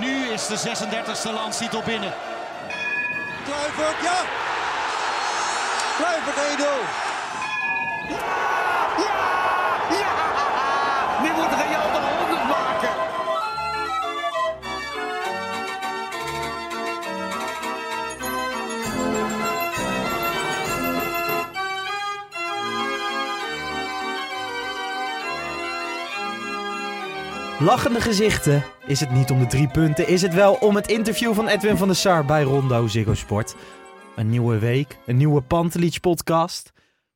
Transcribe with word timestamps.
nu 0.00 0.32
is 0.32 0.46
de 0.46 0.56
36e 0.56 1.32
landstitel 1.32 1.82
binnen. 1.82 2.12
Kluivert, 3.44 4.02
ja! 4.02 4.18
Kluivert 5.96 6.36
1-0. 6.58 8.47
Lachende 27.60 28.00
gezichten. 28.00 28.62
Is 28.86 29.00
het 29.00 29.10
niet 29.10 29.30
om 29.30 29.38
de 29.38 29.46
drie 29.46 29.68
punten? 29.68 30.08
Is 30.08 30.22
het 30.22 30.34
wel 30.34 30.54
om 30.54 30.74
het 30.74 30.88
interview 30.88 31.34
van 31.34 31.48
Edwin 31.48 31.76
van 31.76 31.86
der 31.88 31.96
Sar 31.96 32.24
bij 32.24 32.42
Rondo 32.42 32.86
Ziggo 32.86 33.14
Sport? 33.14 33.54
Een 34.16 34.30
nieuwe 34.30 34.58
week, 34.58 34.98
een 35.06 35.16
nieuwe 35.16 35.40
Pantelich 35.40 36.00
podcast. 36.00 36.72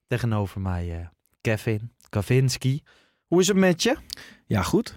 Tegenover 0.07 0.61
mij 0.61 0.91
eh, 0.99 1.07
Kevin 1.41 1.93
Kavinski. 2.09 2.83
Hoe 3.27 3.41
is 3.41 3.49
het 3.49 3.57
met 3.57 3.83
je? 3.83 3.97
Ja, 4.47 4.63
goed. 4.63 4.97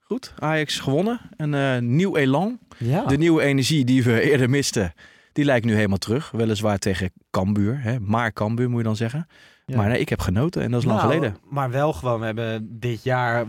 Goed. 0.00 0.34
Ajax 0.38 0.78
gewonnen. 0.78 1.20
Een 1.36 1.54
eh, 1.54 1.78
nieuw 1.78 2.16
elan. 2.16 2.58
Ja. 2.78 3.04
De 3.04 3.16
nieuwe 3.16 3.42
energie 3.42 3.84
die 3.84 4.02
we 4.04 4.20
eerder 4.20 4.50
misten, 4.50 4.94
die 5.32 5.44
lijkt 5.44 5.66
nu 5.66 5.74
helemaal 5.74 5.98
terug. 5.98 6.30
Weliswaar 6.30 6.78
tegen 6.78 7.12
Cambuur. 7.30 7.80
Hè? 7.82 8.00
Maar 8.00 8.32
Cambuur 8.32 8.68
moet 8.68 8.78
je 8.78 8.84
dan 8.84 8.96
zeggen. 8.96 9.26
Ja. 9.64 9.76
Maar 9.76 9.88
nee, 9.88 10.00
ik 10.00 10.08
heb 10.08 10.20
genoten 10.20 10.62
en 10.62 10.70
dat 10.70 10.80
is 10.80 10.86
lang 10.86 11.00
Nou, 11.00 11.12
geleden. 11.12 11.36
Maar 11.42 11.70
wel 11.70 11.92
gewoon, 11.92 12.20
we 12.20 12.26
hebben 12.26 12.78
dit 12.80 13.02
jaar 13.02 13.46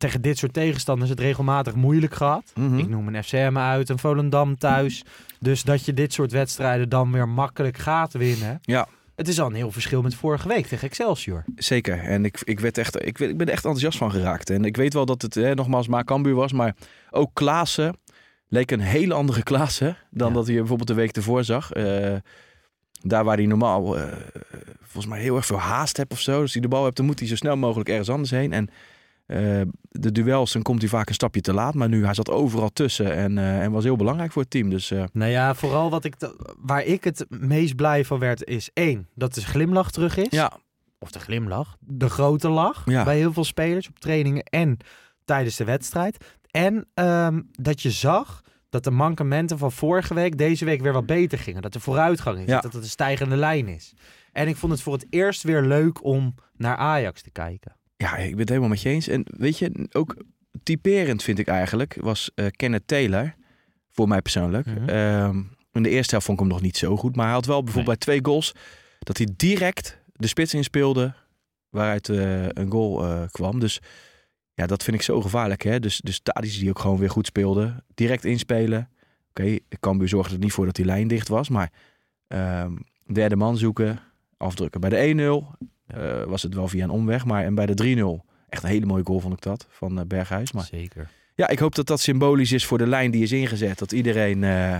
tegen 0.00 0.22
dit 0.22 0.38
soort 0.38 0.52
tegenstanders 0.52 1.10
het 1.10 1.20
regelmatig 1.20 1.74
moeilijk 1.74 2.14
gehad. 2.14 2.52
Mhm. 2.54 2.78
Ik 2.78 2.88
noem 2.88 3.08
een 3.08 3.24
FCM 3.24 3.56
uit, 3.58 3.88
een 3.88 3.98
Volendam 3.98 4.58
thuis. 4.58 5.04
Dus 5.40 5.62
dat 5.62 5.84
je 5.84 5.94
dit 5.94 6.12
soort 6.12 6.32
wedstrijden 6.32 6.88
dan 6.88 7.12
weer 7.12 7.28
makkelijk 7.28 7.78
gaat 7.78 8.12
winnen. 8.12 8.58
Ja. 8.62 8.88
Het 9.14 9.28
is 9.28 9.40
al 9.40 9.46
een 9.46 9.54
heel 9.54 9.70
verschil 9.70 10.02
met 10.02 10.14
vorige 10.14 10.48
week 10.48 10.66
tegen 10.66 10.88
Excelsior. 10.88 11.44
Zeker. 11.56 11.98
En 11.98 12.24
ik, 12.24 12.40
ik, 12.44 12.60
werd 12.60 12.78
echt, 12.78 13.06
ik, 13.06 13.18
ben 13.18 13.40
er 13.40 13.48
echt 13.48 13.64
enthousiast 13.64 13.98
van 13.98 14.10
geraakt. 14.10 14.50
En 14.50 14.64
ik 14.64 14.76
weet 14.76 14.92
wel 14.94 15.06
dat 15.06 15.22
het 15.22 15.34
hè, 15.34 15.54
nogmaals 15.54 15.88
maar 15.88 16.04
Cambuur 16.04 16.34
was. 16.34 16.52
Maar 16.52 16.74
ook 17.10 17.30
Klaassen 17.32 17.96
leek 18.48 18.70
een 18.70 18.80
hele 18.80 19.14
andere 19.14 19.42
Klaassen 19.42 19.96
dan 20.10 20.28
Ja. 20.28 20.34
dat 20.34 20.46
hij 20.46 20.56
bijvoorbeeld 20.56 20.88
de 20.88 20.94
week 20.94 21.16
ervoor 21.16 21.44
zag. 21.44 21.72
Eh, 21.72 22.14
daar 23.02 23.24
waar 23.24 23.36
hij 23.36 23.46
normaal 23.46 23.98
eh, 23.98 24.04
volgens 24.80 25.06
mij 25.06 25.20
heel 25.20 25.36
erg 25.36 25.46
veel 25.46 25.58
haast 25.60 25.96
heeft 25.96 26.12
of 26.12 26.20
zo. 26.20 26.40
Als 26.40 26.52
hij 26.52 26.62
de 26.62 26.68
bal 26.68 26.84
hebt, 26.84 26.96
dan 26.96 27.06
moet 27.06 27.18
hij 27.18 27.28
zo 27.28 27.36
snel 27.36 27.56
mogelijk 27.56 27.88
ergens 27.88 28.10
anders 28.10 28.30
heen. 28.30 28.52
En 28.52 28.68
eh, 29.30 29.60
de 29.90 30.12
duels, 30.12 30.52
dan 30.52 30.62
komt 30.62 30.80
hij 30.80 30.88
vaak 30.90 31.08
een 31.08 31.14
stapje 31.14 31.40
te 31.40 31.52
laat. 31.52 31.74
Maar 31.74 31.88
nu, 31.88 32.04
hij 32.04 32.14
zat 32.14 32.30
overal 32.30 32.68
tussen 32.72 33.14
en, 33.14 33.38
eh, 33.38 33.62
en 33.62 33.72
was 33.72 33.84
heel 33.84 33.96
belangrijk 33.96 34.32
voor 34.32 34.42
het 34.42 34.50
team. 34.50 34.70
Dus 34.70 34.90
eh, 34.90 35.04
Nou 35.12 35.30
ja, 35.30 35.54
vooral 35.54 35.90
wat 35.90 36.04
ik 36.04 36.14
waar 36.58 36.84
ik 36.84 37.04
het 37.04 37.26
meest 37.28 37.76
blij 37.76 38.04
van 38.04 38.18
werd 38.18 38.44
is 38.44 38.70
één, 38.72 39.08
dat 39.14 39.34
de 39.34 39.40
glimlach 39.40 39.90
terug 39.90 40.16
is. 40.16 40.26
ja, 40.30 40.52
Of 40.98 41.10
de 41.10 41.18
glimlach, 41.18 41.76
de 41.80 42.08
grote 42.08 42.48
lach 42.48 42.82
Ja. 42.84 43.04
bij 43.04 43.16
heel 43.16 43.32
veel 43.32 43.44
spelers 43.44 43.88
op 43.88 43.98
trainingen 43.98 44.42
en 44.44 44.76
tijdens 45.24 45.56
de 45.56 45.64
wedstrijd. 45.64 46.24
En 46.50 46.86
ehm, 46.94 47.40
dat 47.52 47.82
je 47.82 47.90
zag 47.90 48.40
dat 48.68 48.84
de 48.84 48.90
mankementen 48.90 49.58
van 49.58 49.72
vorige 49.72 50.14
week 50.14 50.38
deze 50.38 50.64
week 50.64 50.80
weer 50.82 50.92
wat 50.92 51.06
beter 51.06 51.38
gingen. 51.38 51.62
Dat 51.62 51.74
er 51.74 51.80
vooruitgang 51.80 52.38
is, 52.38 52.46
Ja. 52.48 52.60
dat 52.60 52.72
het 52.72 52.82
een 52.82 52.88
stijgende 52.88 53.36
lijn 53.36 53.68
is. 53.68 53.94
En 54.32 54.48
ik 54.48 54.56
vond 54.56 54.72
het 54.72 54.82
voor 54.82 54.92
het 54.92 55.06
eerst 55.10 55.42
weer 55.42 55.62
leuk 55.62 56.04
om 56.04 56.34
naar 56.56 56.76
Ajax 56.76 57.22
te 57.22 57.30
kijken. 57.30 57.76
Ja, 58.00 58.16
ik 58.16 58.30
ben 58.30 58.38
het 58.38 58.48
helemaal 58.48 58.68
met 58.68 58.82
je 58.82 58.88
eens. 58.88 59.08
En 59.08 59.24
weet 59.26 59.58
je, 59.58 59.88
ook 59.92 60.16
typerend 60.62 61.22
vind 61.22 61.38
ik 61.38 61.48
eigenlijk, 61.48 61.96
was 62.00 62.30
eh 62.34 62.46
Kenneth 62.50 62.86
Taylor, 62.86 63.34
voor 63.90 64.08
mij 64.08 64.22
persoonlijk. 64.22 64.66
Mhm. 64.66 64.88
Ehm, 64.88 65.42
in 65.72 65.82
de 65.82 65.88
eerste 65.88 66.10
helft 66.10 66.26
vond 66.26 66.38
ik 66.38 66.44
hem 66.44 66.54
nog 66.54 66.62
niet 66.62 66.76
zo 66.76 66.96
goed, 66.96 67.16
maar 67.16 67.24
hij 67.24 67.34
had 67.34 67.46
wel 67.46 67.62
bijvoorbeeld 67.62 67.98
bij 67.98 68.06
twee 68.06 68.24
goals, 68.24 68.54
dat 68.98 69.16
hij 69.16 69.28
direct 69.36 69.98
de 70.12 70.26
spits 70.26 70.54
inspeelde, 70.54 71.14
waaruit 71.68 72.08
eh, 72.08 72.48
een 72.48 72.70
goal 72.70 73.04
eh, 73.04 73.22
kwam. 73.30 73.60
Dus 73.60 73.80
ja, 74.54 74.66
dat 74.66 74.82
vind 74.82 74.96
ik 74.96 75.02
zo 75.02 75.20
gevaarlijk. 75.20 75.62
Hè? 75.62 75.80
Dus, 75.80 76.00
dus 76.00 76.20
Tadic 76.22 76.52
die 76.52 76.68
ook 76.68 76.78
gewoon 76.78 76.98
weer 76.98 77.10
goed 77.10 77.26
speelde, 77.26 77.84
direct 77.94 78.24
inspelen. 78.24 78.88
Oké, 79.28 79.58
Cambuur 79.80 80.08
zorgde 80.08 80.34
er 80.34 80.40
niet 80.40 80.52
voor 80.52 80.66
dat 80.66 80.74
die 80.74 80.84
lijn 80.84 81.08
dicht 81.08 81.28
was, 81.28 81.48
maar 81.48 81.72
ehm, 82.26 82.76
derde 83.12 83.36
man 83.36 83.56
zoeken, 83.56 84.00
afdrukken. 84.36 84.80
Bij 84.80 84.90
de 84.90 84.96
1-0 84.96 85.68
eh, 85.94 86.22
was 86.24 86.42
het 86.42 86.54
wel 86.54 86.68
via 86.68 86.84
een 86.84 86.90
omweg. 86.90 87.24
Maar 87.24 87.44
en 87.44 87.54
bij 87.54 87.66
de 87.66 87.74
3-0, 87.74 88.26
echt 88.48 88.62
een 88.62 88.68
hele 88.68 88.86
mooie 88.86 89.04
goal 89.04 89.20
vond 89.20 89.34
ik 89.34 89.42
dat, 89.42 89.66
van 89.70 89.98
eh, 89.98 90.06
Berghuis. 90.06 90.52
Maar 90.52 90.64
Zeker. 90.64 91.08
ja, 91.34 91.48
ik 91.48 91.58
hoop 91.58 91.74
dat 91.74 91.86
dat 91.86 92.00
symbolisch 92.00 92.52
is 92.52 92.66
voor 92.66 92.78
de 92.78 92.86
lijn 92.86 93.10
die 93.10 93.22
is 93.22 93.32
ingezet. 93.32 93.78
Dat 93.78 93.92
iedereen 93.92 94.44
eh, 94.44 94.78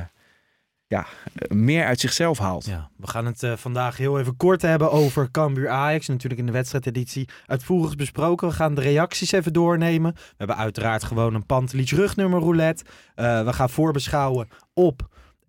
ja, 0.86 1.06
meer 1.48 1.84
uit 1.84 2.00
zichzelf 2.00 2.38
haalt. 2.38 2.64
Ja, 2.64 2.90
we 2.96 3.06
gaan 3.06 3.26
het 3.26 3.46
vandaag 3.54 3.96
heel 3.96 4.18
even 4.18 4.36
kort 4.36 4.62
hebben 4.62 4.90
over 4.90 5.30
Cambuur 5.30 5.68
Ajax. 5.68 6.08
Natuurlijk 6.08 6.40
in 6.40 6.46
de 6.46 6.52
wedstrijdeditie 6.52 7.28
uitvoerig 7.46 7.96
besproken. 7.96 8.48
We 8.48 8.54
gaan 8.54 8.74
de 8.74 8.80
reacties 8.80 9.32
even 9.32 9.52
doornemen. 9.52 10.12
We 10.14 10.34
hebben 10.36 10.56
uiteraard 10.56 11.04
gewoon 11.04 11.34
een 11.34 11.46
Pantelich 11.46 11.90
rugnummer 11.90 12.40
roulette. 12.40 12.84
We 13.14 13.52
gaan 13.52 13.70
voorbeschouwen 13.70 14.48
op 14.74 15.08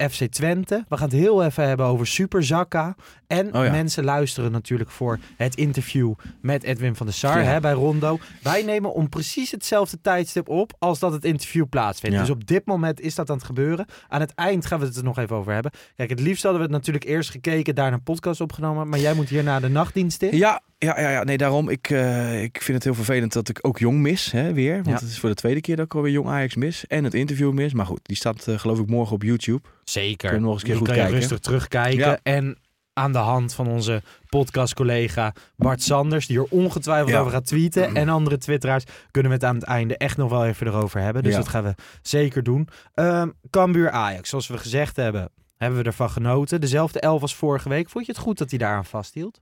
FC 0.10 0.24
Twente. 0.26 0.86
We 0.90 0.98
gaan 0.98 1.10
het 1.10 1.18
heel 1.18 1.44
even 1.44 1.68
hebben 1.68 1.86
over 1.86 2.08
Super 2.08 2.44
Zakka. 2.44 2.96
En 3.28 3.56
Oh 3.56 3.66
ja. 3.66 3.72
mensen 3.72 4.04
luisteren 4.04 4.52
natuurlijk 4.52 4.90
voor 4.92 5.20
het 5.38 5.56
interview 5.56 6.14
met 6.42 6.64
Edwin 6.64 6.96
van 6.96 7.06
der 7.06 7.16
Sar 7.16 7.38
Ja. 7.40 7.44
hè, 7.46 7.60
bij 7.60 7.72
Rondo. 7.72 8.20
Wij 8.44 8.62
nemen 8.64 8.94
om 8.94 9.10
precies 9.10 9.52
hetzelfde 9.52 10.02
tijdstip 10.02 10.50
op 10.50 10.74
als 10.80 11.00
dat 11.00 11.14
het 11.14 11.26
interview 11.26 11.66
plaatsvindt. 11.70 12.16
Ja. 12.16 12.22
Dus 12.22 12.32
op 12.32 12.48
dit 12.48 12.66
moment 12.66 13.00
is 13.02 13.16
dat 13.16 13.30
aan 13.30 13.36
het 13.36 13.46
gebeuren. 13.46 13.86
Aan 14.08 14.20
het 14.22 14.34
eind 14.36 14.66
gaan 14.66 14.80
we 14.80 14.86
het 14.86 14.96
er 14.96 15.04
nog 15.04 15.18
even 15.18 15.36
over 15.36 15.54
hebben. 15.54 15.72
Kijk, 15.96 16.10
het 16.10 16.20
liefst 16.20 16.44
hadden 16.44 16.62
we 16.62 16.68
het 16.68 16.76
natuurlijk 16.76 17.06
eerst 17.06 17.30
gekeken, 17.30 17.76
daarna 17.76 17.96
een 17.96 18.04
podcast 18.04 18.42
opgenomen. 18.42 18.90
Maar 18.90 19.00
jij 19.00 19.14
moet 19.14 19.30
hier 19.30 19.44
naar 19.44 19.62
de 19.62 19.70
nachtdienst 19.70 20.22
in. 20.22 20.38
Ja, 20.38 20.62
ja, 20.78 21.00
ja, 21.02 21.10
ja. 21.10 21.24
nee, 21.24 21.38
daarom. 21.38 21.70
Ik, 21.70 21.90
eh, 21.90 22.44
ik 22.44 22.62
vind 22.62 22.74
het 22.78 22.84
heel 22.84 22.94
vervelend 22.96 23.34
dat 23.34 23.50
ik 23.50 23.60
ook 23.62 23.80
Jong 23.80 23.98
mis, 24.00 24.32
hè, 24.32 24.54
weer. 24.54 24.74
Want 24.76 24.86
Ja. 24.88 24.94
het 24.94 25.02
is 25.04 25.20
voor 25.20 25.30
de 25.30 25.36
tweede 25.36 25.62
keer 25.62 25.76
dat 25.76 25.86
ik 25.86 25.96
alweer 25.96 26.12
Jong 26.12 26.28
Ajax 26.28 26.56
mis. 26.56 26.88
En 26.88 27.04
het 27.04 27.14
interview 27.14 27.52
mis. 27.52 27.74
Maar 27.74 27.86
goed, 27.86 28.00
die 28.04 28.16
staat 28.16 28.48
eh, 28.48 28.60
geloof 28.60 28.80
ik 28.80 28.88
morgen 28.88 29.16
op 29.16 29.24
YouTube. 29.24 29.62
Zeker. 29.92 30.30
Kunnen 30.30 30.40
we 30.40 30.46
nog 30.46 30.54
eens 30.54 30.62
een 30.62 30.68
keer 30.68 30.78
goed 30.78 30.88
kan 30.88 30.96
je 30.96 31.02
kijken. 31.02 31.20
rustig 31.20 31.40
terugkijken. 31.40 31.98
Ja. 31.98 32.20
En 32.24 32.58
aan 32.94 33.12
de 33.12 33.18
hand 33.18 33.54
van 33.54 33.68
onze 33.68 34.02
podcastcollega 34.30 35.34
Bart 35.58 35.82
Sanders, 35.84 36.28
die 36.28 36.38
er 36.38 36.48
ongetwijfeld 36.50 37.10
Ja. 37.10 37.20
over 37.20 37.32
gaat 37.32 37.46
tweeten. 37.46 37.96
En 37.96 38.10
andere 38.10 38.38
twitteraars, 38.38 38.84
kunnen 39.12 39.32
we 39.32 39.38
het 39.38 39.46
aan 39.46 39.56
het 39.56 39.64
einde 39.64 39.98
echt 39.98 40.18
nog 40.18 40.30
wel 40.30 40.46
even 40.46 40.68
erover 40.68 41.02
hebben. 41.02 41.24
Dus 41.24 41.36
dat 41.36 41.48
gaan 41.48 41.64
we 41.64 41.76
zeker 42.02 42.44
doen. 42.44 42.68
Ehm 42.94 43.30
Cambuur 43.50 43.90
Ajax, 43.92 44.30
zoals 44.30 44.48
we 44.48 44.58
gezegd 44.58 44.96
hebben, 44.96 45.30
hebben 45.58 45.80
we 45.80 45.86
ervan 45.86 46.10
genoten. 46.10 46.62
Dezelfde 46.62 47.00
elf 47.00 47.22
als 47.22 47.36
vorige 47.36 47.70
week. 47.70 47.90
Vond 47.90 48.06
je 48.06 48.12
het 48.12 48.22
goed 48.22 48.38
dat 48.38 48.50
hij 48.50 48.60
daaraan 48.60 48.86
vasthield? 48.86 49.42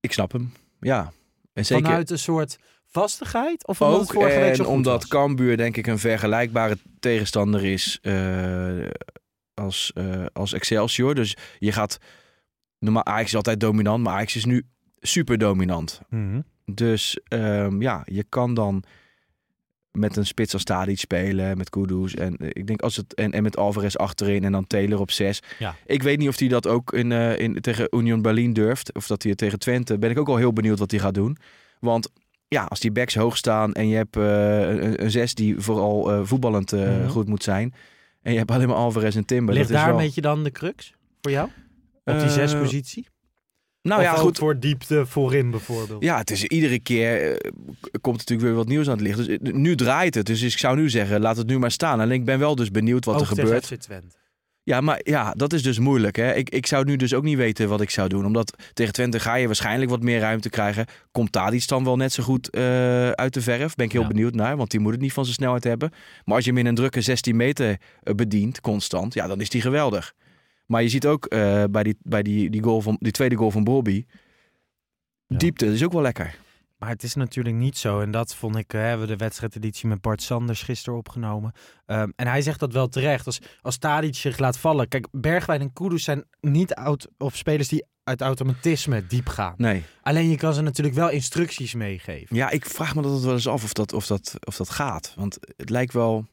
Ik 0.00 0.12
snap 0.12 0.32
hem. 0.32 0.52
Ja. 0.80 1.12
En 1.52 1.64
zeker 1.66 1.84
Vanuit 1.84 2.10
een 2.10 2.18
soort 2.18 2.58
vastigheid? 2.86 3.66
Of 3.66 3.82
ook. 3.82 4.12
vorige 4.12 4.38
week 4.40 4.48
En 4.50 4.56
zo 4.56 4.64
goed 4.64 4.72
omdat? 4.72 5.06
Cambuur 5.06 5.56
denk 5.56 5.76
ik 5.76 5.86
een 5.86 5.98
vergelijkbare 5.98 6.76
tegenstander 7.00 7.64
is 7.64 7.98
eh, 8.02 8.12
als, 9.54 9.90
eh, 9.94 10.24
als 10.32 10.52
Excelsior. 10.52 11.14
Dus 11.14 11.36
je 11.58 11.72
gaat... 11.72 11.98
Normaal, 12.78 13.04
Ajax 13.04 13.26
is 13.28 13.36
altijd 13.36 13.60
dominant, 13.60 14.02
maar 14.04 14.14
Ajax 14.14 14.36
is 14.36 14.44
nu 14.44 14.62
super 15.00 15.38
dominant. 15.38 16.00
Mhm. 16.08 16.40
Dus 16.64 17.18
ehm, 17.28 17.82
ja, 17.82 18.02
je 18.04 18.24
kan 18.28 18.54
dan 18.54 18.84
met 19.90 20.16
een 20.16 20.26
spits 20.26 20.52
als 20.52 20.64
Tadic 20.64 20.98
spelen, 20.98 21.56
met 21.56 21.70
Kudus. 21.70 22.14
En 22.14 22.36
eh, 22.36 22.48
ik 22.52 22.66
denk 22.66 22.82
als 22.82 22.96
het 22.96 23.14
en, 23.14 23.32
en 23.32 23.42
met 23.42 23.56
Alvarez 23.56 23.94
achterin 23.94 24.44
en 24.44 24.52
dan 24.52 24.66
Taylor 24.66 25.00
op 25.00 25.10
zes. 25.10 25.40
Ja. 25.58 25.74
Ik 25.86 26.02
weet 26.02 26.18
niet 26.18 26.28
of 26.28 26.38
hij 26.38 26.48
dat 26.48 26.66
ook 26.66 26.92
in, 26.92 27.12
eh, 27.12 27.38
in, 27.38 27.60
tegen 27.60 27.88
Union 27.96 28.22
Berlin 28.22 28.52
durft. 28.52 28.94
Of 28.94 29.06
dat 29.06 29.22
hij 29.22 29.30
het 29.30 29.40
tegen 29.40 29.58
Twente. 29.58 29.98
Ben 29.98 30.10
ik 30.10 30.18
ook 30.18 30.28
al 30.28 30.36
heel 30.36 30.52
benieuwd 30.52 30.78
wat 30.78 30.90
hij 30.90 31.00
gaat 31.00 31.14
doen. 31.14 31.36
Want 31.80 32.12
ja, 32.48 32.64
als 32.64 32.80
die 32.80 32.92
backs 32.92 33.14
hoog 33.14 33.36
staan 33.36 33.72
en 33.72 33.88
je 33.88 33.96
hebt 33.96 34.16
een, 34.16 35.02
een 35.04 35.10
zes 35.10 35.34
die 35.34 35.60
vooral 35.60 36.26
voetballend 36.26 36.72
Mhm. 36.72 37.08
goed 37.08 37.28
moet 37.28 37.42
zijn. 37.42 37.74
En 38.24 38.32
je 38.32 38.38
hebt 38.38 38.50
alleen 38.50 38.68
maar 38.68 38.76
Alvarez 38.76 39.16
en 39.16 39.24
Timber. 39.24 39.54
Ligt 39.54 39.68
dat 39.68 39.76
is 39.76 39.82
daar 39.82 39.92
wel, 39.92 40.00
een 40.00 40.06
beetje 40.06 40.20
dan 40.20 40.44
de 40.44 40.50
crux 40.50 40.94
voor 41.22 41.30
jou? 41.30 41.48
Op 42.04 42.14
die 42.14 42.22
Eh, 42.22 42.32
zespositie? 42.32 43.06
Nou 43.82 44.00
of 44.00 44.06
ja, 44.06 44.14
goed. 44.14 44.38
voor 44.38 44.58
diepte 44.58 45.06
voorin 45.06 45.50
bijvoorbeeld. 45.50 46.02
Ja, 46.02 46.18
het 46.18 46.30
is 46.30 46.44
iedere 46.44 46.78
keer 46.80 47.36
eh, 47.40 47.50
komt 48.00 48.16
natuurlijk 48.16 48.48
weer 48.48 48.56
wat 48.56 48.68
nieuws 48.68 48.86
aan 48.86 48.92
het 48.92 49.02
licht. 49.02 49.16
Dus 49.16 49.26
eh, 49.28 49.38
nu 49.40 49.76
draait 49.76 50.14
het. 50.14 50.26
Dus 50.26 50.42
ik 50.42 50.58
zou 50.58 50.76
nu 50.76 50.90
zeggen, 50.90 51.20
laat 51.20 51.36
het 51.36 51.46
nu 51.46 51.58
maar 51.58 51.70
staan. 51.70 52.00
En 52.00 52.10
ik 52.10 52.24
ben 52.24 52.38
wel 52.38 52.54
dus 52.54 52.70
benieuwd 52.70 53.04
wat 53.04 53.14
ook 53.14 53.20
er 53.20 53.26
gebeurt. 53.26 53.66
FC 53.66 53.74
Twente. 53.74 54.16
Ja, 54.66 54.80
maar 54.80 55.00
ja, 55.02 55.32
dat 55.32 55.52
is 55.52 55.62
dus 55.62 55.78
moeilijk. 55.78 56.16
Hè? 56.16 56.34
Ik, 56.34 56.50
ik 56.50 56.66
zou 56.66 56.84
nu 56.84 56.96
dus 56.96 57.14
ook 57.14 57.22
niet 57.22 57.36
weten 57.36 57.68
wat 57.68 57.80
ik 57.80 57.90
zou 57.90 58.08
doen. 58.08 58.26
Omdat 58.26 58.56
tegen 58.72 58.92
Twente 58.92 59.20
ga 59.20 59.34
je 59.34 59.46
waarschijnlijk 59.46 59.90
wat 59.90 60.02
meer 60.02 60.18
ruimte 60.20 60.50
krijgen. 60.50 60.86
Komt 61.12 61.32
Tadic 61.32 61.68
dan 61.68 61.84
wel 61.84 61.96
net 61.96 62.12
zo 62.12 62.22
goed 62.22 62.50
eh, 62.50 63.10
uit 63.10 63.34
de 63.34 63.40
verf? 63.40 63.74
Ben 63.74 63.86
ik 63.86 63.92
heel 63.92 64.00
Ja. 64.00 64.06
benieuwd 64.08 64.34
naar. 64.34 64.56
Want 64.56 64.70
die 64.70 64.80
moet 64.80 64.92
het 64.92 65.00
niet 65.00 65.12
van 65.12 65.24
zijn 65.24 65.36
snelheid 65.36 65.64
hebben. 65.64 65.90
Maar 66.24 66.34
als 66.34 66.44
je 66.44 66.50
hem 66.50 66.58
in 66.60 66.66
een 66.66 66.74
drukke 66.74 67.00
16 67.00 67.36
meter 67.36 67.76
eh, 68.02 68.14
bedient, 68.14 68.60
constant. 68.60 69.14
Ja, 69.14 69.26
dan 69.26 69.40
is 69.40 69.48
die 69.50 69.60
geweldig. 69.60 70.14
Maar 70.66 70.82
je 70.82 70.88
ziet 70.88 71.06
ook 71.06 71.26
eh, 71.26 71.64
bij, 71.70 71.82
die, 71.82 71.96
bij 72.02 72.22
die, 72.22 72.50
die, 72.50 72.62
goal 72.62 72.80
van, 72.80 72.96
die 73.00 73.12
tweede 73.12 73.36
goal 73.36 73.50
van 73.50 73.64
Bobby. 73.64 74.04
Ja. 75.26 75.36
Diepte 75.36 75.66
is 75.66 75.84
ook 75.84 75.92
wel 75.92 76.02
lekker. 76.02 76.34
Maar 76.84 76.92
het 76.92 77.02
is 77.02 77.14
natuurlijk 77.14 77.56
niet 77.56 77.78
zo. 77.78 78.00
En 78.00 78.10
dat 78.10 78.34
vond 78.34 78.56
ik, 78.56 78.72
eh, 78.72 78.80
hebben 78.80 79.06
we 79.06 79.12
de 79.12 79.16
wedstrijdeditie 79.24 79.88
met 79.88 80.00
Bart 80.00 80.22
Sanders 80.22 80.62
gisteren 80.62 80.98
opgenomen. 80.98 81.52
Ehm, 81.86 82.08
en 82.16 82.26
hij 82.26 82.42
zegt 82.42 82.60
dat 82.60 82.72
wel 82.72 82.88
terecht. 82.88 83.26
Als, 83.26 83.38
als 83.62 83.78
Tadic 83.78 84.14
zich 84.14 84.38
laat 84.38 84.58
vallen. 84.58 84.88
Kijk, 84.88 85.06
Bergwijn 85.10 85.60
en 85.60 85.72
Kudus 85.72 86.04
zijn 86.04 86.24
niet 86.40 86.74
oud, 86.74 87.08
of 87.18 87.36
spelers 87.36 87.68
die 87.68 87.84
uit 88.02 88.20
automatisme 88.20 89.06
diep 89.06 89.28
gaan. 89.28 89.54
Nee. 89.56 89.84
Alleen 90.02 90.28
je 90.28 90.36
kan 90.36 90.54
ze 90.54 90.60
natuurlijk 90.60 90.96
wel 90.96 91.10
instructies 91.10 91.74
meegeven. 91.74 92.36
Ja, 92.36 92.50
ik 92.50 92.64
vraag 92.66 92.94
me 92.94 93.02
dat 93.02 93.22
wel 93.22 93.32
eens 93.32 93.48
af 93.48 93.64
of 93.64 93.72
dat, 93.72 93.92
of, 93.92 94.06
dat, 94.06 94.34
of 94.46 94.56
dat 94.56 94.70
gaat. 94.70 95.12
Want 95.16 95.38
het 95.56 95.70
lijkt 95.70 95.92
wel... 95.92 96.26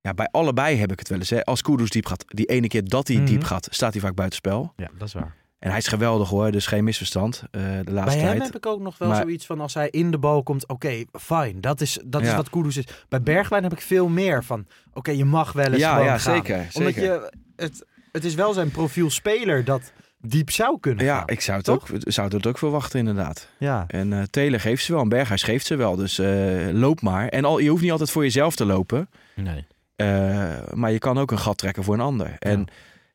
Ja, 0.00 0.14
bij 0.14 0.28
allebei 0.30 0.76
heb 0.76 0.92
ik 0.92 0.98
het 0.98 1.08
wel 1.08 1.18
eens. 1.18 1.30
Hè. 1.30 1.44
Als 1.44 1.62
Kudus 1.62 1.90
diep 1.90 2.06
gaat, 2.06 2.24
die 2.26 2.46
ene 2.46 2.68
keer 2.68 2.84
dat 2.84 3.08
hij 3.08 3.16
Mhm. 3.16 3.26
diep 3.26 3.44
gaat, 3.44 3.68
staat 3.70 3.92
hij 3.92 4.02
vaak 4.02 4.14
buitenspel. 4.14 4.72
Ja, 4.76 4.90
dat 4.98 5.08
is 5.08 5.14
waar. 5.14 5.36
En 5.64 5.70
hij 5.70 5.78
is 5.78 5.86
geweldig 5.88 6.28
hoor, 6.28 6.50
dus 6.50 6.66
geen 6.66 6.84
misverstand 6.84 7.42
eh, 7.50 7.62
de 7.84 7.92
laatste 7.92 8.16
Bij 8.18 8.26
hem 8.26 8.36
tijd. 8.38 8.42
heb 8.52 8.56
ik 8.56 8.66
ook 8.66 8.80
nog 8.80 8.98
wel 8.98 9.08
Maar- 9.08 9.20
zoiets 9.22 9.46
van 9.46 9.60
als 9.60 9.74
hij 9.74 9.88
in 9.90 10.10
de 10.10 10.18
bal 10.18 10.42
komt, 10.42 10.68
oké, 10.68 11.04
fijn. 11.12 11.60
Dat 11.60 11.80
is, 11.80 11.98
dat 12.04 12.20
is 12.22 12.28
Ja. 12.28 12.36
wat 12.36 12.50
Kudus 12.50 12.76
is. 12.76 12.84
Bij 13.08 13.22
Bergwijn 13.22 13.62
heb 13.62 13.72
ik 13.72 13.80
veel 13.80 14.08
meer 14.08 14.44
van, 14.44 14.66
oké, 14.94 15.10
je 15.10 15.24
mag 15.24 15.52
wel 15.52 15.66
eens 15.66 15.76
Ja, 15.76 15.90
gewoon 15.92 16.04
ja, 16.06 16.18
gaan. 16.18 16.34
zeker, 16.34 16.56
Omdat 16.74 16.94
zeker. 16.94 17.02
je, 17.02 17.32
het, 17.56 17.84
het 18.12 18.24
is 18.24 18.34
wel 18.34 18.52
zijn 18.52 18.70
profiel 18.70 19.10
speler 19.10 19.64
dat 19.64 19.92
diep 20.20 20.50
zou 20.50 20.80
kunnen 20.80 21.04
Ja, 21.04 21.16
gaan. 21.18 21.28
ik 21.28 21.40
zou 21.40 21.56
het, 21.56 21.66
Toch? 21.66 21.92
ook, 21.92 21.98
zou 22.04 22.34
het 22.34 22.46
ook 22.46 22.58
verwachten 22.58 22.98
inderdaad. 22.98 23.48
Ja. 23.58 23.84
En 23.86 24.12
eh 24.12 24.22
Taylor 24.22 24.60
geeft 24.60 24.84
ze 24.84 24.92
wel 24.92 25.02
en 25.02 25.08
Berghuis 25.08 25.42
geeft 25.42 25.66
ze 25.66 25.76
wel. 25.76 25.96
Dus 25.96 26.18
eh, 26.18 26.68
loop 26.72 27.00
maar. 27.00 27.28
En 27.28 27.44
al, 27.44 27.58
je 27.58 27.68
hoeft 27.70 27.82
niet 27.82 27.90
altijd 27.90 28.10
voor 28.10 28.22
jezelf 28.22 28.54
te 28.56 28.64
lopen. 28.64 29.08
Nee. 29.34 29.66
Eh, 29.96 30.52
maar 30.72 30.90
je 30.92 30.98
kan 30.98 31.18
ook 31.18 31.30
een 31.30 31.38
gat 31.38 31.58
trekken 31.58 31.84
voor 31.84 31.94
een 31.94 32.00
ander. 32.00 32.36
En 32.38 32.58
ja, 32.58 32.64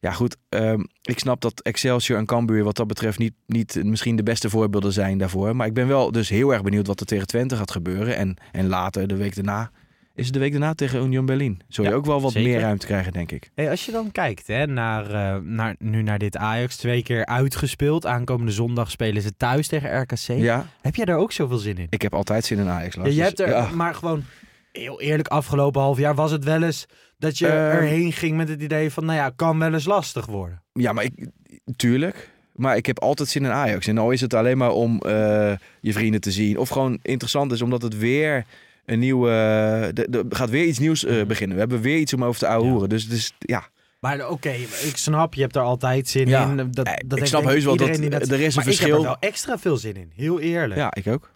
goed, 0.01 0.35
ehm, 0.49 0.79
ik 1.01 1.19
snap 1.19 1.41
dat 1.41 1.61
Excelsior 1.61 2.17
en 2.17 2.25
Cambuur 2.25 2.63
wat 2.63 2.75
dat 2.75 2.87
betreft 2.87 3.17
niet, 3.19 3.33
niet 3.45 3.79
misschien 3.83 4.15
de 4.15 4.23
beste 4.23 4.49
voorbeelden 4.49 4.93
zijn 4.93 5.17
daarvoor. 5.17 5.55
Maar 5.55 5.67
ik 5.67 5.73
ben 5.73 5.87
wel 5.87 6.11
dus 6.11 6.29
heel 6.29 6.53
erg 6.53 6.61
benieuwd 6.61 6.87
wat 6.87 6.99
er 6.99 7.05
tegen 7.05 7.27
Twente 7.27 7.55
gaat 7.55 7.71
gebeuren. 7.71 8.15
En, 8.15 8.37
en 8.51 8.67
later, 8.67 9.07
de 9.07 9.15
week 9.15 9.35
daarna, 9.35 9.71
is 10.15 10.25
het 10.25 10.33
de 10.33 10.39
week 10.39 10.51
daarna 10.51 10.73
tegen 10.73 11.03
Union 11.03 11.25
Berlin. 11.25 11.61
Zul 11.67 11.83
je 11.83 11.89
Ja, 11.89 11.95
ook 11.95 12.05
wel 12.05 12.21
wat 12.21 12.31
zeker. 12.31 12.49
meer 12.49 12.59
ruimte 12.59 12.85
krijgen, 12.85 13.11
denk 13.13 13.31
ik. 13.31 13.49
Hey, 13.55 13.69
als 13.69 13.85
je 13.85 13.91
dan 13.91 14.11
kijkt 14.11 14.47
hè, 14.47 14.65
naar, 14.67 15.05
eh, 15.11 15.41
naar, 15.43 15.75
nu 15.79 16.01
naar 16.01 16.19
dit 16.19 16.37
Ajax, 16.37 16.75
twee 16.75 17.03
keer 17.03 17.25
uitgespeeld. 17.25 18.05
Aankomende 18.05 18.51
zondag 18.51 18.91
spelen 18.91 19.21
ze 19.21 19.35
thuis 19.37 19.67
tegen 19.67 20.01
RKC. 20.01 20.17
Ja, 20.27 20.65
Heb 20.81 20.95
jij 20.95 21.05
daar 21.05 21.17
ook 21.17 21.31
zoveel 21.31 21.57
zin 21.57 21.77
in? 21.77 21.87
ik 21.89 22.01
heb 22.01 22.13
altijd 22.13 22.45
zin 22.45 22.57
in 22.59 22.67
Ajax. 22.67 22.95
Ja, 22.95 23.01
je 23.03 23.09
Dus, 23.09 23.17
hebt 23.17 23.39
er, 23.39 23.49
ja. 23.49 23.69
maar 23.73 23.95
gewoon 23.95 24.23
heel 24.71 25.01
eerlijk, 25.01 25.27
afgelopen 25.27 25.81
half 25.81 25.97
jaar 25.97 26.15
was 26.15 26.31
het 26.31 26.43
wel 26.43 26.63
eens 26.63 26.85
dat 27.19 27.37
je 27.37 27.47
Ehm. 27.47 27.55
erheen 27.77 28.11
ging 28.13 28.37
met 28.37 28.49
het 28.49 28.61
idee 28.61 28.91
van, 28.91 29.05
nou 29.05 29.17
ja, 29.17 29.31
kan 29.35 29.59
wel 29.59 29.73
eens 29.73 29.85
lastig 29.85 30.25
worden. 30.25 30.61
Ja, 30.73 30.93
maar 30.93 31.03
ik, 31.03 31.27
tuurlijk. 31.75 32.29
Maar 32.55 32.77
ik 32.77 32.85
heb 32.85 32.99
altijd 32.99 33.29
zin 33.29 33.43
in 33.43 33.51
Ajax. 33.51 33.87
En 33.87 33.97
al 33.97 34.11
is 34.11 34.21
het 34.21 34.33
alleen 34.33 34.57
maar 34.57 34.71
om 34.71 34.99
eh, 35.01 35.51
je 35.81 35.93
vrienden 35.93 36.21
te 36.21 36.31
zien. 36.31 36.57
Of 36.57 36.69
gewoon 36.69 36.99
interessant 37.01 37.51
is 37.51 37.61
omdat 37.61 37.81
het 37.81 37.97
weer 37.97 38.45
een 38.85 38.99
nieuwe... 38.99 39.29
Er 39.29 40.09
er 40.09 40.23
gaat 40.29 40.49
weer 40.49 40.65
iets 40.65 40.79
nieuws 40.79 41.05
eh, 41.05 41.23
beginnen. 41.25 41.53
We 41.55 41.59
hebben 41.61 41.81
weer 41.81 41.97
iets 41.97 42.13
om 42.13 42.23
over 42.23 42.39
te 42.39 42.47
ouwehoeren. 42.47 42.89
Dus, 42.89 43.07
dus 43.09 43.33
ja, 43.39 43.67
Maar 43.99 44.29
oké, 44.29 44.49
ik 44.83 44.97
snap, 44.97 45.33
je 45.33 45.41
hebt 45.41 45.55
er 45.55 45.61
altijd 45.61 46.07
zin 46.09 46.27
Ja. 46.27 46.49
in. 46.49 46.55
Dat, 46.57 46.75
dat 46.75 46.87
Eh, 46.87 46.93
ik 47.17 47.25
snap 47.25 47.43
heus 47.43 47.63
wel 47.63 47.75
dat 47.75 47.87
er 47.87 47.93
is 47.93 47.99
een 47.99 48.09
maar 48.09 48.19
ik 48.39 48.53
heb 48.55 48.63
verschil. 48.63 48.95
er 48.97 49.01
wel 49.03 49.17
extra 49.19 49.57
veel 49.57 49.77
zin 49.77 49.95
in, 49.95 50.11
heel 50.15 50.39
eerlijk. 50.39 50.79
ja, 50.79 50.93
ik 50.93 51.07
ook. 51.07 51.31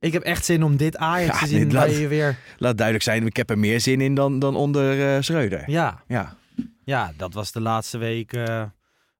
Ik 0.00 0.12
heb 0.12 0.22
echt 0.22 0.44
zin 0.44 0.62
om 0.62 0.76
dit 0.76 0.96
Ajax 0.96 1.32
Ja, 1.34 1.38
te 1.44 1.46
zien, 1.50 1.62
dit 1.62 1.72
laat- 1.72 1.96
je 1.98 2.08
weer... 2.08 2.38
Laat 2.58 2.76
duidelijk 2.76 3.04
zijn, 3.04 3.26
ik 3.26 3.36
heb 3.36 3.50
er 3.50 3.58
meer 3.58 3.80
zin 3.80 4.00
in 4.00 4.14
dan, 4.14 4.38
dan 4.38 4.56
onder 4.56 5.14
eh 5.16 5.22
Schreuder. 5.22 5.70
Ja, 5.70 6.02
Ja, 6.06 6.36
ja, 6.84 7.12
dat 7.16 7.34
was 7.34 7.52
de 7.52 7.60
laatste 7.60 7.98
week 7.98 8.32
eh, 8.32 8.62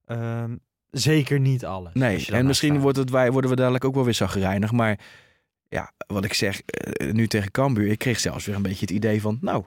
ehm, 0.06 0.56
zeker 0.90 1.40
niet 1.40 1.64
alles. 1.64 1.94
nee. 1.94 2.26
En 2.30 2.46
misschien 2.46 2.70
staat. 2.70 2.82
wordt 2.82 2.98
het, 2.98 3.10
wij, 3.10 3.30
worden 3.32 3.50
we 3.50 3.56
dadelijk 3.56 3.84
ook 3.84 3.94
wel 3.94 4.04
weer 4.04 4.14
zagrijnig. 4.14 4.72
Maar 4.72 4.98
ja, 5.68 5.92
wat 6.06 6.24
ik 6.24 6.32
zeg, 6.32 6.60
eh, 6.62 7.12
nu 7.12 7.26
tegen 7.26 7.50
Cambuur, 7.50 7.90
ik 7.90 7.98
kreeg 7.98 8.20
zelfs 8.20 8.46
weer 8.46 8.54
een 8.56 8.62
beetje 8.62 8.80
het 8.80 8.90
idee 8.90 9.20
van... 9.20 9.38
Nou, 9.40 9.64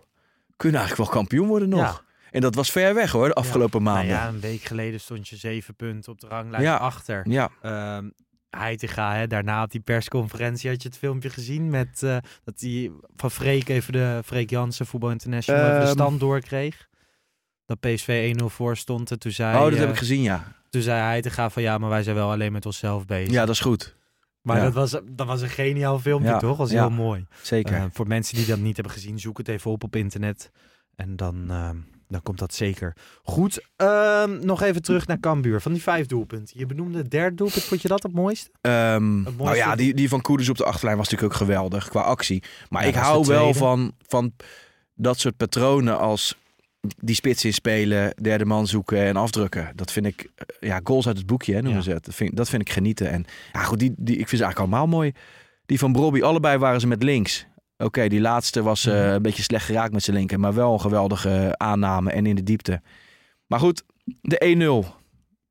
kunnen 0.57 0.79
eigenlijk 0.79 1.09
wel 1.12 1.19
kampioen 1.19 1.47
worden 1.47 1.69
nog. 1.69 1.79
Ja. 1.79 2.01
En 2.31 2.41
dat 2.41 2.55
was 2.55 2.71
ver 2.71 2.94
weg 2.94 3.12
hoor, 3.12 3.27
de 3.27 3.33
afgelopen 3.33 3.83
Nou 3.83 3.95
maanden. 3.95 4.15
ja, 4.15 4.27
een 4.27 4.39
week 4.39 4.62
geleden 4.62 5.00
stond 5.00 5.27
je 5.27 5.35
zeven 5.35 5.75
punten 5.75 6.12
op 6.12 6.19
de 6.19 6.27
ranglijst 6.27 6.65
Ja. 6.65 6.75
achter. 6.75 7.25
ja. 7.29 7.50
Ehm 7.62 8.09
Heitinga, 8.50 9.16
hè, 9.16 9.28
daarna 9.28 9.63
op 9.63 9.72
die 9.72 9.81
persconferentie 9.81 10.69
had 10.69 10.81
je 10.81 10.88
het 10.88 10.98
filmpje 10.98 11.30
gezien 11.30 11.69
met 11.69 12.04
eh, 12.04 12.18
dat 12.44 12.60
hij 12.60 12.92
van 13.16 13.31
Freek 13.31 13.69
even 13.69 13.94
de 13.94 14.22
Freek 14.25 14.50
Jansen 14.50 14.86
Voetbal 14.86 15.12
International 15.12 15.62
even 15.66 15.75
de 15.80 15.86
Ehm. 15.86 15.92
stand 15.94 16.19
doorkreeg. 16.19 16.88
Dat 17.66 17.80
PSV 17.80 18.36
1-0 18.42 18.46
voor 18.46 18.78
stond 18.78 19.12
en 19.12 19.19
toen 19.19 19.31
zei, 19.31 19.56
oh, 19.57 19.63
dat 19.63 19.74
eh, 19.74 19.80
heb 19.80 19.90
ik 19.90 19.96
gezien, 19.98 20.22
ja. 20.22 20.44
toen 20.69 20.81
zei 20.81 21.01
Heitinga 21.01 21.50
van 21.50 21.62
ja, 21.62 21.78
maar 21.78 21.90
wij 21.90 22.04
zijn 22.04 22.16
wel 22.16 22.31
alleen 22.31 22.51
met 22.51 22.66
onszelf 22.66 23.06
bezig. 23.06 23.31
Ja, 23.34 23.46
dat 23.46 23.56
is 23.56 23.62
goed. 23.62 23.96
maar 24.42 24.57
ja. 24.57 24.63
dat, 24.63 24.74
was, 24.74 24.92
dat 24.92 25.28
was 25.28 25.42
een 25.42 25.50
geniaal 25.50 26.00
filmpje 26.00 26.30
Ja, 26.30 26.38
toch? 26.40 26.57
was 26.57 26.72
ja. 26.72 26.80
heel 26.88 26.96
mooi. 26.96 27.25
Zeker. 27.42 27.75
Eh, 27.75 27.86
voor 27.92 28.07
mensen 28.07 28.36
die 28.36 28.46
dat 28.46 28.60
niet 28.60 28.75
hebben 28.75 28.94
gezien, 28.94 29.19
zoek 29.19 29.38
het 29.38 29.48
even 29.48 29.72
op 29.72 29.84
op 29.84 29.96
internet. 29.96 30.51
En 30.96 31.16
dan, 31.16 31.46
ehm, 31.50 31.78
dan 32.09 32.21
komt 32.23 32.39
dat 32.39 32.53
zeker 32.53 32.95
goed. 33.23 33.61
Ehm, 33.75 34.45
nog 34.45 34.61
even 34.61 34.81
terug 34.81 35.07
naar 35.07 35.19
Cambuur. 35.19 35.61
Van 35.61 35.73
die 35.73 35.81
vijf 35.81 36.06
doelpunten. 36.06 36.59
Je 36.59 36.65
benoemde 36.65 36.97
het 36.97 37.11
derde 37.11 37.35
doelpunt. 37.35 37.63
Vond 37.63 37.81
je 37.81 37.88
dat 37.88 38.03
het 38.03 38.13
mooiste? 38.13 38.50
Mooiste- 38.61 39.33
nou 39.44 39.56
ja, 39.56 39.75
die, 39.75 39.94
die 39.94 40.09
van 40.09 40.21
Koeders 40.21 40.50
op 40.50 40.57
de 40.57 40.63
achterlijn 40.65 40.97
was 40.97 41.09
natuurlijk 41.09 41.33
ook 41.33 41.39
geweldig 41.47 41.89
qua 41.89 42.01
actie. 42.01 42.44
Maar 42.69 42.81
Ja, 42.81 42.88
ik 42.88 42.95
hou 42.95 43.25
wel 43.25 43.53
van, 43.53 43.91
van 44.07 44.33
dat 44.95 45.19
soort 45.19 45.38
patronen 45.38 46.00
als 46.00 46.38
die 46.97 47.15
spits 47.15 47.45
inspelen, 47.45 48.13
derde 48.21 48.45
man 48.45 48.67
zoeken 48.67 49.00
en 49.00 49.15
afdrukken. 49.15 49.71
Dat 49.75 49.91
vind 49.91 50.05
ik, 50.05 50.29
eh, 50.35 50.69
ja, 50.69 50.79
goals 50.83 51.07
uit 51.07 51.17
het 51.17 51.25
boekje 51.25 51.53
hè, 51.53 51.62
noemen 51.62 51.77
Ja. 51.79 51.85
ze 51.85 51.91
het. 51.91 52.05
Dat 52.05 52.15
vind, 52.15 52.35
dat 52.38 52.50
vind 52.50 52.62
ik 52.62 52.69
genieten. 52.71 53.09
En 53.09 53.25
ja, 53.53 53.63
goed, 53.63 53.79
die, 53.79 53.94
die, 53.97 54.17
ik 54.17 54.27
vind 54.27 54.41
ze 54.41 54.44
eigenlijk 54.44 54.59
allemaal 54.59 54.88
mooi. 54.97 55.12
Die 55.65 55.79
van 55.79 55.91
Brobby, 55.91 56.21
allebei 56.21 56.57
waren 56.57 56.79
ze 56.79 56.88
met 56.88 57.03
links. 57.03 57.45
Oké, 57.83 58.07
die 58.07 58.21
laatste 58.21 58.61
was 58.63 58.85
eh, 58.85 58.93
Mhm. 58.93 59.03
een 59.13 59.21
beetje 59.21 59.43
slecht 59.43 59.65
geraakt 59.65 59.93
met 59.93 60.03
zijn 60.03 60.15
linker, 60.17 60.39
maar 60.39 60.53
wel 60.53 60.73
een 60.73 60.81
geweldige 60.81 61.53
aanname 61.57 62.11
en 62.11 62.25
in 62.25 62.35
de 62.35 62.43
diepte. 62.43 62.81
Maar 63.48 63.59
goed, 63.59 63.83
de 64.21 64.45
1-0. 64.45 64.98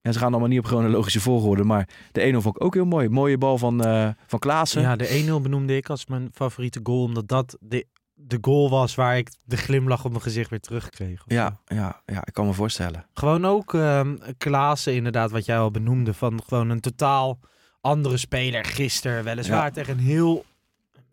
En 0.02 0.12
ze 0.12 0.18
gaan 0.18 0.30
allemaal 0.30 0.48
niet 0.48 0.58
op 0.58 0.64
chronologische 0.64 1.20
volgorde, 1.20 1.64
maar 1.64 1.88
de 2.12 2.20
1-0 2.32 2.40
vond 2.42 2.56
ik 2.56 2.64
ook 2.64 2.74
heel 2.74 2.84
mooi. 2.84 3.08
Mooie 3.08 3.38
bal 3.38 3.58
van, 3.58 3.84
eh 3.84 4.08
van 4.26 4.38
Klaassen. 4.38 4.82
Ja, 4.82 4.96
de 4.96 5.08
1-0 5.08 5.40
benoemde 5.42 5.76
ik 5.76 5.88
als 5.90 6.06
mijn 6.06 6.28
favoriete 6.32 6.80
goal. 6.82 7.02
Omdat 7.02 7.28
dat 7.28 7.56
de, 7.60 7.86
de 8.14 8.38
goal 8.40 8.70
was 8.70 8.94
waar 8.94 9.16
ik 9.18 9.30
de 9.44 9.56
glimlach 9.56 10.04
op 10.04 10.10
mijn 10.10 10.22
gezicht 10.22 10.50
weer 10.50 10.60
terugkreeg. 10.60 11.18
zo. 11.18 11.34
Ja, 11.34 11.60
ja, 11.66 12.02
ja, 12.06 12.26
ik 12.26 12.32
kan 12.32 12.46
me 12.46 12.52
voorstellen. 12.52 13.06
Gewoon 13.14 13.44
ook 13.44 13.74
ehm 13.74 14.16
Klaassen 14.38 14.94
inderdaad, 14.94 15.30
wat 15.30 15.44
jij 15.44 15.58
al 15.58 15.70
benoemde. 15.70 16.14
Van 16.14 16.40
gewoon 16.46 16.70
een 16.70 16.80
totaal 16.80 17.38
andere 17.80 18.16
speler 18.16 18.64
gisteren. 18.64 19.24
Weliswaar 19.24 19.64
Ja. 19.64 19.70
tegen 19.70 19.92
een 19.98 20.04
heel, 20.04 20.44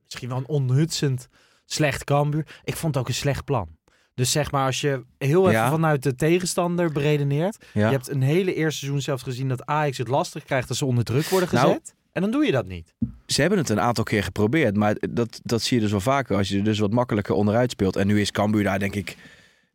misschien 0.05 0.29
wel 0.29 0.38
een 0.38 0.47
onhutsend 0.47 1.27
slecht 1.65 2.03
Cambuur. 2.03 2.45
Ik 2.63 2.75
vond 2.75 2.93
het 2.93 3.03
ook 3.03 3.09
een 3.09 3.15
slecht 3.15 3.45
plan. 3.45 3.67
Dus 4.13 4.31
zeg 4.31 4.51
maar, 4.51 4.65
als 4.65 4.81
je 4.81 5.03
heel 5.17 5.41
even 5.41 5.51
Ja. 5.51 5.69
vanuit 5.69 6.03
de 6.03 6.15
tegenstander 6.15 6.91
beredeneert. 6.91 7.65
Ja. 7.74 7.85
Je 7.85 7.91
hebt 7.91 8.09
een 8.09 8.21
hele 8.21 8.53
eerste 8.53 8.79
seizoen 8.79 9.01
zelfs 9.01 9.24
gezien 9.24 9.47
dat 9.50 9.65
Ajax 9.65 9.97
het 9.97 10.07
lastig 10.07 10.43
krijgt 10.43 10.69
als 10.69 10.77
ze 10.77 10.85
onder 10.85 11.03
druk 11.03 11.25
worden 11.25 11.50
Nou, 11.51 11.67
gezet. 11.67 11.95
en 12.12 12.21
dan 12.21 12.31
doe 12.31 12.45
je 12.45 12.51
dat 12.51 12.67
niet. 12.67 12.93
Ze 13.25 13.41
hebben 13.41 13.59
het 13.59 13.69
een 13.69 13.79
aantal 13.79 14.03
keer 14.03 14.24
geprobeerd, 14.24 14.75
maar 14.77 14.95
dat, 15.09 15.39
dat 15.43 15.62
zie 15.62 15.75
je 15.77 15.81
dus 15.83 15.91
wel 15.91 16.00
vaker 16.00 16.38
als 16.38 16.50
je 16.50 16.57
er 16.57 16.63
dus 16.63 16.79
wat 16.79 16.91
makkelijker 16.93 17.35
onderuit 17.35 17.71
speelt. 17.71 17.95
En 17.95 18.07
nu 18.07 18.21
is 18.21 18.31
Cambuur 18.31 18.63
daar 18.63 18.79
denk 18.79 18.95
ik 18.95 19.17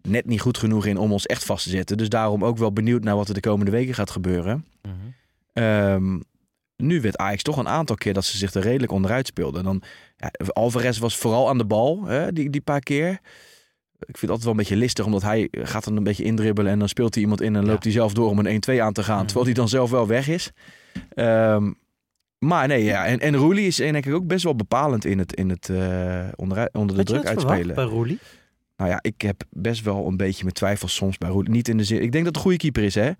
net 0.02 0.26
niet 0.26 0.40
goed 0.40 0.58
genoeg 0.58 0.86
in 0.86 0.96
om 0.98 1.12
ons 1.12 1.26
echt 1.26 1.44
vast 1.44 1.64
te 1.64 1.70
zetten. 1.70 1.96
Dus 1.96 2.08
daarom 2.08 2.44
ook 2.44 2.58
wel 2.58 2.72
benieuwd 2.72 3.04
naar 3.04 3.16
wat 3.16 3.28
er 3.28 3.34
de 3.34 3.40
komende 3.40 3.70
weken 3.70 3.94
gaat 3.94 4.10
gebeuren. 4.10 4.66
Ehm, 5.52 6.20
nu 6.80 7.00
werd 7.00 7.16
Ajax 7.16 7.42
toch 7.42 7.56
een 7.56 7.68
aantal 7.68 7.96
keer 7.96 8.12
dat 8.12 8.24
ze 8.24 8.36
zich 8.36 8.54
er 8.54 8.62
redelijk 8.62 8.92
onderuit 8.92 9.26
speelden. 9.26 9.60
En 9.60 9.66
dan, 9.66 9.82
ja, 10.16 10.30
Alvarez 10.52 10.98
was 10.98 11.16
vooral 11.16 11.48
aan 11.48 11.58
de 11.58 11.64
bal, 11.64 12.04
hè, 12.04 12.32
die, 12.32 12.50
die 12.50 12.60
paar 12.60 12.80
keer. 12.80 13.10
Ik 14.00 14.18
vind 14.18 14.20
het 14.20 14.30
altijd 14.30 14.42
wel 14.42 14.52
een 14.52 14.58
beetje 14.58 14.76
listig, 14.76 15.04
omdat 15.04 15.22
hij 15.22 15.48
gaat 15.50 15.84
dan 15.84 15.96
een 15.96 16.02
beetje 16.02 16.24
indribbelen 16.24 16.72
en 16.72 16.78
dan 16.78 16.88
speelt 16.88 17.14
hij 17.14 17.22
iemand 17.22 17.40
in 17.40 17.56
en 17.56 17.62
Ja. 17.64 17.68
loopt 17.70 17.84
hij 17.84 17.92
zelf 17.92 18.12
door 18.14 18.28
om 18.30 18.38
een 18.38 18.62
1-2 18.70 18.80
aan 18.80 18.92
te 18.92 19.02
gaan, 19.02 19.24
terwijl 19.24 19.46
hij 19.46 19.54
dan 19.54 19.68
zelf 19.68 19.90
wel 19.90 20.06
weg 20.06 20.28
is. 20.28 20.50
Ehm, 21.14 21.72
maar 22.38 22.66
nee, 22.68 22.84
ja, 22.84 23.06
en, 23.06 23.20
en 23.20 23.36
Roelie 23.36 23.66
is 23.66 23.76
denk 23.76 24.06
ik 24.06 24.14
ook 24.14 24.26
best 24.26 24.44
wel 24.44 24.54
bepalend 24.56 25.04
in 25.04 25.18
het, 25.18 25.34
in 25.34 25.48
het 25.48 25.68
eh, 25.68 26.28
onder, 26.36 26.68
onder 26.72 26.96
de 26.96 27.04
druk 27.04 27.26
uitspelen. 27.26 27.74
bij 27.74 27.84
Roelie? 27.84 28.18
Nou 28.76 28.90
ja, 28.90 28.98
ik 29.02 29.20
heb 29.20 29.42
best 29.50 29.82
wel 29.82 30.06
een 30.06 30.16
beetje 30.16 30.42
mijn 30.42 30.54
twijfels 30.54 30.94
soms 30.94 31.18
bij 31.18 31.28
Roelie. 31.30 31.50
Niet 31.50 31.68
in 31.68 31.76
de 31.76 31.84
zin, 31.84 32.02
ik 32.02 32.12
denk 32.12 32.24
dat 32.24 32.26
het 32.26 32.36
een 32.36 32.42
goede 32.42 32.56
keeper 32.56 32.82
is, 32.82 32.94
hè. 32.94 33.10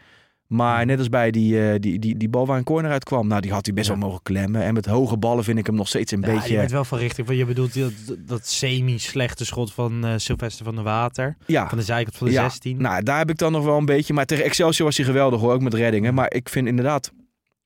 Maar 0.50 0.87
net 0.87 0.99
als 0.99 1.09
bij 1.09 1.30
die, 1.30 1.69
eh, 1.71 1.75
die, 1.80 1.99
die, 1.99 2.16
die 2.16 2.28
bal 2.28 2.47
waar 2.47 2.59
een 2.59 2.64
corner 2.64 2.90
uit 2.90 3.04
kwam, 3.04 3.26
nou 3.26 3.40
die 3.40 3.52
had 3.52 3.66
hij 3.66 3.75
best 3.75 3.88
Ja. 3.88 3.99
wel 3.99 4.07
mogen 4.09 4.23
klemmen. 4.23 4.62
En 4.62 4.75
met 4.75 4.87
hoge 4.87 5.16
ballen 5.16 5.45
vind 5.45 5.59
ik 5.59 5.66
hem 5.66 5.75
nog 5.75 5.88
steeds 5.88 6.12
een 6.12 6.21
Ja, 6.21 6.26
beetje... 6.35 6.52
je 6.52 6.59
weet 6.59 6.71
wel 6.71 6.85
van 6.85 6.99
richting. 6.99 7.26
Want 7.26 7.38
je 7.38 7.45
bedoelt 7.45 7.75
dat, 7.75 7.92
dat 8.19 8.47
semi-slechte 8.47 9.45
schot 9.45 9.73
van 9.73 10.04
eh 10.04 10.12
Sylvester 10.16 10.64
van 10.64 10.75
der 10.75 10.85
Water. 10.85 11.37
ja, 11.47 11.69
Van 11.69 11.78
de 11.78 11.85
zijkant 11.85 12.16
van 12.16 12.26
de 12.26 12.33
Ja, 12.33 12.42
16. 12.49 12.83
Nou, 12.83 13.02
daar 13.02 13.19
heb 13.19 13.30
ik 13.30 13.38
dan 13.38 13.52
nog 13.52 13.64
wel 13.64 13.76
een 13.78 13.85
beetje. 13.85 14.14
Maar 14.14 14.26
tegen 14.26 14.45
Excelsior 14.45 14.87
was 14.87 14.97
hij 14.97 15.07
geweldig 15.07 15.40
hoor, 15.40 15.52
ook 15.52 15.61
met 15.62 15.75
reddingen. 15.75 16.14
Maar 16.14 16.33
ik 16.35 16.49
vind 16.49 16.66
inderdaad, 16.66 17.12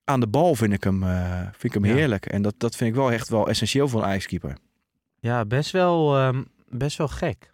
aan 0.05 0.21
de 0.21 0.27
bal 0.29 0.55
vind 0.55 0.73
ik 0.73 0.85
hem, 0.85 1.03
eh, 1.03 1.41
vind 1.41 1.65
ik 1.65 1.73
hem 1.75 1.85
Ja. 1.85 1.95
heerlijk. 1.95 2.27
En 2.27 2.43
dat, 2.43 2.55
dat 2.59 2.77
vind 2.77 2.91
ik 2.91 2.97
wel 2.97 3.13
echt 3.13 3.29
wel 3.29 3.49
essentieel 3.49 3.89
voor 3.89 4.03
een 4.03 4.09
ijskeeper. 4.09 4.57
Ja, 5.21 5.45
best 5.45 5.71
wel, 5.71 6.17
ehm, 6.19 6.43
best 6.69 6.99
wel 6.99 7.09
gek. 7.09 7.53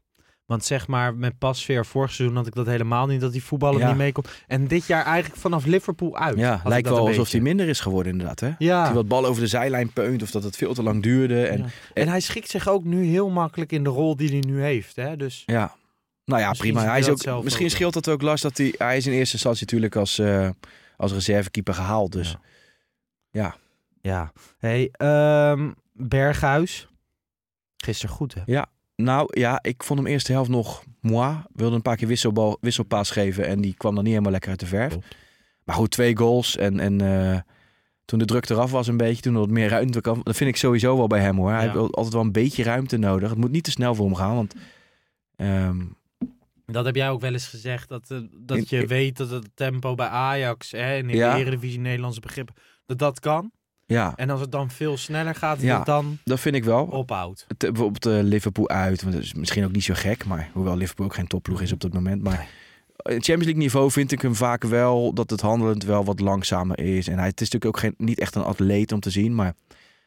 Want 0.50 0.64
zeg 0.64 0.86
maar, 0.86 1.14
met 1.14 1.38
Pasveer 1.38 1.86
vorig 1.86 2.12
seizoen 2.12 2.36
had 2.36 2.46
ik 2.46 2.54
dat 2.54 2.66
helemaal 2.66 3.06
niet, 3.06 3.20
dat 3.20 3.32
die 3.32 3.42
voetballer 3.44 3.80
Ja. 3.80 3.88
niet 3.88 3.96
meekomt. 3.96 4.28
En 4.46 4.66
dit 4.68 4.86
jaar 4.86 5.04
eigenlijk 5.04 5.40
vanaf 5.40 5.64
Liverpool 5.64 6.16
uit. 6.16 6.38
Ja, 6.38 6.60
lijkt 6.64 6.88
dat 6.88 6.96
wel 6.96 7.06
alsof 7.06 7.30
hij 7.30 7.40
minder 7.40 7.68
is 7.68 7.80
geworden 7.80 8.12
inderdaad. 8.12 8.40
Hè? 8.40 8.48
Dat 8.48 8.56
Ja. 8.58 8.84
hij 8.84 8.94
wat 8.94 9.08
bal 9.08 9.26
over 9.26 9.42
de 9.42 9.48
zijlijn 9.48 9.92
peunt 9.92 10.22
of 10.22 10.30
dat 10.30 10.42
het 10.42 10.56
veel 10.56 10.74
te 10.74 10.82
lang 10.82 11.02
duurde. 11.02 11.46
En 11.46 11.58
Ja. 11.58 11.66
En 11.94 12.08
hij 12.08 12.20
schikt 12.20 12.50
zich 12.50 12.68
ook 12.68 12.84
nu 12.84 13.04
heel 13.04 13.28
makkelijk 13.30 13.72
in 13.72 13.84
de 13.84 13.90
rol 13.90 14.16
die 14.16 14.28
hij 14.28 14.40
nu 14.46 14.62
heeft. 14.62 14.96
Hè? 14.96 15.16
Dus 15.16 15.42
Ja. 15.46 15.74
Nou 16.24 16.40
ja, 16.42 16.48
Misschien 16.48 16.72
prima. 16.72 16.88
Hij 16.88 16.98
is 16.98 17.04
dat 17.06 17.14
ook, 17.14 17.20
zelf 17.22 17.44
misschien 17.44 17.64
ook 17.66 17.70
scheelt 17.72 17.94
dat 17.94 18.08
ook 18.08 18.22
last 18.22 18.42
dat 18.42 18.56
hij... 18.56 18.74
Hij 18.78 18.96
is 18.96 19.06
in 19.06 19.12
eerste 19.12 19.34
instantie 19.34 19.64
natuurlijk 19.64 19.96
als, 19.96 20.18
eh, 20.18 20.48
als 20.96 21.12
reservekeeper 21.12 21.74
gehaald. 21.74 22.12
Dus 22.12 22.36
Ja. 23.30 23.56
ja. 24.00 24.32
Hey, 24.58 24.88
ehm, 24.92 25.70
Berghuis. 25.92 26.88
Gisteren 27.76 28.14
goed, 28.14 28.34
hè? 28.34 28.42
Nou 29.02 29.38
ja, 29.40 29.58
ik 29.62 29.82
vond 29.82 29.98
hem 29.98 30.08
eerste 30.08 30.32
helft 30.32 30.50
nog 30.50 30.82
moi. 31.00 31.36
Wilde 31.52 31.74
een 31.76 31.82
paar 31.82 31.96
keer 31.96 32.08
wisselbal, 32.08 32.58
wisselpaas 32.60 33.10
geven 33.10 33.46
en 33.46 33.60
die 33.60 33.74
kwam 33.74 33.94
dan 33.94 34.02
niet 34.02 34.12
helemaal 34.12 34.32
lekker 34.32 34.50
uit 34.50 34.60
de 34.60 34.66
verf. 34.66 34.96
Maar 35.64 35.74
goed, 35.76 35.90
twee 35.90 36.16
goals 36.16 36.56
en, 36.56 36.80
en 36.80 37.00
eh, 37.00 37.38
toen 38.04 38.18
de 38.18 38.24
druk 38.24 38.48
eraf 38.48 38.70
was 38.70 38.86
een 38.86 38.96
beetje, 38.96 39.22
toen 39.22 39.32
er 39.34 39.40
wat 39.40 39.48
meer 39.50 39.68
ruimte 39.68 40.00
kwam. 40.00 40.20
Dat 40.22 40.36
vind 40.36 40.50
ik 40.50 40.56
sowieso 40.56 40.96
wel 40.96 41.06
bij 41.06 41.20
hem 41.20 41.36
hoor. 41.36 41.50
Hij 41.50 41.64
Ja. 41.66 41.72
heeft 41.72 41.92
altijd 41.92 42.14
wel 42.14 42.22
een 42.22 42.32
beetje 42.32 42.62
ruimte 42.62 42.96
nodig. 42.96 43.28
Het 43.30 43.38
moet 43.38 43.50
niet 43.50 43.64
te 43.64 43.70
snel 43.70 43.94
voor 43.94 44.06
hem 44.06 44.14
gaan, 44.14 44.34
want... 44.34 44.54
ehm, 45.36 45.80
Dat 46.66 46.84
heb 46.84 46.94
jij 46.96 47.10
ook 47.10 47.20
wel 47.20 47.32
eens 47.32 47.46
gezegd, 47.48 47.88
dat, 47.88 48.10
eh, 48.10 48.18
dat 48.36 48.56
In- 48.56 48.64
je 48.68 48.86
weet 48.86 49.16
dat 49.16 49.30
het 49.30 49.48
tempo 49.54 49.94
bij 49.94 50.06
Ajax, 50.06 50.70
hè, 50.70 50.78
en 50.96 51.10
in 51.10 51.16
Ja. 51.16 51.34
de 51.34 51.40
Eredivisie 51.40 51.80
Nederlandse 51.80 52.20
begrip, 52.20 52.50
dat 52.86 52.98
dat 52.98 53.20
kan. 53.20 53.52
Ja, 53.90 54.12
En 54.16 54.30
als 54.30 54.40
het 54.40 54.52
dan 54.52 54.70
veel 54.70 54.96
sneller 54.96 55.34
gaat, 55.34 55.60
Ja. 55.60 55.82
dan 55.84 56.18
dat 56.24 56.40
vind 56.40 56.54
ik 56.54 56.64
wel. 56.64 56.84
ophoudt. 56.84 57.44
Eh, 57.48 57.56
bijvoorbeeld 57.58 58.06
eh, 58.06 58.22
Liverpool 58.22 58.68
uit. 58.68 59.02
Want 59.02 59.14
dat 59.14 59.22
is 59.22 59.34
misschien 59.34 59.64
ook 59.64 59.72
niet 59.72 59.84
zo 59.84 59.94
gek. 59.96 60.24
Maar 60.24 60.48
hoewel 60.52 60.76
Liverpool 60.76 61.06
ook 61.06 61.14
geen 61.14 61.26
topploeg 61.26 61.60
is 61.60 61.72
op 61.72 61.80
dat 61.80 61.92
moment. 61.92 62.22
Maar 62.22 62.38
in 62.96 63.12
Champions 63.12 63.44
League 63.44 63.62
niveau 63.62 63.90
vind 63.90 64.12
ik 64.12 64.22
hem 64.22 64.34
vaak 64.34 64.64
wel 64.64 65.12
dat 65.14 65.30
het 65.30 65.40
handelend 65.40 65.84
wel 65.84 66.04
wat 66.04 66.20
langzamer 66.20 66.78
is. 66.78 67.08
En 67.08 67.18
hij 67.18 67.26
het 67.28 67.40
is 67.40 67.50
natuurlijk 67.50 67.76
ook 67.76 67.78
geen, 67.82 68.06
niet 68.06 68.20
echt 68.20 68.34
een 68.34 68.42
atleet 68.42 68.92
om 68.92 69.00
te 69.00 69.10
zien. 69.10 69.34
Maar 69.34 69.54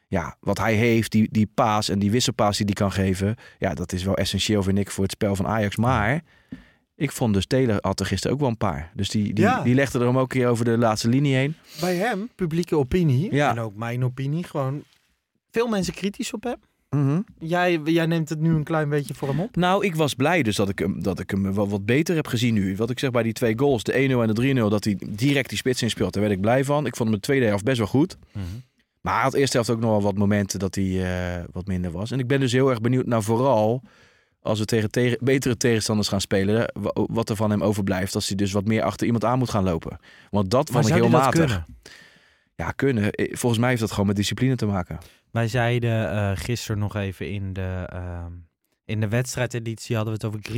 ja, 0.07 0.37
wat 0.39 0.57
hij 0.57 0.73
heeft, 0.73 1.11
die, 1.11 1.27
die 1.31 1.49
paas 1.53 1.89
en 1.89 1.99
die 1.99 2.11
wisselpaas 2.11 2.57
die 2.57 2.65
hij 2.65 2.75
kan 2.75 2.91
geven. 2.91 3.35
Ja, 3.59 3.73
dat 3.73 3.91
is 3.93 4.03
wel 4.03 4.15
essentieel 4.15 4.63
vind 4.63 4.77
ik 4.77 4.91
voor 4.91 5.03
het 5.03 5.11
spel 5.13 5.35
van 5.35 5.47
Ajax. 5.47 5.75
Maar 5.75 6.21
ik 6.95 7.11
vond 7.11 7.33
dus 7.33 7.45
Taylor 7.45 7.77
had 7.81 7.99
er 7.99 8.05
gisteren 8.05 8.33
ook 8.35 8.39
wel 8.41 8.49
een 8.49 8.57
paar. 8.57 8.91
Dus 8.95 9.09
die, 9.09 9.33
die, 9.33 9.43
Ja. 9.43 9.61
die 9.63 9.75
legde 9.75 9.99
er 9.99 10.05
hem 10.05 10.17
ook 10.17 10.33
een 10.33 10.39
keer 10.39 10.47
over 10.47 10.65
de 10.65 10.77
laatste 10.77 11.09
linie 11.09 11.35
heen. 11.35 11.55
Bij 11.79 11.95
hem, 11.95 12.29
publieke 12.35 12.77
opinie, 12.77 13.33
Ja. 13.35 13.49
en 13.51 13.59
ook 13.59 13.75
mijn 13.75 14.03
opinie, 14.03 14.43
gewoon 14.43 14.83
veel 15.51 15.67
mensen 15.67 15.93
kritisch 15.93 16.33
op 16.33 16.43
hem. 16.43 16.55
Mhm. 16.89 17.19
Jij, 17.39 17.79
jij 17.83 18.05
neemt 18.05 18.29
het 18.29 18.39
nu 18.39 18.49
een 18.55 18.63
klein 18.63 18.89
beetje 18.89 19.13
voor 19.13 19.27
hem 19.27 19.39
op. 19.39 19.55
Nou, 19.55 19.85
ik 19.85 19.95
was 19.95 20.13
blij 20.13 20.43
dus 20.43 20.55
dat 20.55 20.69
ik 20.69 20.79
hem, 20.79 21.03
dat 21.03 21.19
ik 21.19 21.29
hem 21.29 21.53
wat 21.53 21.85
beter 21.85 22.15
heb 22.15 22.27
gezien 22.27 22.53
nu. 22.53 22.75
Wat 22.75 22.89
ik 22.89 22.99
zeg 22.99 23.11
bij 23.11 23.23
die 23.23 23.33
twee 23.33 23.57
goals, 23.59 23.83
de 23.83 23.93
1-0 23.93 24.21
en 24.21 24.33
de 24.33 24.33
3-0, 24.33 24.69
dat 24.69 24.83
hij 24.83 24.97
direct 25.09 25.49
die 25.49 25.57
spits 25.57 25.81
inspeelt. 25.81 26.13
Daar 26.13 26.21
werd 26.21 26.35
ik 26.35 26.41
blij 26.41 26.63
van. 26.63 26.85
Ik 26.85 26.95
vond 26.95 27.09
hem 27.09 27.17
de 27.17 27.25
tweede 27.25 27.45
helft 27.45 27.63
best 27.63 27.77
wel 27.77 27.87
goed. 27.87 28.17
Maar 29.01 29.13
hij 29.13 29.23
had 29.23 29.31
de 29.31 29.39
eerste 29.39 29.55
helft 29.57 29.71
ook 29.71 29.79
nog 29.79 29.89
wel 29.89 30.01
wat 30.01 30.17
momenten 30.17 30.59
dat 30.59 30.75
hij 30.75 31.03
eh, 31.37 31.43
wat 31.51 31.67
minder 31.67 31.91
was. 31.91 32.11
En 32.11 32.19
ik 32.19 32.27
ben 32.27 32.39
dus 32.39 32.51
heel 32.51 32.69
erg 32.69 32.81
benieuwd 32.81 33.05
naar 33.05 33.23
vooral 33.23 33.81
als 34.43 34.59
we 34.59 34.65
tegen, 34.65 34.91
tegen 34.91 35.17
betere 35.21 35.57
tegenstanders 35.57 36.07
gaan 36.07 36.21
spelen, 36.21 36.71
wa- 36.73 36.91
wat 36.93 37.29
er 37.29 37.35
van 37.35 37.49
hem 37.49 37.63
overblijft 37.63 38.15
als 38.15 38.27
hij 38.27 38.35
dus 38.35 38.51
wat 38.51 38.65
meer 38.65 38.83
achter 38.83 39.05
iemand 39.05 39.23
aan 39.25 39.37
moet 39.39 39.49
gaan 39.49 39.63
lopen. 39.63 39.97
Want 40.29 40.51
dat 40.51 40.69
zou 40.69 40.91
heel 40.93 41.09
matig. 41.09 41.39
kunnen? 41.39 41.65
Ja, 42.55 42.71
kunnen. 42.71 43.11
Eh, 43.11 43.35
Volgens 43.35 43.59
mij 43.61 43.69
heeft 43.69 43.81
dat 43.81 43.91
gewoon 43.91 44.07
met 44.07 44.15
discipline 44.15 44.55
te 44.55 44.65
maken. 44.65 44.97
Wij 45.31 45.47
zeiden 45.47 46.11
eh 46.11 46.31
gisteren 46.33 46.79
nog 46.79 46.95
even 46.95 47.29
in 47.31 47.53
de, 47.53 47.85
ehm, 47.89 48.31
in 48.85 48.99
de 48.99 49.07
wedstrijdeditie 49.07 49.95
hadden 49.95 50.13
we 50.19 50.25
het 50.27 50.35
over. 50.35 50.55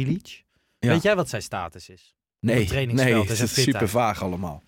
Ja. 0.80 0.90
Weet 0.92 1.02
jij 1.02 1.16
wat 1.16 1.30
zijn 1.30 1.42
status 1.42 1.90
is? 1.90 2.16
Nee, 2.40 2.68
nee, 2.86 3.16
het 3.16 3.30
is 3.40 3.54
super 3.64 3.90
vaag 3.90 4.24
allemaal. 4.24 4.64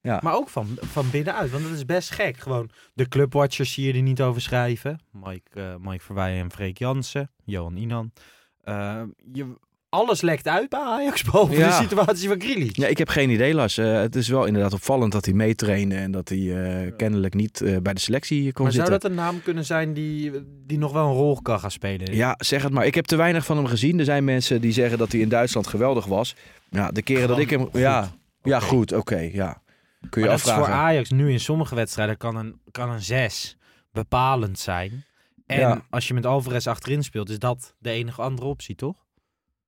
Ja. 0.00 0.20
Maar 0.22 0.34
ook 0.34 0.48
van, 0.48 0.78
van 0.80 1.10
binnenuit, 1.10 1.50
want 1.50 1.62
dat 1.64 1.72
is 1.72 1.84
best 1.84 2.10
gek. 2.10 2.36
Gewoon 2.36 2.70
de 2.94 3.08
clubwatchers 3.08 3.72
zie 3.72 3.86
je 3.86 3.92
er 3.92 4.02
niet 4.02 4.20
over 4.22 4.40
schrijven. 4.40 5.00
Mike, 5.10 5.50
eh 5.60 5.74
Mike 5.80 6.04
Verweijen 6.04 6.42
en 6.42 6.50
Freek 6.52 6.78
Jansen, 6.78 7.30
Johan 7.44 7.76
Inan. 7.76 8.12
Eh, 8.64 9.02
je, 9.32 9.46
alles 9.88 10.20
lekt 10.20 10.48
uit 10.48 10.68
bij 10.68 10.80
Ajax, 10.80 11.22
Ja. 11.32 11.44
de 11.46 11.72
situatie 11.82 12.28
van 12.28 12.40
Grealish. 12.40 12.70
Ja, 12.72 12.86
ik 12.86 12.98
heb 12.98 13.08
geen 13.08 13.30
idee, 13.30 13.54
Lars. 13.54 13.78
Eh, 13.78 13.92
het 13.92 14.16
is 14.16 14.28
wel 14.28 14.44
inderdaad 14.44 14.72
opvallend 14.72 15.12
dat 15.12 15.24
hij 15.24 15.34
meetrainde 15.34 15.94
en 15.94 16.10
dat 16.10 16.28
hij 16.28 16.38
eh, 16.84 16.92
kennelijk 16.96 17.34
niet 17.34 17.60
eh, 17.60 17.76
bij 17.82 17.94
de 17.94 18.00
selectie 18.00 18.52
kon 18.52 18.64
maar 18.64 18.72
zou 18.72 18.86
zitten. 18.86 19.10
dat 19.10 19.10
een 19.10 19.24
naam 19.24 19.42
kunnen 19.42 19.64
zijn 19.64 19.92
die, 19.94 20.32
die 20.66 20.78
nog 20.78 20.92
wel 20.92 21.06
een 21.06 21.12
rol 21.14 21.42
kan 21.42 21.60
gaan 21.60 21.70
spelen? 21.70 22.14
Ja, 22.14 22.34
zeg 22.38 22.62
het 22.62 22.72
maar. 22.72 22.86
Ik 22.86 22.94
heb 22.94 23.04
te 23.04 23.16
weinig 23.16 23.44
van 23.44 23.56
hem 23.56 23.66
gezien. 23.66 23.98
Er 23.98 24.04
zijn 24.04 24.24
mensen 24.24 24.60
die 24.60 24.72
zeggen 24.72 24.98
dat 24.98 25.12
hij 25.12 25.20
in 25.20 25.28
Duitsland 25.28 25.66
geweldig 25.66 26.06
was. 26.06 26.34
Ja, 26.70 26.90
de 26.90 27.02
keren 27.02 27.28
dat 27.28 27.38
ik 27.38 27.50
hem... 27.50 27.68
Ja, 27.72 28.10
ja, 28.42 28.60
goed. 28.60 28.92
Oké, 28.92 29.18
ja. 29.32 29.62
Kun 30.10 30.22
je 30.22 30.28
Maar 30.28 30.36
dat 30.36 30.46
is 30.46 30.52
afvragen. 30.52 30.64
voor 30.64 30.82
Ajax 30.82 31.10
nu 31.10 31.30
in 31.32 31.40
sommige 31.40 31.74
wedstrijden 31.74 32.16
kan 32.16 32.36
een, 32.36 32.60
kan 32.70 32.90
een 32.90 33.02
6 33.02 33.56
bepalend 33.92 34.58
zijn. 34.58 35.04
En 35.46 35.58
Ja. 35.58 35.84
als 35.90 36.08
je 36.08 36.14
met 36.14 36.26
Alvarez 36.26 36.66
achterin 36.66 37.02
speelt, 37.04 37.28
is 37.30 37.38
dat 37.38 37.74
de 37.78 37.90
enige 37.90 38.22
andere 38.22 38.46
optie, 38.46 38.74
toch? 38.74 38.96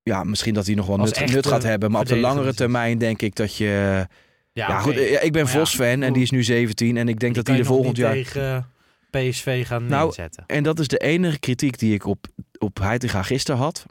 Ja, 0.02 0.24
misschien 0.24 0.54
dat 0.54 0.66
hij 0.66 0.74
nog 0.74 0.86
wel 0.86 0.96
nut, 0.96 1.26
nut 1.32 1.46
gaat 1.46 1.62
hebben. 1.62 1.90
Maar 1.90 2.00
op 2.00 2.06
de 2.06 2.16
langere 2.16 2.54
termijn 2.54 2.98
denk 2.98 3.22
ik 3.22 3.34
dat 3.34 3.56
je... 3.56 4.06
Ja, 4.52 4.78
goed. 4.80 4.96
eh, 4.96 5.24
Ik 5.24 5.32
ben 5.32 5.48
Vos-fan 5.48 6.02
en 6.02 6.12
die 6.12 6.22
is 6.22 6.30
nu 6.30 6.42
17. 6.42 6.96
En 6.96 7.08
ik 7.08 7.20
denk 7.20 7.34
Die 7.34 7.42
dat 7.42 7.46
hij 7.46 7.56
de 7.56 7.64
volgend 7.68 7.96
jaar... 7.96 8.12
tegen 8.12 8.70
PSV 9.10 9.66
gaan 9.66 9.86
Nou, 9.86 10.04
neerzetten. 10.04 10.44
En 10.46 10.62
dat 10.62 10.78
is 10.78 10.88
de 10.88 10.98
enige 10.98 11.38
kritiek 11.38 11.78
die 11.78 11.94
ik 11.94 12.06
op, 12.06 12.26
op 12.58 12.78
Heitinga 12.78 13.22
gisteren 13.22 13.60
had. 13.60 13.86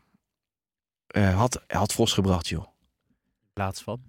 Eh, 1.08 1.36
had. 1.38 1.64
Had 1.68 1.94
Vos 1.94 2.14
gebracht, 2.14 2.48
joh. 2.48 2.66
Plaats 3.54 3.82
van. 3.82 4.02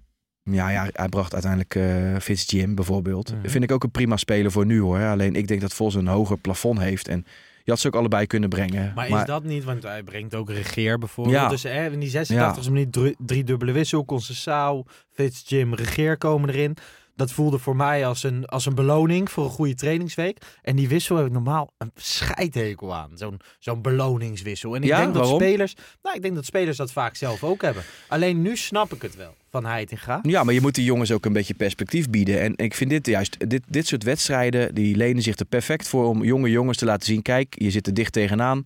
Ja, 0.43 0.69
ja, 0.71 0.89
hij 0.93 1.09
bracht 1.09 1.33
uiteindelijk 1.33 1.75
eh 1.75 2.17
Fitz 2.21 2.51
Jim 2.51 2.75
bijvoorbeeld. 2.75 3.33
Mhm. 3.35 3.49
Vind 3.49 3.65
ik 3.65 3.73
ook 3.73 3.85
een 3.85 3.91
prima 3.91 4.17
speler 4.17 4.51
voor 4.53 4.67
nu 4.67 4.81
hoor. 4.81 5.01
Alleen 5.05 5.35
ik 5.35 5.49
denk 5.49 5.61
dat 5.61 5.75
Vos 5.75 5.95
een 5.95 6.07
hoger 6.07 6.39
plafond 6.39 6.79
heeft. 6.79 7.09
En 7.09 7.27
je 7.67 7.73
had 7.73 7.81
ze 7.81 7.87
ook 7.87 7.97
allebei 7.97 8.27
kunnen 8.27 8.49
brengen. 8.49 8.93
Maar, 8.95 9.09
is 9.09 9.25
dat 9.25 9.45
niet, 9.45 9.65
want 9.65 9.83
hij 9.83 10.03
brengt 10.03 10.35
ook 10.35 10.51
Regeer 10.51 10.99
bijvoorbeeld. 10.99 11.37
Ja. 11.37 11.49
Dus 11.49 11.63
hè, 11.63 11.91
in 11.91 12.01
die 12.01 12.09
86 12.09 12.69
minuut 12.69 12.93
drie, 12.93 13.17
drie 13.19 13.45
dubbele 13.45 13.73
wissel, 13.73 14.05
Concessao, 14.05 14.85
Fitz, 15.13 15.49
Jim, 15.49 15.75
Regeer 15.75 16.19
komen 16.19 16.49
erin. 16.49 16.77
Dat 17.17 17.33
voelde 17.33 17.59
voor 17.59 17.77
mij 17.77 18.07
als 18.07 18.23
een, 18.23 18.45
als 18.47 18.67
een 18.67 18.75
beloning 18.75 19.31
voor 19.31 19.45
een 19.45 19.51
goede 19.51 19.75
trainingsweek. 19.75 20.39
En 20.63 20.77
die 20.77 20.89
wissel 20.89 21.17
heb 21.17 21.27
ik 21.27 21.33
normaal 21.33 21.71
een 21.79 21.91
scheidhekel 21.95 22.95
aan. 22.95 23.11
Zo'n 23.15 23.41
zo'n 23.59 23.83
beloningswissel. 23.83 24.75
En 24.77 24.83
ik 24.83 24.89
Ja, 24.89 25.01
denk 25.01 25.13
dat 25.15 25.23
waarom? 25.23 25.41
spelers. 25.41 25.75
Nou, 26.03 26.17
ik 26.17 26.23
denk 26.23 26.35
dat 26.35 26.45
spelers 26.45 26.77
dat 26.77 26.93
vaak 26.93 27.17
zelf 27.17 27.45
ook 27.45 27.63
hebben. 27.63 27.83
Alleen 28.09 28.43
nu 28.43 28.57
snap 28.57 28.93
ik 28.95 29.03
het 29.03 29.17
wel 29.17 29.35
van 29.51 29.65
Heitinga. 29.67 30.19
Ja, 30.23 30.45
maar 30.45 30.55
je 30.55 30.61
moet 30.61 30.75
die 30.75 30.85
jongens 30.85 31.13
ook 31.13 31.25
een 31.25 31.33
beetje 31.33 31.55
perspectief 31.55 32.11
bieden. 32.11 32.41
En 32.41 32.53
ik 32.57 32.75
vind 32.75 32.91
dit 32.91 33.07
juist, 33.07 33.51
dit, 33.51 33.63
dit 33.69 33.87
soort 33.87 34.03
wedstrijden, 34.03 34.75
die 34.75 34.97
lenen 34.97 35.23
zich 35.23 35.37
er 35.39 35.45
perfect 35.47 35.89
voor 35.89 36.07
om 36.09 36.25
jonge 36.25 36.51
jongens 36.51 36.79
te 36.79 36.85
laten 36.85 37.07
zien. 37.07 37.23
Kijk, 37.23 37.55
je 37.59 37.71
zit 37.71 37.87
er 37.87 37.95
dicht 37.95 38.13
tegenaan. 38.13 38.63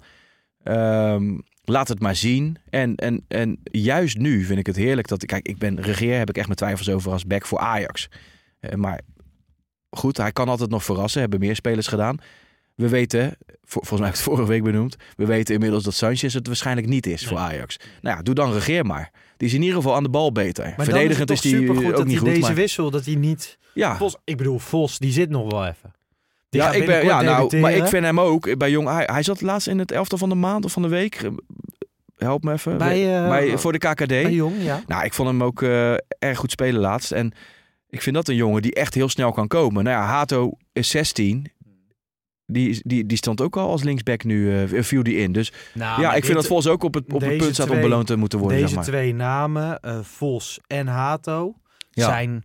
Ehm, 0.63 1.39
laat 1.65 1.89
het 1.89 2.01
maar 2.01 2.17
zien. 2.17 2.57
En, 2.71 2.95
en, 2.97 3.25
en 3.29 3.59
juist 3.63 4.19
nu 4.19 4.45
vind 4.45 4.59
ik 4.59 4.67
het 4.67 4.77
heerlijk 4.77 5.09
dat... 5.09 5.27
Kijk, 5.27 5.47
ik 5.49 5.59
ben 5.59 5.81
regeer, 5.81 6.19
heb 6.19 6.29
ik 6.29 6.37
echt 6.37 6.47
mijn 6.47 6.59
twijfels 6.59 6.89
over 6.91 7.13
als 7.13 7.27
back 7.27 7.47
voor 7.47 7.59
Ajax. 7.59 8.09
Eh, 8.61 8.75
maar 8.75 9.01
goed, 9.91 10.17
hij 10.17 10.33
kan 10.33 10.49
altijd 10.49 10.71
nog 10.71 10.85
verrassen. 10.85 11.21
Hebben 11.21 11.39
meer 11.41 11.55
spelers 11.55 11.87
gedaan. 11.87 12.19
We 12.75 12.89
weten, 12.89 13.37
volgens 13.63 13.91
mij 14.01 14.09
heb 14.09 14.09
ik 14.09 14.15
het 14.15 14.23
vorige 14.23 14.47
week 14.47 14.63
benoemd... 14.63 14.97
we 15.17 15.27
weten 15.27 15.55
inmiddels 15.55 15.85
dat 15.85 15.95
Sanchez 15.95 16.35
het 16.35 16.47
waarschijnlijk 16.47 16.87
niet 16.87 17.07
is 17.07 17.27
voor 17.27 17.39
Ajax. 17.39 17.77
Nou 18.01 18.17
ja, 18.17 18.23
doe 18.23 18.35
dan 18.35 18.53
regeer 18.53 18.87
maar. 18.87 19.11
Die 19.37 19.49
is 19.49 19.55
in 19.55 19.61
ieder 19.61 19.77
geval 19.77 19.95
aan 19.95 20.03
de 20.03 20.09
bal 20.09 20.33
beter. 20.33 20.75
Maar 20.77 20.85
Verdedigend 20.87 21.31
is, 21.31 21.41
die 21.41 21.57
supergoed 21.57 21.85
ook 21.85 21.97
dat 21.97 22.07
niet 22.07 22.09
hij 22.09 22.19
goed. 22.19 22.29
deze 22.29 22.41
maar- 22.41 22.55
wissel, 22.55 22.91
dat 22.91 23.05
hij 23.05 23.15
niet... 23.15 23.59
ja, 23.75 23.97
Vos, 23.97 24.17
ik 24.25 24.37
bedoel, 24.37 24.59
Vos, 24.59 24.99
die 24.99 25.13
zit 25.13 25.31
nog 25.31 25.51
wel 25.51 25.67
even. 25.67 25.95
Die 26.49 26.61
ja, 26.61 26.73
ik 26.73 26.87
ben, 26.87 27.05
ja 27.05 27.21
nou, 27.23 27.57
maar 27.61 27.73
ik 27.73 27.87
vind 27.87 28.05
hem 28.05 28.21
ook 28.21 28.59
bij 28.59 28.71
Jong 28.71 28.89
Ajax. 28.89 29.13
Hij 29.13 29.23
zat 29.23 29.41
laatst 29.41 29.69
in 29.69 29.79
het 29.79 29.93
elftal 29.93 30.19
van 30.19 30.29
de 30.29 30.35
maand 30.35 30.65
of 30.65 30.73
van 30.73 30.83
de 30.83 30.89
week. 30.89 31.31
Help 32.17 32.45
me 32.45 32.53
even. 32.53 32.79
Bij, 32.79 33.23
eh, 33.23 33.29
bij, 33.29 33.59
voor 33.59 33.73
de 33.73 33.79
KKD. 33.79 34.07
Bij 34.07 34.33
Jong, 34.33 34.55
ja. 34.63 34.83
Nou, 34.87 35.05
ik 35.05 35.15
vond 35.15 35.29
hem 35.29 35.43
ook 35.43 35.63
eh, 35.63 35.93
erg 36.19 36.39
goed 36.39 36.51
spelen 36.51 36.81
laatst. 36.81 37.13
En 37.13 37.33
ik 37.91 38.03
vind 38.03 38.17
dat 38.17 38.29
een 38.29 38.35
jongen 38.35 38.63
die 38.63 38.75
echt 38.75 38.95
heel 38.95 39.09
snel 39.09 39.33
kan 39.33 39.49
komen. 39.49 39.85
Nou 39.85 39.97
ja, 39.97 40.05
Hato 40.07 40.53
is 40.73 40.89
16. 40.89 41.53
Die, 42.47 42.81
die, 42.85 43.07
die 43.07 43.17
stond 43.17 43.41
ook 43.41 43.57
al 43.57 43.69
als 43.71 43.83
linksback 43.83 44.25
nu, 44.25 44.63
eh, 44.63 44.83
viel 44.83 45.03
die 45.03 45.17
in. 45.17 45.33
Dus 45.33 45.53
Nou, 45.75 46.01
ja, 46.01 46.15
ik 46.15 46.25
vind 46.25 46.37
dat 46.37 46.47
Vos 46.47 46.67
ook 46.67 46.83
op 46.83 46.95
het, 46.95 47.13
op 47.13 47.21
het 47.21 47.37
punt 47.37 47.55
staat 47.55 47.71
om 47.71 47.81
beloond 47.81 48.07
te 48.07 48.17
moeten 48.17 48.39
worden. 48.39 48.57
Deze 48.57 48.69
zeg 48.69 48.79
maar. 48.79 48.87
twee 48.89 49.15
namen, 49.15 49.81
eh, 49.81 50.01
Vos 50.03 50.61
en 50.67 50.87
Hato, 50.87 51.55
Ja. 51.91 52.05
zijn 52.05 52.45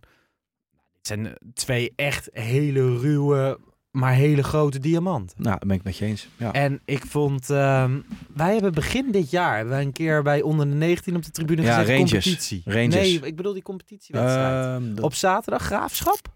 zijn 1.02 1.36
twee 1.54 1.92
echt 1.96 2.28
hele 2.32 2.98
ruwe, 2.98 3.58
maar 3.98 4.12
hele 4.12 4.42
grote 4.42 4.78
diamanten. 4.78 5.36
Nou, 5.42 5.58
dat 5.58 5.68
ben 5.68 5.76
ik 5.76 5.82
met 5.84 5.96
je 5.96 6.04
eens. 6.04 6.28
Ja. 6.36 6.52
En 6.52 6.80
ik 6.84 7.06
vond, 7.06 7.50
ehm, 7.50 8.00
wij 8.34 8.52
hebben 8.52 8.72
begin 8.72 9.10
dit 9.12 9.30
jaar 9.30 9.54
hebben 9.56 9.74
wij 9.74 9.82
een 9.82 9.92
keer 9.92 10.22
bij 10.22 10.42
onder 10.42 10.68
de 10.70 10.74
19 10.74 11.16
op 11.16 11.24
de 11.24 11.30
tribune 11.30 11.62
Ja, 11.62 11.72
gezet 11.78 11.88
Rangers. 11.88 12.10
competitie. 12.12 12.62
Rangers. 12.64 12.94
Nee, 12.94 13.20
ik 13.20 13.36
bedoel 13.36 13.52
die 13.52 13.62
competitiewedstrijd. 13.62 14.64
Ehm, 14.64 14.94
dat, 14.94 15.04
op 15.04 15.14
zaterdag 15.14 15.62
Graafschap? 15.62 16.34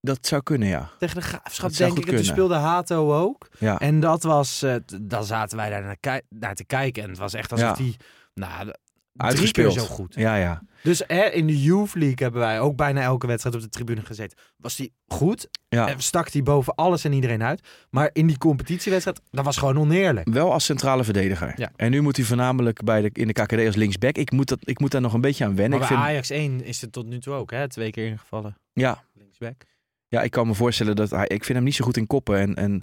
dat 0.00 0.26
zou 0.26 0.42
kunnen, 0.42 0.68
ja. 0.68 0.90
Tegen 0.98 1.16
de 1.16 1.22
Graafschap 1.22 1.68
Dat 1.68 1.78
denk 1.78 1.98
ik. 1.98 2.06
En 2.08 2.14
toen 2.16 2.24
speelde 2.24 2.54
Hato 2.54 3.14
ook. 3.14 3.48
ja. 3.58 3.78
En 3.78 4.00
dat 4.00 4.22
was, 4.22 4.58
t- 4.58 4.98
dan 5.10 5.24
zaten 5.24 5.56
wij 5.56 5.70
daar 5.70 5.82
naar, 6.00 6.20
naar 6.28 6.54
te 6.54 6.64
kijken. 6.64 7.02
En 7.02 7.08
het 7.08 7.18
was 7.18 7.34
echt 7.34 7.52
alsof 7.52 7.68
Ja. 7.68 7.74
die, 7.74 7.96
nou, 8.34 8.72
d- 9.12 9.18
drie 9.18 9.52
keer 9.52 9.64
Uitgespeeld. 9.64 9.72
zo 9.72 9.84
goed. 9.94 10.14
Ja, 10.14 10.36
ja. 10.36 10.62
Dus 10.82 11.02
hè, 11.06 11.24
in 11.24 11.46
de 11.46 11.62
Youth 11.62 11.94
League 11.94 12.16
hebben 12.18 12.40
wij 12.40 12.60
ook 12.60 12.76
bijna 12.76 13.00
elke 13.00 13.26
wedstrijd 13.26 13.56
op 13.56 13.62
de 13.62 13.68
tribune 13.68 14.00
gezeten. 14.00 14.38
Was 14.56 14.76
die 14.76 14.92
goed? 15.06 15.48
ja. 15.68 15.88
En 15.88 16.00
stak 16.00 16.32
die 16.32 16.42
boven 16.42 16.74
alles 16.74 17.04
en 17.04 17.12
iedereen 17.12 17.42
uit. 17.42 17.68
Maar 17.90 18.10
in 18.12 18.26
die 18.26 18.38
competitiewedstrijd, 18.38 19.20
dat 19.30 19.44
was 19.44 19.56
gewoon 19.56 19.78
oneerlijk. 19.78 20.28
Wel 20.28 20.52
als 20.52 20.64
centrale 20.64 21.04
verdediger. 21.04 21.52
Ja. 21.56 21.72
En 21.76 21.90
nu 21.90 22.00
moet 22.00 22.16
hij 22.16 22.24
voornamelijk 22.26 22.82
bij 22.84 23.00
de, 23.02 23.10
in 23.12 23.26
de 23.26 23.32
KKD 23.32 23.66
als 23.66 23.76
linksback. 23.76 24.16
Ik 24.16 24.30
moet, 24.30 24.48
dat, 24.48 24.58
ik 24.68 24.80
moet 24.80 24.90
daar 24.90 25.00
nog 25.00 25.12
een 25.12 25.20
beetje 25.20 25.44
aan 25.44 25.56
wennen. 25.56 25.78
Maar 25.78 25.90
Ik 25.90 25.94
bij 25.96 26.04
vind, 26.04 26.10
Ajax 26.10 26.30
1 26.30 26.64
is 26.64 26.80
het 26.80 26.92
tot 26.92 27.06
nu 27.06 27.18
toe 27.18 27.34
ook, 27.34 27.50
hè? 27.50 27.68
Twee 27.68 27.90
keer 27.90 28.06
ingevallen. 28.06 28.56
ja, 28.72 29.04
Linksback. 29.14 29.62
ja, 30.08 30.22
ik 30.22 30.30
kan 30.30 30.46
me 30.46 30.54
voorstellen 30.54 30.96
dat 30.96 31.10
hij... 31.10 31.26
Ik 31.26 31.44
vind 31.44 31.56
hem 31.58 31.66
niet 31.66 31.74
zo 31.74 31.84
goed 31.84 31.96
in 31.96 32.06
koppen. 32.06 32.38
En, 32.38 32.54
en 32.54 32.82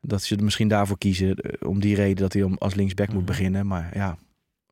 dat 0.00 0.22
ze 0.22 0.36
er 0.36 0.44
misschien 0.44 0.68
daarvoor 0.68 0.98
kiezen. 0.98 1.34
eh, 1.36 1.68
Om 1.68 1.80
die 1.80 1.94
reden 1.94 2.16
dat 2.16 2.32
hij 2.32 2.42
om 2.42 2.56
als 2.58 2.74
linksback 2.74 3.06
moet 3.08 3.16
Mhm. 3.16 3.24
beginnen. 3.26 3.66
Maar 3.66 3.90
ja, 3.94 4.16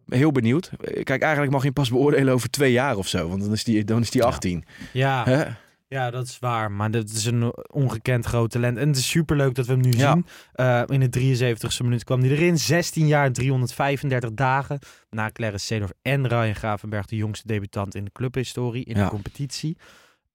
heel 0.09 0.33
benieuwd. 0.33 0.71
Kijk, 1.03 1.23
eigenlijk 1.23 1.51
mag 1.53 1.61
je 1.61 1.67
hem 1.67 1.75
pas 1.75 1.91
beoordelen 1.91 2.35
over 2.35 2.51
twee 2.51 2.73
jaar 2.73 2.97
of 2.97 3.09
zo. 3.09 3.29
Want 3.29 3.41
dan 3.43 3.53
is 3.53 3.65
die, 3.65 3.85
dan 3.85 4.01
is 4.01 4.11
die 4.11 4.21
Ja. 4.21 4.27
18. 4.27 4.65
Ja, 4.93 5.57
ja, 5.89 6.11
dat 6.11 6.27
is 6.27 6.39
waar. 6.39 6.73
Maar 6.73 6.91
dat 6.91 7.09
is 7.11 7.25
een 7.25 7.53
ongekend 7.73 8.25
groot 8.27 8.51
talent. 8.51 8.79
En 8.79 8.89
het 8.89 8.97
is 8.97 9.09
superleuk 9.09 9.55
dat 9.55 9.67
we 9.67 9.73
hem 9.73 9.81
nu 9.83 9.91
Ja. 9.93 10.13
zien. 10.13 10.27
Eh, 10.53 10.83
in 10.87 11.01
de 11.01 11.09
73ste 11.09 11.83
minuut 11.83 12.05
kwam 12.05 12.21
hij 12.21 12.31
erin. 12.31 12.59
16 12.59 13.07
jaar, 13.07 13.33
335 13.33 14.33
dagen. 14.35 14.79
Na 15.11 15.31
Clarence 15.33 15.67
Seedorf 15.67 15.93
en 16.03 16.29
Ryan 16.29 16.55
Gravenberg, 16.55 17.07
de 17.07 17.17
jongste 17.17 17.47
debutant 17.47 17.95
in 17.95 18.05
de 18.05 18.13
clubhistorie, 18.13 18.85
in 18.85 18.97
Ja. 18.97 19.05
de 19.05 19.11
competitie. 19.11 19.77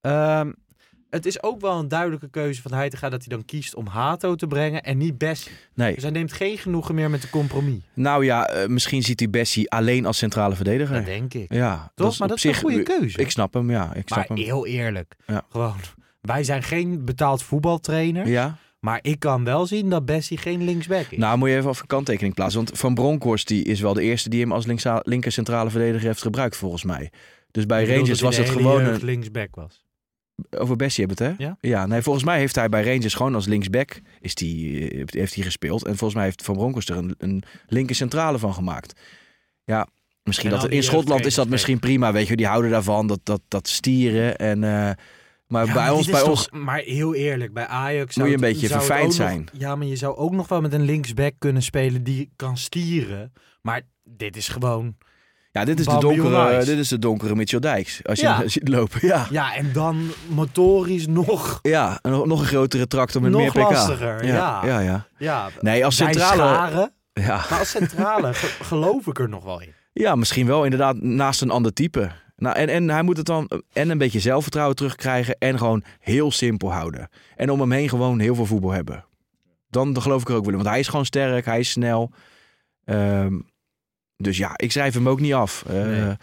Ehm, 0.00 0.52
het 1.14 1.26
is 1.26 1.42
ook 1.42 1.60
wel 1.60 1.78
een 1.78 1.88
duidelijke 1.88 2.28
keuze 2.30 2.62
van 2.62 2.72
Heitinga 2.72 3.08
dat 3.08 3.24
hij 3.24 3.36
dan 3.36 3.44
kiest 3.44 3.74
om 3.74 3.86
Hato 3.86 4.34
te 4.34 4.46
brengen 4.46 4.82
en 4.82 4.98
niet 4.98 5.18
Bessie. 5.18 5.52
Nee. 5.74 5.94
Dus 5.94 6.02
hij 6.02 6.12
neemt 6.12 6.32
geen 6.32 6.58
genoegen 6.58 6.94
meer 6.94 7.10
met 7.10 7.22
de 7.22 7.30
compromis. 7.30 7.80
Nou 7.94 8.24
ja, 8.24 8.48
eh, 8.48 8.68
misschien 8.68 9.02
ziet 9.02 9.20
hij 9.20 9.30
Bessie 9.30 9.70
alleen 9.70 10.06
als 10.06 10.18
centrale 10.18 10.54
verdediger. 10.54 10.94
Dat 10.94 11.04
denk 11.04 11.34
ik. 11.34 11.52
Ja, 11.52 11.92
Toch? 11.94 12.18
maar 12.18 12.28
dat 12.28 12.36
is 12.36 12.44
een 12.44 12.54
goede 12.54 12.82
keuze. 12.82 13.18
Ik 13.18 13.30
snap 13.30 13.54
hem, 13.54 13.70
ja. 13.70 13.94
Ik 13.94 14.02
snap 14.06 14.28
maar 14.28 14.36
hem. 14.36 14.46
heel 14.46 14.66
eerlijk. 14.66 15.14
Ja. 15.26 15.42
Gewoon, 15.48 15.76
wij 16.20 16.44
zijn 16.44 16.62
geen 16.62 17.04
betaald 17.04 17.42
voetbaltrainer. 17.42 18.26
Ja? 18.26 18.56
Maar 18.80 18.98
ik 19.02 19.18
kan 19.18 19.44
wel 19.44 19.66
zien 19.66 19.90
dat 19.90 20.04
Bessie 20.04 20.38
geen 20.38 20.64
linksback 20.64 21.06
is. 21.10 21.18
Nou, 21.18 21.38
moet 21.38 21.48
je 21.48 21.56
even 21.56 21.70
op 21.70 21.78
een 21.80 21.86
kanttekening 21.86 22.34
plaatsen. 22.34 22.64
Want 22.64 22.78
Van 22.78 22.94
Bronckhorst 22.94 23.48
die 23.48 23.64
is 23.64 23.80
wel 23.80 23.94
de 23.94 24.02
eerste 24.02 24.28
die 24.28 24.40
hem 24.40 24.52
als 24.52 24.66
linker 25.02 25.32
centrale 25.32 25.70
verdediger 25.70 26.06
heeft 26.06 26.22
gebruikt, 26.22 26.56
volgens 26.56 26.84
mij. 26.84 27.10
Dus 27.50 27.66
bij 27.66 27.86
Rangers 27.86 28.20
was 28.20 28.36
het 28.36 28.50
gewoon 28.50 28.84
een... 28.84 29.04
linksback 29.04 29.54
was. 29.54 29.83
Over 30.50 30.76
Bessie 30.76 31.04
hebben 31.06 31.26
het, 31.26 31.36
hè? 31.38 31.44
Ja. 31.44 31.56
Ja, 31.60 31.86
nee, 31.86 32.02
volgens 32.02 32.24
mij 32.24 32.38
heeft 32.38 32.54
hij 32.54 32.68
bij 32.68 32.84
Rangers 32.84 33.14
gewoon 33.14 33.34
als 33.34 33.46
linksback 33.46 34.00
is 34.20 34.34
die, 34.34 34.88
eh, 34.90 35.02
heeft 35.06 35.34
hij 35.34 35.44
gespeeld. 35.44 35.82
En 35.84 35.90
volgens 35.96 36.14
mij 36.14 36.24
heeft 36.24 36.42
Van 36.44 36.54
Bronckhorst 36.54 36.88
er 36.90 36.96
een, 36.96 37.14
een 37.18 37.42
linker 37.66 37.94
centrale 37.96 38.38
van 38.38 38.54
gemaakt. 38.54 39.00
Ja, 39.64 39.88
misschien 40.22 40.50
En 40.52 40.58
dat 40.60 40.70
in 40.70 40.82
Schotland 40.82 41.26
is 41.26 41.34
dat 41.34 41.48
misschien 41.48 41.78
prima, 41.78 42.12
weet 42.12 42.26
je. 42.28 42.36
Die 42.36 42.46
houden 42.46 42.70
daarvan, 42.70 43.06
dat, 43.06 43.20
dat, 43.22 43.40
dat 43.48 43.68
stieren. 43.68 44.36
En, 44.36 44.64
eh, 44.64 44.70
maar 45.46 45.66
Ja, 45.66 45.72
bij 45.72 45.82
maar 45.82 45.94
ons, 45.94 46.06
bij 46.10 46.20
toch- 46.20 46.28
ons... 46.28 46.50
Maar 46.50 46.78
heel 46.78 47.14
eerlijk, 47.14 47.52
bij 47.52 47.66
Ajax 47.66 48.04
Moet 48.04 48.08
je 48.14 48.20
zou 48.20 48.26
een 48.26 48.32
het- 48.32 48.40
beetje 48.52 48.66
zou 48.66 48.78
verfijnd 48.80 49.06
nog- 49.06 49.14
zijn. 49.16 49.48
ja, 49.52 49.76
maar 49.76 49.86
je 49.86 49.96
zou 49.96 50.16
ook 50.16 50.32
nog 50.32 50.48
wel 50.48 50.60
met 50.60 50.72
een 50.72 50.84
linksback 50.84 51.32
kunnen 51.38 51.62
spelen 51.62 52.04
die 52.04 52.30
kan 52.36 52.56
stieren. 52.56 53.32
Maar 53.62 53.82
dit 54.04 54.36
is 54.36 54.48
gewoon... 54.48 54.96
Ja, 55.54 55.64
dit 55.64 55.78
is, 55.80 55.86
de 55.86 55.98
donkere, 55.98 56.64
dit 56.64 56.78
is 56.78 56.88
de 56.88 56.98
donkere 56.98 57.34
Mitchell 57.34 57.60
Dijks. 57.60 58.00
Als 58.04 58.20
je 58.20 58.26
Ja. 58.26 58.36
hem 58.38 58.48
ziet 58.58 58.68
lopen, 58.68 59.06
ja. 59.06 59.26
Ja, 59.30 59.54
en 59.54 59.72
dan 59.72 60.10
motorisch 60.28 61.06
nog, 61.06 61.58
Ja, 61.62 61.98
en 62.02 62.10
nog 62.10 62.26
nog 62.26 62.40
een 62.40 62.46
grotere 62.46 62.86
tractor 62.86 63.22
met 63.22 63.30
nog 63.30 63.40
meer 63.40 63.50
pk. 63.50 63.56
lastiger. 63.70 64.24
Ja, 64.26 64.60
Ja, 64.66 64.78
ja. 64.80 65.06
ja. 65.18 65.48
Nee, 65.60 65.84
als 65.84 65.96
centrale... 65.96 66.34
Scharen, 66.36 66.92
Ja. 67.12 67.44
maar 67.50 67.58
als 67.58 67.70
centrale 67.70 68.34
ge- 68.34 68.64
geloof 68.64 69.06
ik 69.06 69.18
er 69.18 69.28
nog 69.28 69.44
wel 69.44 69.60
in. 69.60 69.72
ja, 69.92 70.14
misschien 70.14 70.46
wel 70.46 70.64
inderdaad 70.64 70.96
naast 71.02 71.42
een 71.42 71.50
ander 71.50 71.72
type. 71.72 72.10
Nou, 72.36 72.56
en, 72.56 72.68
en 72.68 72.90
hij 72.90 73.02
moet 73.02 73.16
het 73.16 73.26
dan 73.26 73.50
en 73.72 73.90
een 73.90 73.98
beetje 73.98 74.20
zelfvertrouwen 74.20 74.76
terugkrijgen 74.76 75.36
en 75.38 75.58
gewoon 75.58 75.82
heel 76.00 76.30
simpel 76.32 76.72
houden. 76.72 77.08
En 77.36 77.50
om 77.50 77.60
hem 77.60 77.72
heen 77.72 77.88
gewoon 77.88 78.18
heel 78.18 78.34
veel 78.34 78.46
voetbal 78.46 78.70
hebben. 78.70 79.04
Dan, 79.70 79.92
dan 79.92 80.02
geloof 80.02 80.20
ik 80.22 80.28
er 80.28 80.34
ook 80.34 80.40
wel 80.44 80.50
in. 80.50 80.58
Want 80.58 80.68
hij 80.68 80.78
is 80.80 80.88
gewoon 80.88 81.04
sterk, 81.06 81.44
hij 81.44 81.58
is 81.58 81.70
snel. 81.70 82.10
Ehm, 82.84 83.38
dus 84.16 84.36
ja, 84.36 84.52
ik 84.56 84.72
schrijf 84.72 84.94
hem 84.94 85.08
ook 85.08 85.20
niet 85.20 85.34
af. 85.34 85.64
Eh, 85.68 85.74
Nee. 85.82 86.16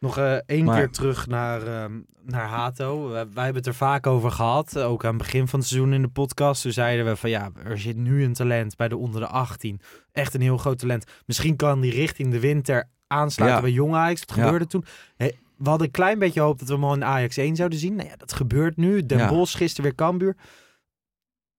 Nog 0.00 0.18
eh, 0.18 0.34
één 0.46 0.64
Maar- 0.64 0.76
keer 0.78 0.90
terug 0.90 1.26
naar, 1.26 1.62
ehm, 1.66 1.92
naar 2.24 2.46
Hato. 2.46 3.08
Wij, 3.08 3.24
wij 3.34 3.44
hebben 3.44 3.62
het 3.62 3.66
er 3.66 3.74
vaak 3.74 4.06
over 4.06 4.30
gehad. 4.30 4.78
Ook 4.78 5.04
aan 5.04 5.14
het 5.14 5.22
begin 5.22 5.48
van 5.48 5.58
het 5.58 5.68
seizoen 5.68 5.92
in 5.92 6.02
de 6.02 6.08
podcast. 6.08 6.62
Toen 6.62 6.72
zeiden 6.72 7.06
we 7.06 7.16
van 7.16 7.30
ja, 7.30 7.50
er 7.64 7.78
zit 7.78 7.96
nu 7.96 8.24
een 8.24 8.32
talent 8.32 8.76
bij 8.76 8.88
de 8.88 8.96
onder 8.96 9.20
de 9.20 9.26
18. 9.26 9.80
Echt 10.12 10.34
een 10.34 10.40
heel 10.40 10.56
groot 10.58 10.78
talent. 10.78 11.04
Misschien 11.26 11.56
kan 11.56 11.80
die 11.80 11.92
richting 11.92 12.30
de 12.30 12.40
winter 12.40 12.88
aansluiten 13.06 13.58
Ja. 13.60 13.64
bij 13.64 13.74
Jong 13.74 13.94
Ajax. 13.94 14.26
Dat 14.26 14.36
Ja. 14.36 14.42
gebeurde 14.42 14.66
toen. 14.66 14.84
Hey, 15.16 15.38
we 15.56 15.68
hadden 15.68 15.86
een 15.86 15.92
klein 15.92 16.18
beetje 16.18 16.40
hoop 16.40 16.58
dat 16.58 16.68
we 16.68 16.74
hem 16.74 16.84
al 16.84 16.94
in 16.94 17.04
Ajax 17.04 17.36
1 17.36 17.56
zouden 17.56 17.78
zien. 17.78 17.94
Nou 17.94 18.08
ja, 18.08 18.16
dat 18.16 18.32
gebeurt 18.32 18.76
nu. 18.76 19.06
Den 19.06 19.18
Ja. 19.18 19.28
Bosch, 19.28 19.56
gisteren 19.56 19.84
weer 19.84 19.94
Cambuur. 19.94 20.36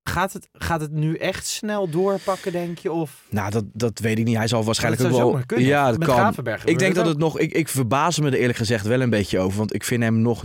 Gaat 0.10 0.34
het, 0.34 0.50
gaat 0.54 0.82
het 0.82 0.92
nu 0.92 1.16
echt 1.16 1.48
snel 1.48 1.90
doorpakken, 1.90 2.52
denk 2.52 2.78
je? 2.78 2.92
Of 2.92 3.24
Nou, 3.30 3.52
dat, 3.52 3.64
dat 3.74 4.00
weet 4.00 4.20
ik 4.20 4.26
niet. 4.26 4.38
Hij 4.38 4.48
zal 4.48 4.64
waarschijnlijk 4.64 5.04
ook 5.04 5.12
wel... 5.12 5.42
kunnen. 5.46 5.66
Ja, 5.66 5.92
dat 5.92 6.06
kan. 6.06 6.36
Ik 6.66 6.80
denk 6.80 6.96
dat 6.96 7.04
ook. 7.04 7.10
het 7.10 7.20
nog... 7.20 7.40
Ik, 7.40 7.54
ik 7.54 7.68
verbaas 7.68 8.20
me 8.20 8.28
er 8.28 8.40
eerlijk 8.40 8.58
gezegd 8.58 8.86
wel 8.86 9.02
een 9.02 9.10
beetje 9.10 9.40
over. 9.40 9.58
Want 9.58 9.74
ik 9.74 9.84
vind 9.84 10.04
hem 10.04 10.22
nog... 10.22 10.44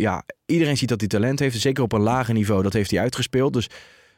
Ja, 0.00 0.22
iedereen 0.46 0.76
ziet 0.76 0.88
dat 0.88 1.00
hij 1.00 1.08
talent 1.08 1.38
heeft. 1.38 1.60
Zeker 1.60 1.82
op 1.82 1.92
een 1.92 2.00
lager 2.00 2.34
niveau. 2.34 2.62
Dat 2.62 2.72
heeft 2.72 2.90
hij 2.90 3.00
uitgespeeld. 3.00 3.52
Dus, 3.52 3.68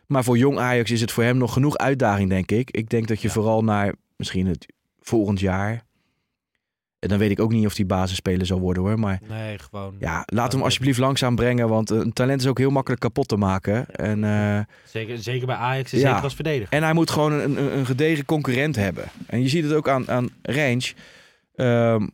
maar 0.06 0.24
voor 0.24 0.38
jong 0.38 0.58
Ajax 0.58 0.90
is 0.90 1.00
het 1.00 1.12
voor 1.12 1.24
hem 1.24 1.36
nog 1.36 1.52
genoeg 1.52 1.76
uitdaging, 1.76 2.28
denk 2.28 2.50
ik. 2.50 2.70
Ik 2.70 2.88
denk 2.88 3.08
dat 3.08 3.20
je 3.20 3.28
Ja. 3.28 3.34
vooral 3.34 3.64
naar 3.64 3.94
misschien 4.16 4.46
het 4.46 4.66
volgend 5.00 5.40
jaar... 5.40 5.86
En 6.98 7.08
dan 7.08 7.18
weet 7.18 7.30
ik 7.30 7.40
ook 7.40 7.52
niet 7.52 7.66
of 7.66 7.74
die 7.74 7.86
basisspeler 7.86 8.46
zal 8.46 8.60
worden 8.60 8.82
hoor. 8.82 8.98
Maar 8.98 9.20
Nee, 9.28 9.58
gewoon. 9.58 9.94
ja, 9.98 10.22
laat 10.26 10.52
hem 10.52 10.62
alsjeblieft 10.62 10.98
langzaam 10.98 11.34
brengen. 11.36 11.68
Want 11.68 11.90
een 11.90 12.12
talent 12.12 12.40
is 12.40 12.46
ook 12.46 12.58
heel 12.58 12.70
makkelijk 12.70 13.00
kapot 13.00 13.28
te 13.28 13.36
maken. 13.36 13.86
En... 13.94 14.24
eh, 14.24 14.60
Zeker, 14.84 15.18
zeker 15.18 15.46
bij 15.46 15.56
Ajax 15.56 15.92
en 15.92 15.98
Ja. 15.98 16.08
zeker 16.08 16.22
als 16.22 16.34
verdediger. 16.34 16.72
en 16.72 16.82
hij 16.82 16.92
moet 16.92 17.10
gewoon 17.10 17.32
een, 17.32 17.58
een, 17.58 17.78
een 17.78 17.86
gedegen 17.86 18.24
concurrent 18.24 18.76
hebben. 18.76 19.04
En 19.26 19.42
je 19.42 19.48
ziet 19.48 19.64
het 19.64 19.72
ook 19.72 19.88
aan, 19.88 20.10
aan 20.10 20.28
Range. 20.42 20.92
Ehm, 21.54 22.06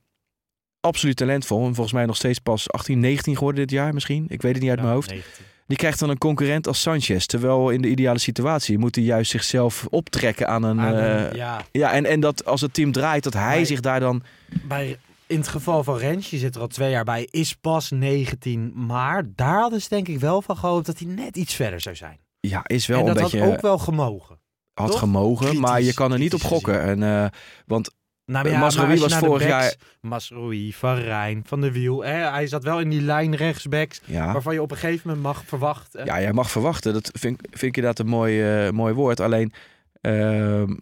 absoluut 0.81 1.17
talentvol. 1.17 1.67
En 1.67 1.75
volgens 1.75 1.93
mij 1.95 2.07
nog 2.07 2.17
steeds 2.17 2.39
pas 2.39 2.71
18, 2.71 3.01
19 3.01 3.37
geworden 3.37 3.61
dit 3.61 3.71
jaar 3.71 3.95
misschien. 3.95 4.25
Ik 4.29 4.43
weet 4.43 4.53
het 4.53 4.61
niet 4.61 4.71
uit 4.71 4.79
Ja, 4.79 4.85
mijn 4.85 4.97
hoofd. 4.97 5.11
19. 5.11 5.45
Die 5.67 5.77
krijgt 5.77 5.99
dan 5.99 6.11
een 6.11 6.19
concurrent 6.19 6.67
als 6.67 6.81
Sanchez. 6.81 7.27
Terwijl 7.27 7.71
in 7.71 7.83
de 7.83 7.89
ideale 7.89 8.19
situatie 8.19 8.79
moet 8.79 8.95
hij 8.95 9.05
juist 9.05 9.31
zichzelf 9.31 9.87
optrekken 9.91 10.49
aan 10.49 10.63
een... 10.63 10.81
Aan 10.81 10.95
een- 10.95 11.31
eh, 11.31 11.37
ja, 11.37 11.65
ja, 11.73 11.93
en, 11.93 12.05
en 12.07 12.21
dat 12.21 12.45
als 12.45 12.61
het 12.61 12.75
team 12.75 12.93
draait, 12.93 13.25
dat 13.25 13.33
hij 13.33 13.65
zich 13.65 13.81
daar 13.81 14.01
dan... 14.01 14.23
bij, 14.69 14.99
in 15.27 15.37
het 15.39 15.49
geval 15.49 15.85
van 15.85 15.97
Rens, 15.97 16.31
je 16.31 16.39
zit 16.39 16.55
er 16.55 16.61
al 16.61 16.67
twee 16.67 16.91
jaar 16.91 17.05
bij, 17.05 17.29
is 17.31 17.55
pas 17.55 17.91
19. 17.91 18.73
Maar 18.87 19.23
daar 19.35 19.61
hadden 19.61 19.81
ze 19.83 19.89
denk 19.89 20.09
ik 20.09 20.19
wel 20.21 20.43
van 20.43 20.57
gehoopt 20.57 20.87
dat 20.87 20.99
hij 20.99 21.09
net 21.09 21.37
iets 21.37 21.55
verder 21.55 21.81
zou 21.81 21.97
zijn. 21.97 22.19
Ja, 22.41 22.63
is 22.67 22.87
wel 22.87 22.99
en 23.01 23.07
een 23.07 23.15
dat 23.15 23.23
beetje... 23.23 23.41
had 23.41 23.53
ook 23.53 23.61
wel 23.61 23.79
gemogen. 23.79 24.39
had 24.75 24.91
toch? 24.91 24.99
gemogen, 24.99 25.61
maar 25.61 25.83
je 25.83 25.95
kan 25.95 26.13
er 26.13 26.19
niet 26.19 26.35
op 26.35 26.43
gokken. 26.43 26.83
En, 26.83 27.03
eh, 27.03 27.27
want 27.67 27.91
Nou, 28.27 28.47
Eh, 28.47 28.53
ja, 28.53 28.59
maar 28.59 28.95
je 28.95 29.01
was 29.01 29.17
vorig 29.17 29.49
backs- 29.49 29.77
Masraoui, 30.01 30.73
Van 30.73 30.95
Rijn, 30.95 31.43
Van 31.47 31.61
de 31.61 31.73
Wiel. 31.73 32.05
Hè, 32.05 32.13
hij 32.31 32.47
zat 32.47 32.65
wel 32.65 32.81
in 32.81 32.89
die 32.91 33.01
lijn 33.03 33.37
rechtsbacks, 33.37 34.01
ja... 34.05 34.33
waarvan 34.33 34.55
je 34.55 34.63
op 34.63 34.71
een 34.71 34.77
gegeven 34.77 35.03
moment 35.09 35.25
mag 35.27 35.43
verwachten. 35.47 36.05
Ja, 36.05 36.21
jij 36.21 36.33
mag 36.33 36.51
verwachten. 36.51 36.93
Dat 36.93 37.11
vind, 37.13 37.41
vind 37.51 37.63
ik 37.63 37.77
inderdaad 37.77 37.99
een 37.99 38.07
mooi, 38.13 38.65
eh, 38.67 38.71
mooi 38.73 38.95
woord. 38.95 39.21
Alleen, 39.21 39.53
ehm, 40.01 40.75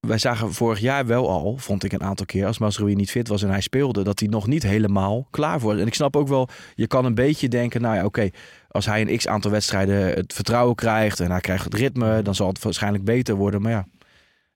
wij 0.00 0.18
zagen 0.18 0.52
vorig 0.52 0.78
jaar 0.78 1.06
wel 1.06 1.28
al, 1.30 1.56
vond 1.56 1.84
ik 1.84 1.92
een 1.92 2.02
aantal 2.02 2.26
keer, 2.26 2.46
als 2.46 2.58
Masrui 2.58 2.94
niet 2.94 3.10
fit 3.10 3.28
was 3.28 3.42
en 3.42 3.50
hij 3.50 3.60
speelde, 3.60 4.02
dat 4.04 4.18
hij 4.18 4.28
nog 4.28 4.46
niet 4.46 4.62
helemaal 4.62 5.26
klaar 5.30 5.58
was. 5.60 5.78
En 5.78 5.86
ik 5.86 5.94
snap 5.94 6.16
ook 6.16 6.28
wel, 6.28 6.48
je 6.74 6.86
kan 6.86 7.04
een 7.04 7.14
beetje 7.14 7.48
denken, 7.48 7.80
nou 7.80 7.96
ja, 7.96 8.04
oké, 8.04 8.28
als 8.68 8.86
hij 8.86 9.00
een 9.00 9.16
x 9.16 9.26
aantal 9.28 9.50
wedstrijden 9.50 9.96
het 10.14 10.32
vertrouwen 10.32 10.74
krijgt 10.74 11.20
en 11.20 11.30
hij 11.30 11.40
krijgt 11.40 11.64
het 11.64 11.74
ritme, 11.74 12.22
dan 12.22 12.34
zal 12.34 12.48
het 12.48 12.62
waarschijnlijk 12.62 13.04
beter 13.04 13.34
worden. 13.34 13.62
Maar 13.62 13.72
ja, 13.72 13.86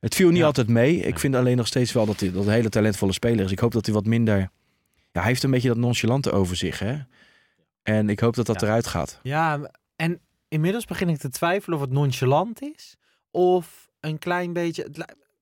het 0.00 0.14
viel 0.14 0.28
niet 0.28 0.38
Ja. 0.38 0.44
altijd 0.46 0.68
mee. 0.68 0.96
Ik 0.96 1.18
vind 1.18 1.34
alleen 1.34 1.56
nog 1.56 1.66
steeds 1.66 1.92
wel 1.92 2.06
dat 2.06 2.20
hij 2.20 2.32
dat 2.32 2.46
een 2.46 2.52
hele 2.52 2.68
talentvolle 2.68 3.12
speler 3.12 3.44
is. 3.44 3.50
Ik 3.52 3.58
hoop 3.58 3.72
dat 3.72 3.84
hij 3.86 3.94
wat 3.94 4.06
minder, 4.06 4.38
ja, 4.38 4.48
hij 5.20 5.22
heeft 5.22 5.42
een 5.42 5.50
beetje 5.50 5.68
dat 5.68 5.76
nonchalante 5.76 6.32
over 6.32 6.56
zich, 6.56 6.78
hè. 6.78 6.98
En 7.82 8.08
ik 8.08 8.20
hoop 8.20 8.34
dat 8.34 8.46
dat 8.46 8.60
Ja. 8.60 8.66
eruit 8.66 8.86
gaat. 8.86 9.20
Ja, 9.22 9.70
en 9.96 10.20
inmiddels 10.48 10.84
begin 10.84 11.08
ik 11.08 11.18
te 11.18 11.28
twijfelen 11.30 11.76
of 11.78 11.84
het 11.84 11.92
nonchalant 11.92 12.62
is. 12.62 12.96
Of 13.30 13.90
een 14.00 14.18
klein 14.18 14.52
beetje, 14.52 14.84
een 14.84 14.92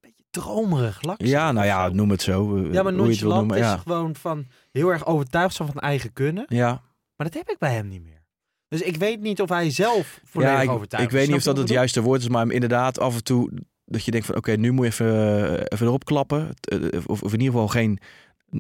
beetje 0.01 0.25
dromerig, 0.31 1.03
laks. 1.03 1.25
Ja, 1.29 1.53
nou 1.53 1.67
ja, 1.67 1.89
noem 1.89 2.11
het 2.11 2.23
zo. 2.23 2.59
Ja, 2.73 2.83
maar 2.83 2.93
nonchalant 2.93 3.49
noemen. 3.49 3.67
is 3.75 3.81
gewoon 3.83 4.15
van 4.15 4.47
heel 4.73 4.89
erg 4.89 5.07
overtuigd 5.07 5.55
zijn 5.55 5.69
van 5.73 5.81
eigen 5.81 6.13
kunnen. 6.13 6.45
ja, 6.49 6.71
Maar 7.17 7.27
dat 7.27 7.35
heb 7.35 7.49
ik 7.51 7.59
bij 7.59 7.75
hem 7.75 7.89
niet 7.89 8.03
meer. 8.03 8.23
Dus 8.69 8.81
ik 8.83 8.97
weet 8.97 9.21
niet 9.21 9.41
of 9.41 9.49
hij 9.49 9.71
zelf 9.71 10.21
volledig 10.25 10.55
ja, 10.57 10.61
ik, 10.63 10.71
overtuigd 10.71 11.07
ik 11.07 11.13
weet 11.13 11.23
is. 11.23 11.29
niet 11.29 11.37
of 11.37 11.43
dat 11.43 11.57
het 11.57 11.69
juiste 11.69 12.03
woord 12.03 12.21
is, 12.21 12.29
maar 12.29 12.51
inderdaad 12.51 12.99
af 12.99 13.15
en 13.15 13.25
toe 13.25 13.51
dat 13.89 14.05
je 14.05 14.11
denkt 14.11 14.27
van 14.27 14.37
oké, 14.37 14.53
nu 14.57 14.71
moet 14.73 14.85
je 14.85 14.91
even, 14.91 15.73
even 15.73 15.87
erop 15.87 16.05
klappen. 16.05 16.55
T- 16.61 16.69
eh, 16.69 17.01
Of, 17.07 17.23
of 17.23 17.33
in 17.33 17.39
ieder 17.41 17.53
geval 17.55 17.69
geen 17.69 17.99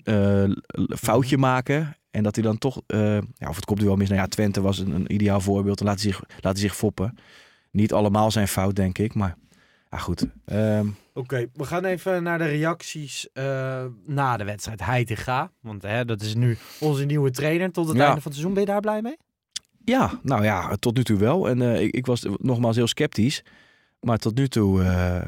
eh, 0.02 0.44
foutje 0.88 1.36
Mhm. 1.36 1.44
maken. 1.46 1.96
En 2.10 2.22
dat 2.22 2.34
hij 2.34 2.44
dan 2.44 2.58
toch, 2.58 2.80
eh, 2.86 3.14
ja, 3.34 3.48
of 3.48 3.56
het 3.56 3.64
komt 3.64 3.80
nu 3.80 3.86
wel 3.86 3.96
mis. 3.96 4.08
Nou 4.08 4.20
ja, 4.20 4.26
Twente 4.26 4.60
was 4.60 4.78
een, 4.78 4.90
een 4.90 5.12
ideaal 5.14 5.40
voorbeeld. 5.40 5.78
Dan 5.78 5.86
laat 5.86 6.02
hij 6.02 6.10
zich, 6.12 6.22
laat 6.40 6.52
hij 6.52 6.62
zich 6.62 6.76
foppen. 6.76 7.18
Niet 7.70 7.92
allemaal 7.92 8.30
zijn 8.30 8.48
fout, 8.48 8.76
denk 8.76 8.98
ik. 8.98 9.14
Maar 9.14 9.36
ja, 9.90 9.98
goed. 9.98 10.26
Ehm, 10.44 10.86
Oké, 11.14 11.46
we 11.54 11.64
gaan 11.64 11.84
even 11.84 12.22
naar 12.22 12.38
de 12.38 12.44
reacties 12.46 13.28
eh, 13.32 13.84
na 14.06 14.36
de 14.36 14.44
wedstrijd 14.44 14.84
Heitinga. 14.84 15.50
Want 15.60 15.82
hè, 15.82 16.04
dat 16.04 16.20
is 16.22 16.34
nu 16.34 16.56
onze 16.80 17.04
nieuwe 17.04 17.30
trainer 17.30 17.72
tot 17.72 17.88
het 17.88 17.96
Ja. 17.96 18.04
einde 18.06 18.20
van 18.20 18.30
het 18.30 18.40
seizoen. 18.40 18.52
Ben 18.52 18.62
je 18.62 18.68
daar 18.72 18.80
blij 18.80 19.02
mee? 19.02 19.16
ja, 19.84 20.18
nou 20.22 20.44
ja, 20.44 20.76
tot 20.76 20.96
nu 20.96 21.04
toe 21.04 21.18
wel. 21.18 21.48
En 21.48 21.62
eh, 21.62 21.80
ik, 21.80 21.94
ik 21.94 22.06
was 22.06 22.26
nogmaals 22.36 22.76
heel 22.76 22.86
sceptisch. 22.86 23.42
Maar 24.00 24.18
tot 24.18 24.34
nu 24.34 24.48
toe 24.48 24.82
eh, 24.82 25.20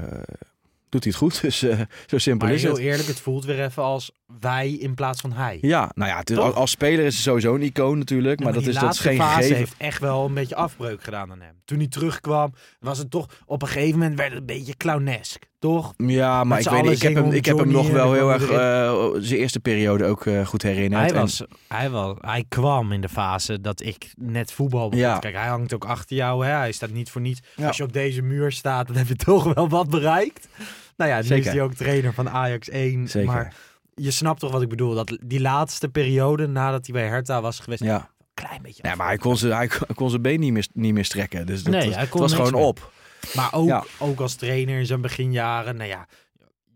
doet 0.89 1.05
hij 1.05 1.13
het 1.13 1.15
goed. 1.15 1.41
Dus 1.51 1.63
eh, 1.63 1.81
zo 2.07 2.19
simpel 2.19 2.47
Maar 2.47 2.57
is 2.57 2.63
heel 2.63 2.73
het. 2.73 2.81
eerlijk, 2.81 3.09
het 3.09 3.21
voelt 3.21 3.45
weer 3.45 3.65
even 3.65 3.83
als 3.83 4.13
wij 4.41 4.71
in 4.71 4.95
plaats 4.95 5.21
van 5.21 5.33
hij. 5.33 5.59
Ja, 5.61 5.91
nou 5.95 6.11
ja, 6.11 6.19
het 6.19 6.31
is, 6.31 6.37
Toch? 6.37 6.55
als 6.55 6.71
speler 6.71 7.05
is 7.05 7.15
hij 7.15 7.23
sowieso 7.23 7.55
een 7.55 7.63
icoon 7.63 7.99
natuurlijk. 7.99 8.39
Ja, 8.39 8.45
maar, 8.45 8.55
dat 8.55 8.63
is, 8.63 8.67
dat 8.69 8.77
is 8.77 8.83
laatste 8.83 9.09
geen 9.09 9.17
fase 9.19 9.35
gegeven. 9.35 9.57
heeft 9.57 9.75
echt 9.79 10.01
wel 10.01 10.27
een 10.27 10.35
beetje 10.35 10.55
afbreuk 10.55 11.03
gedaan 11.03 11.31
aan 11.31 11.41
hem. 11.41 11.55
Toen 11.65 11.79
hij 11.79 11.89
terugkwam, 11.89 12.53
was 12.81 12.99
het 12.99 13.11
toch 13.11 13.27
op 13.47 13.63
een 13.63 13.69
gegeven 13.69 13.99
moment 13.99 14.19
werd 14.19 14.31
het 14.31 14.41
een 14.41 14.47
beetje 14.47 14.77
clownesk, 14.77 15.45
toch? 15.61 15.93
Ja, 15.97 16.45
maar 16.45 16.61
ik 16.61 16.69
weet 16.69 16.83
niet. 16.83 16.93
Ik 16.93 17.03
heb 17.03 17.15
hem, 17.15 17.33
ik 17.33 17.45
heb 17.45 17.59
hem 17.59 17.71
nog 17.71 17.91
wel 17.91 18.13
heel 18.13 18.31
erg 18.33 18.51
eh, 18.51 19.11
zijn 19.19 19.41
eerste 19.41 19.61
periode 19.61 20.05
ook 20.05 20.27
eh, 20.27 20.47
goed 20.47 20.63
herinnerd. 20.63 21.03
Hij, 21.03 21.11
En- 21.11 21.21
was, 21.21 21.43
hij, 21.69 21.91
was, 21.91 22.17
hij 22.21 22.45
kwam 22.49 22.93
in 22.93 23.01
de 23.01 23.09
fase 23.09 23.61
dat 23.61 23.81
ik 23.83 24.13
net 24.17 24.53
voetbal 24.53 24.89
begon. 24.89 25.05
Ja. 25.05 25.19
Kijk, 25.19 25.35
hij 25.37 25.49
hangt 25.49 25.75
ook 25.75 25.85
achter 25.85 26.17
jou. 26.17 26.47
Hè? 26.47 26.53
Hij 26.53 26.73
staat 26.73 26.91
niet 26.91 27.11
voor 27.11 27.21
niets. 27.21 27.41
Ja. 27.57 27.67
Als 27.67 27.77
je 27.77 27.83
op 27.83 27.93
deze 27.93 28.23
muur 28.23 28.53
staat, 28.53 28.87
dan 28.87 28.97
heb 28.97 29.07
je 29.09 29.17
toch 29.33 29.55
wel 29.55 29.69
wat 29.69 29.89
bereikt. 29.91 30.49
Nou 30.97 31.11
ja, 31.11 31.17
nu 31.17 31.23
Zeker. 31.23 31.47
is 31.47 31.53
hij 31.53 31.63
ook 31.63 31.75
trainer 31.75 32.13
van 32.15 32.31
Ajax 32.31 32.69
1. 32.69 33.09
Zeker. 33.09 33.29
Maar 33.33 33.55
je 33.95 34.11
snapt 34.11 34.41
toch 34.41 34.53
wat 34.53 34.63
ik 34.63 34.69
bedoel. 34.69 34.95
Dat 34.95 35.19
die 35.25 35.41
laatste 35.41 35.89
periode 35.89 36.47
nadat 36.47 36.87
hij 36.87 36.95
bij 37.01 37.09
Hertha 37.09 37.41
was 37.41 37.59
geweest, 37.59 37.83
ja. 37.83 37.95
een 37.97 38.35
klein 38.47 38.63
beetje 38.63 38.83
ja, 38.89 38.95
maar 38.95 39.07
hij 39.07 39.17
kon 39.17 39.37
zijn, 39.37 39.53
hij 39.53 39.69
kon 39.95 40.11
zijn 40.11 40.23
been 40.23 40.41
niet 40.41 40.53
meer, 40.53 40.67
niet 40.73 40.95
meer 40.95 41.05
strekken. 41.05 41.47
Dus 41.47 41.63
dat, 41.63 41.73
Nee, 41.73 41.85
was- 41.85 41.93
hij 41.93 42.01
het 42.03 42.11
kon 42.11 42.21
was 42.21 42.33
niks 42.33 42.49
gewoon 42.49 42.63
op. 42.65 42.93
Maar 43.35 43.53
ook, 43.53 43.69
Ja. 43.69 43.85
ook 43.99 44.21
als 44.21 44.35
trainer 44.35 44.79
in 44.79 44.87
zijn 44.87 45.01
beginjaren, 45.01 45.77
nou 45.77 45.89
ja, 45.89 46.07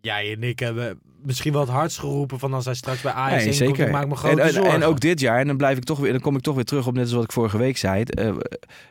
jij 0.00 0.33
en 0.33 0.42
ik 0.42 0.59
hebben 0.59 1.00
misschien 1.22 1.52
wel 1.52 1.61
het 1.61 1.70
hardst 1.70 1.98
geroepen 1.98 2.38
van 2.38 2.54
als 2.54 2.64
hij 2.64 2.74
straks 2.74 3.00
bij 3.02 3.12
Ajax 3.12 3.44
Nee, 3.44 3.52
1 3.52 3.64
komt, 3.64 3.68
zeker. 3.76 3.87
ik 3.87 3.92
maak 3.92 4.04
me 4.07 4.11
en, 4.11 4.16
grote 4.16 4.40
en, 4.42 4.52
zorgen. 4.52 4.72
en 4.74 4.83
ook 4.85 5.00
dit 5.00 5.20
jaar, 5.20 5.38
en 5.40 5.46
dan, 5.46 5.57
blijf 5.57 5.76
ik 5.76 5.85
toch 5.85 5.98
weer, 5.98 6.12
dan 6.12 6.20
kom 6.20 6.37
ik 6.37 6.42
toch 6.42 6.54
weer 6.54 6.64
terug 6.64 6.87
op 6.87 6.94
net 6.94 7.02
als 7.02 7.12
wat 7.12 7.24
ik 7.24 7.33
vorige 7.33 7.59
week 7.59 7.76
zei. 7.76 8.02
eh, 8.02 8.35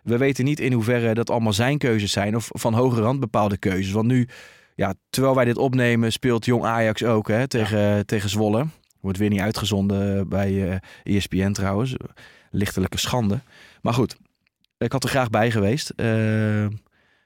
we 0.03 0.17
weten 0.17 0.45
niet 0.45 0.59
in 0.59 0.73
hoeverre 0.73 1.13
dat 1.13 1.29
allemaal 1.29 1.53
zijn 1.53 1.77
keuzes 1.77 2.11
zijn 2.11 2.35
of 2.35 2.49
van 2.51 2.73
hoge 2.73 3.01
rand 3.01 3.19
bepaalde 3.19 3.57
keuzes. 3.57 3.91
Want 3.93 4.07
nu, 4.07 4.27
ja, 4.75 4.93
terwijl 5.09 5.35
wij 5.35 5.45
dit 5.45 5.57
opnemen, 5.57 6.11
speelt 6.11 6.45
Jong 6.45 6.63
Ajax 6.63 7.03
ook 7.03 7.27
hè, 7.27 7.47
tegen, 7.47 8.05
tegen 8.05 8.29
Zwolle. 8.29 8.65
Wordt 9.01 9.17
weer 9.17 9.29
niet 9.29 9.39
uitgezonden 9.39 10.27
bij 10.29 10.79
eh 11.03 11.15
ESPN 11.15 11.51
trouwens. 11.51 11.95
Lichtelijke 12.51 12.97
schande. 12.97 13.39
Maar 13.81 13.93
goed, 13.93 14.15
ik 14.77 14.91
had 14.91 15.03
er 15.03 15.09
graag 15.09 15.29
bij 15.29 15.51
geweest. 15.51 15.89
Eh, 15.89 16.65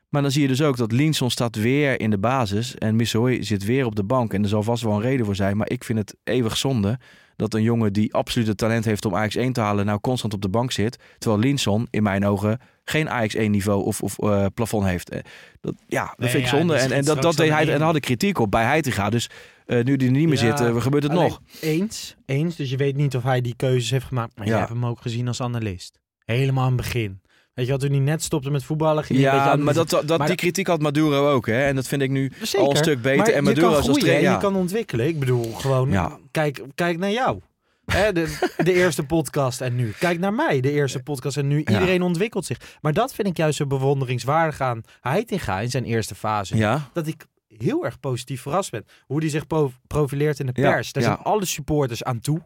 maar 0.09 0.21
dan 0.21 0.31
zie 0.31 0.41
je 0.41 0.47
dus 0.47 0.61
ook 0.61 0.77
dat 0.77 0.91
Linson 0.91 1.29
staat 1.29 1.55
weer 1.55 1.99
in 1.99 2.09
de 2.09 2.17
basis 2.19 2.75
en 2.75 2.95
Missouri 2.95 3.43
zit 3.43 3.63
weer 3.65 3.85
op 3.85 3.95
de 3.95 4.03
bank. 4.03 4.33
En 4.33 4.43
er 4.43 4.49
zal 4.49 4.63
vast 4.63 4.83
wel 4.83 4.93
een 4.93 5.01
reden 5.01 5.25
voor 5.25 5.35
zijn, 5.35 5.57
maar 5.57 5.69
ik 5.69 5.83
vind 5.83 5.99
het 5.99 6.15
eeuwig 6.23 6.57
zonde 6.57 6.99
dat 7.35 7.53
een 7.53 7.61
jongen 7.61 7.93
die 7.93 8.13
absoluut 8.13 8.47
het 8.47 8.57
talent 8.57 8.85
heeft 8.85 9.05
om 9.05 9.15
Ajax 9.15 9.35
1 9.35 9.53
te 9.53 9.61
halen, 9.61 9.85
nou 9.85 9.99
constant 9.99 10.33
op 10.33 10.41
de 10.41 10.49
bank 10.49 10.71
zit. 10.71 10.97
Terwijl 11.17 11.41
Linson 11.41 11.87
in 11.89 12.03
mijn 12.03 12.25
ogen 12.25 12.59
geen 12.83 13.09
Ajax 13.09 13.35
1 13.35 13.51
niveau 13.51 13.83
of, 13.83 14.01
of 14.01 14.19
eh, 14.19 14.45
plafond 14.53 14.85
heeft. 14.85 15.09
Eh, 15.09 15.19
Dat, 15.61 15.73
ja, 15.87 16.05
dat 16.05 16.17
Nee, 16.17 16.29
vind 16.29 16.43
ik 16.45 16.49
ja, 16.51 16.57
zonde. 16.57 16.75
En, 16.75 16.91
en 16.91 17.05
dat, 17.05 17.21
dat 17.21 17.35
deed 17.37 17.49
hij, 17.49 17.73
en 17.73 17.81
had 17.81 17.95
ik 17.95 18.01
kritiek 18.01 18.39
op 18.39 18.51
bij 18.51 18.63
Heitinga. 18.63 19.09
Dus 19.09 19.29
eh, 19.65 19.83
nu 19.83 19.95
die 19.95 20.07
er 20.07 20.13
niet 20.13 20.27
meer 20.27 20.43
Ja, 20.45 20.57
zit, 20.57 20.81
gebeurt 20.81 21.03
het 21.03 21.11
nog. 21.11 21.41
Eens, 21.61 22.15
eens. 22.25 22.55
Dus 22.55 22.69
je 22.69 22.77
weet 22.77 22.95
niet 22.95 23.15
of 23.15 23.23
hij 23.23 23.41
die 23.41 23.53
keuzes 23.55 23.89
heeft 23.91 24.05
gemaakt. 24.05 24.37
Maar 24.37 24.45
je 24.45 24.51
Ja. 24.51 24.57
hebt 24.57 24.69
hem 24.69 24.85
ook 24.85 25.01
gezien 25.01 25.27
als 25.27 25.41
analist. 25.41 25.99
Helemaal 26.25 26.63
aan 26.63 26.71
het 26.73 26.81
begin. 26.81 27.21
Weet 27.57 27.65
je 27.65 27.71
wat, 27.71 27.81
toen 27.81 27.91
hij 27.91 27.99
net 27.99 28.23
stopte 28.23 28.49
met 28.49 28.63
voetballen, 28.63 29.03
ging 29.03 29.19
Ja, 29.19 29.55
maar 29.55 29.73
dat, 29.73 29.89
dat, 29.89 30.17
Maar 30.17 30.27
die 30.27 30.35
kritiek 30.35 30.67
had 30.67 30.81
Maduro 30.81 31.31
ook. 31.31 31.45
Hè? 31.45 31.63
En 31.65 31.75
dat 31.75 31.87
vind 31.87 32.01
ik 32.01 32.09
nu 32.09 32.31
Zeker. 32.41 32.59
al 32.59 32.71
een 32.71 32.77
stuk 32.77 33.01
beter. 33.01 33.17
Maar 33.17 33.27
en 33.27 33.43
Maduro 33.43 33.73
als 33.75 33.85
trainer. 33.85 34.21
ja. 34.21 34.31
je 34.33 34.37
kan 34.39 34.55
ontwikkelen. 34.55 35.07
Ik 35.07 35.19
bedoel, 35.19 35.53
gewoon, 35.53 35.89
Ja. 35.89 36.17
kijk, 36.31 36.61
kijk 36.75 36.97
naar 36.97 37.11
jou. 37.11 37.39
Hè, 37.85 38.11
de, 38.13 38.53
de 38.63 38.73
eerste 38.73 39.05
podcast 39.05 39.61
en 39.61 39.75
nu. 39.75 39.91
Kijk 39.99 40.19
naar 40.19 40.33
mij, 40.33 40.59
de 40.61 40.71
eerste 40.71 41.03
podcast 41.03 41.37
en 41.37 41.47
nu. 41.47 41.57
Iedereen 41.57 42.01
ontwikkelt 42.01 42.45
zich. 42.45 42.77
Maar 42.81 42.93
dat 42.93 43.13
vind 43.13 43.27
ik 43.27 43.37
juist 43.37 43.57
zo 43.57 43.65
bewonderingswaardig 43.65 44.61
aan 44.61 44.81
Heitinga 45.01 45.59
in 45.59 45.69
zijn 45.69 45.83
eerste 45.83 46.15
fase. 46.15 46.55
Ja, 46.57 46.89
Dat 46.93 47.07
ik 47.07 47.25
heel 47.47 47.85
erg 47.85 47.99
positief 47.99 48.41
verrast 48.41 48.71
ben. 48.71 48.85
Hoe 49.05 49.19
hij 49.19 49.29
zich 49.29 49.43
profileert 49.87 50.39
in 50.39 50.45
de 50.45 50.51
pers. 50.51 50.91
Daar 50.93 51.03
zijn 51.03 51.17
alle 51.17 51.45
supporters 51.45 52.03
aan 52.03 52.19
toe. 52.19 52.41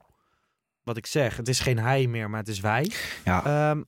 Wat 0.83 0.97
ik 0.97 1.05
zeg, 1.05 1.37
het 1.37 1.47
is 1.47 1.59
geen 1.59 1.79
hij 1.79 2.07
meer, 2.07 2.29
maar 2.29 2.39
het 2.39 2.49
is 2.49 2.59
wij. 2.59 2.91
ja. 3.25 3.45
Ehm, 3.45 3.81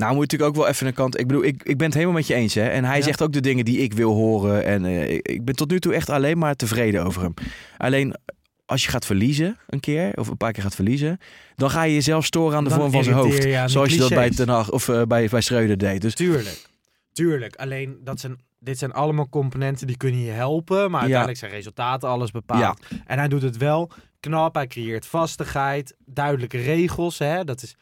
Nou 0.00 0.14
moet 0.14 0.32
ik 0.32 0.42
ook 0.42 0.54
wel 0.54 0.68
even 0.68 0.86
een 0.86 0.94
kant. 0.94 1.18
Ik 1.18 1.26
bedoel, 1.26 1.44
ik, 1.44 1.62
ik 1.62 1.76
ben 1.76 1.86
het 1.86 1.94
helemaal 1.94 2.16
met 2.16 2.26
je 2.26 2.34
eens. 2.34 2.54
Hè? 2.54 2.68
En 2.68 2.84
hij 2.84 2.96
Ja. 2.98 3.02
zegt 3.04 3.22
ook 3.22 3.32
de 3.32 3.40
dingen 3.40 3.64
die 3.64 3.78
ik 3.78 3.92
wil 3.92 4.12
horen. 4.14 4.64
En 4.64 4.84
eh, 4.84 5.12
ik, 5.12 5.44
ben 5.44 5.54
tot 5.56 5.70
nu 5.70 5.80
toe 5.80 5.94
echt 5.94 6.10
alleen 6.10 6.38
maar 6.38 6.54
tevreden 6.56 7.04
over 7.04 7.22
hem. 7.22 7.34
Alleen 7.76 8.14
als 8.66 8.84
je 8.84 8.90
gaat 8.90 9.06
verliezen 9.06 9.58
een 9.66 9.80
keer, 9.80 10.12
of 10.14 10.28
een 10.28 10.36
paar 10.36 10.52
keer 10.52 10.62
gaat 10.62 10.74
verliezen, 10.74 11.18
dan 11.54 11.70
ga 11.70 11.82
je 11.82 11.94
jezelf 11.94 12.24
storen 12.24 12.56
aan 12.56 12.64
de 12.64 12.70
Dan 12.70 12.78
vorm 12.78 12.92
van 12.92 13.04
zijn 13.04 13.16
hoofd. 13.16 13.42
je 13.42 13.50
de 13.62 13.68
Zoals 13.68 13.92
je 13.92 13.98
dat 13.98 14.08
bij. 14.08 14.30
Ten 14.30 14.48
Hag 14.48 14.70
of 14.70 14.88
eh, 14.88 15.02
bij, 15.02 15.28
bij 15.28 15.40
Schreuder 15.40 15.78
deed. 15.78 16.00
Dus 16.00 16.14
Tuurlijk. 16.14 16.66
Tuurlijk. 17.12 17.56
Alleen, 17.56 17.98
dat 18.04 18.20
zijn, 18.20 18.36
dit 18.58 18.78
zijn 18.78 18.92
allemaal 18.92 19.28
componenten 19.28 19.86
die 19.86 19.96
kunnen 19.96 20.20
je 20.20 20.30
helpen. 20.30 20.90
Maar 20.90 21.00
uiteindelijk 21.00 21.38
zijn 21.38 21.50
resultaten 21.50 22.08
alles 22.08 22.30
bepaald. 22.30 22.80
En 23.06 23.18
hij 23.18 23.28
doet 23.28 23.42
het 23.42 23.56
wel 23.56 23.90
knap. 24.20 24.54
Hij 24.54 24.66
creëert 24.66 25.06
vastigheid. 25.06 25.96
Duidelijke 26.04 26.58
regels. 26.58 27.18
Hè? 27.18 27.44
Dat 27.44 27.62
is... 27.62 27.76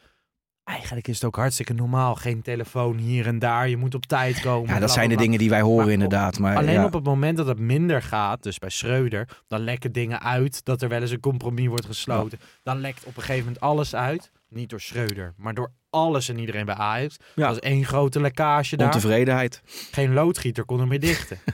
Eigenlijk 0.69 1.07
is 1.07 1.15
het 1.15 1.23
ook 1.23 1.35
hartstikke 1.35 1.73
normaal. 1.73 2.15
Geen 2.15 2.41
telefoon 2.41 2.97
hier 2.97 3.27
en 3.27 3.39
daar. 3.39 3.69
Je 3.69 3.77
moet 3.77 3.95
op 3.95 4.05
tijd 4.05 4.41
komen. 4.41 4.73
ja, 4.73 4.79
dat 4.79 4.91
zijn 4.91 5.09
de 5.09 5.15
dingen 5.15 5.39
die 5.39 5.49
wij 5.49 5.61
horen 5.61 5.83
Maar 5.83 5.93
inderdaad. 5.93 6.39
Maar 6.39 6.55
Alleen 6.57 6.73
ja. 6.73 6.85
op 6.85 6.93
het 6.93 7.03
moment 7.03 7.37
dat 7.37 7.47
het 7.47 7.59
minder 7.59 8.01
gaat, 8.01 8.43
dus 8.43 8.59
bij 8.59 8.69
Schreuder, 8.69 9.27
dan 9.47 9.59
lekken 9.59 9.91
dingen 9.91 10.21
uit 10.21 10.65
dat 10.65 10.81
er 10.81 10.89
wel 10.89 11.01
eens 11.01 11.11
een 11.11 11.19
compromis 11.19 11.67
wordt 11.67 11.85
gesloten. 11.85 12.39
Dan 12.63 12.79
lekt 12.79 13.03
op 13.03 13.17
een 13.17 13.21
gegeven 13.23 13.43
moment 13.45 13.59
alles 13.59 13.95
uit. 13.95 14.31
Niet 14.49 14.69
door 14.69 14.81
Schreuder, 14.81 15.33
maar 15.37 15.53
door 15.53 15.71
alles 15.89 16.29
en 16.29 16.39
iedereen 16.39 16.65
bij 16.65 16.75
Ajax. 16.75 17.17
Ja. 17.35 17.45
Dat 17.45 17.55
was 17.55 17.59
één 17.59 17.85
grote 17.85 18.21
lekkage 18.21 18.77
daar. 18.77 18.85
Ontevredenheid. 18.85 19.61
Geen 19.91 20.13
loodgieter 20.13 20.65
kon 20.65 20.79
er 20.79 20.87
meer 20.87 20.99
dichten. 20.99 21.37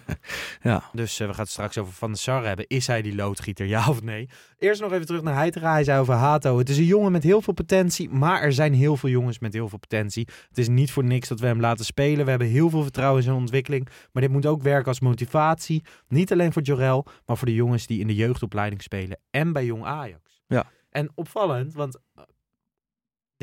Ja. 0.61 0.83
Dus 0.93 1.19
eh, 1.19 1.27
we 1.27 1.33
gaan 1.33 1.43
het 1.43 1.51
straks 1.51 1.77
over 1.77 1.93
Van 1.93 2.11
der 2.11 2.19
Sar 2.19 2.45
hebben. 2.45 2.67
Is 2.67 2.87
hij 2.87 3.01
die 3.01 3.15
loodgieter, 3.15 3.65
ja 3.65 3.89
of 3.89 4.01
nee? 4.01 4.29
Eerst 4.57 4.81
nog 4.81 4.91
even 4.91 5.05
terug 5.05 5.21
naar 5.21 5.35
Heitinga. 5.35 5.71
Hij 5.71 5.83
zei 5.83 5.99
over 5.99 6.13
Hato. 6.13 6.57
Het 6.57 6.69
is 6.69 6.77
een 6.77 6.83
jongen 6.83 7.11
met 7.11 7.23
heel 7.23 7.41
veel 7.41 7.53
potentie, 7.53 8.09
maar 8.09 8.41
er 8.41 8.53
zijn 8.53 8.73
heel 8.73 8.97
veel 8.97 9.09
jongens 9.09 9.39
met 9.39 9.53
heel 9.53 9.69
veel 9.69 9.77
potentie. 9.77 10.27
Het 10.49 10.57
is 10.57 10.67
niet 10.67 10.91
voor 10.91 11.03
niks 11.03 11.27
dat 11.27 11.39
we 11.39 11.45
hem 11.45 11.59
laten 11.59 11.85
spelen. 11.85 12.23
We 12.23 12.29
hebben 12.29 12.47
heel 12.47 12.69
veel 12.69 12.81
vertrouwen 12.81 13.17
in 13.17 13.23
zijn 13.23 13.37
ontwikkeling. 13.37 13.87
Maar 14.11 14.21
dit 14.21 14.31
moet 14.31 14.45
ook 14.45 14.61
werken 14.61 14.87
als 14.87 14.99
motivatie. 14.99 15.83
Niet 16.07 16.31
alleen 16.31 16.53
voor 16.53 16.61
Jorel, 16.61 17.05
maar 17.25 17.37
voor 17.37 17.47
de 17.47 17.53
jongens 17.53 17.87
die 17.87 17.99
in 17.99 18.07
de 18.07 18.15
jeugdopleiding 18.15 18.81
spelen. 18.81 19.19
En 19.29 19.53
bij 19.53 19.65
Jong 19.65 19.85
Ajax. 19.85 20.41
Ja. 20.47 20.71
En 20.89 21.11
opvallend, 21.15 21.73
want 21.73 21.99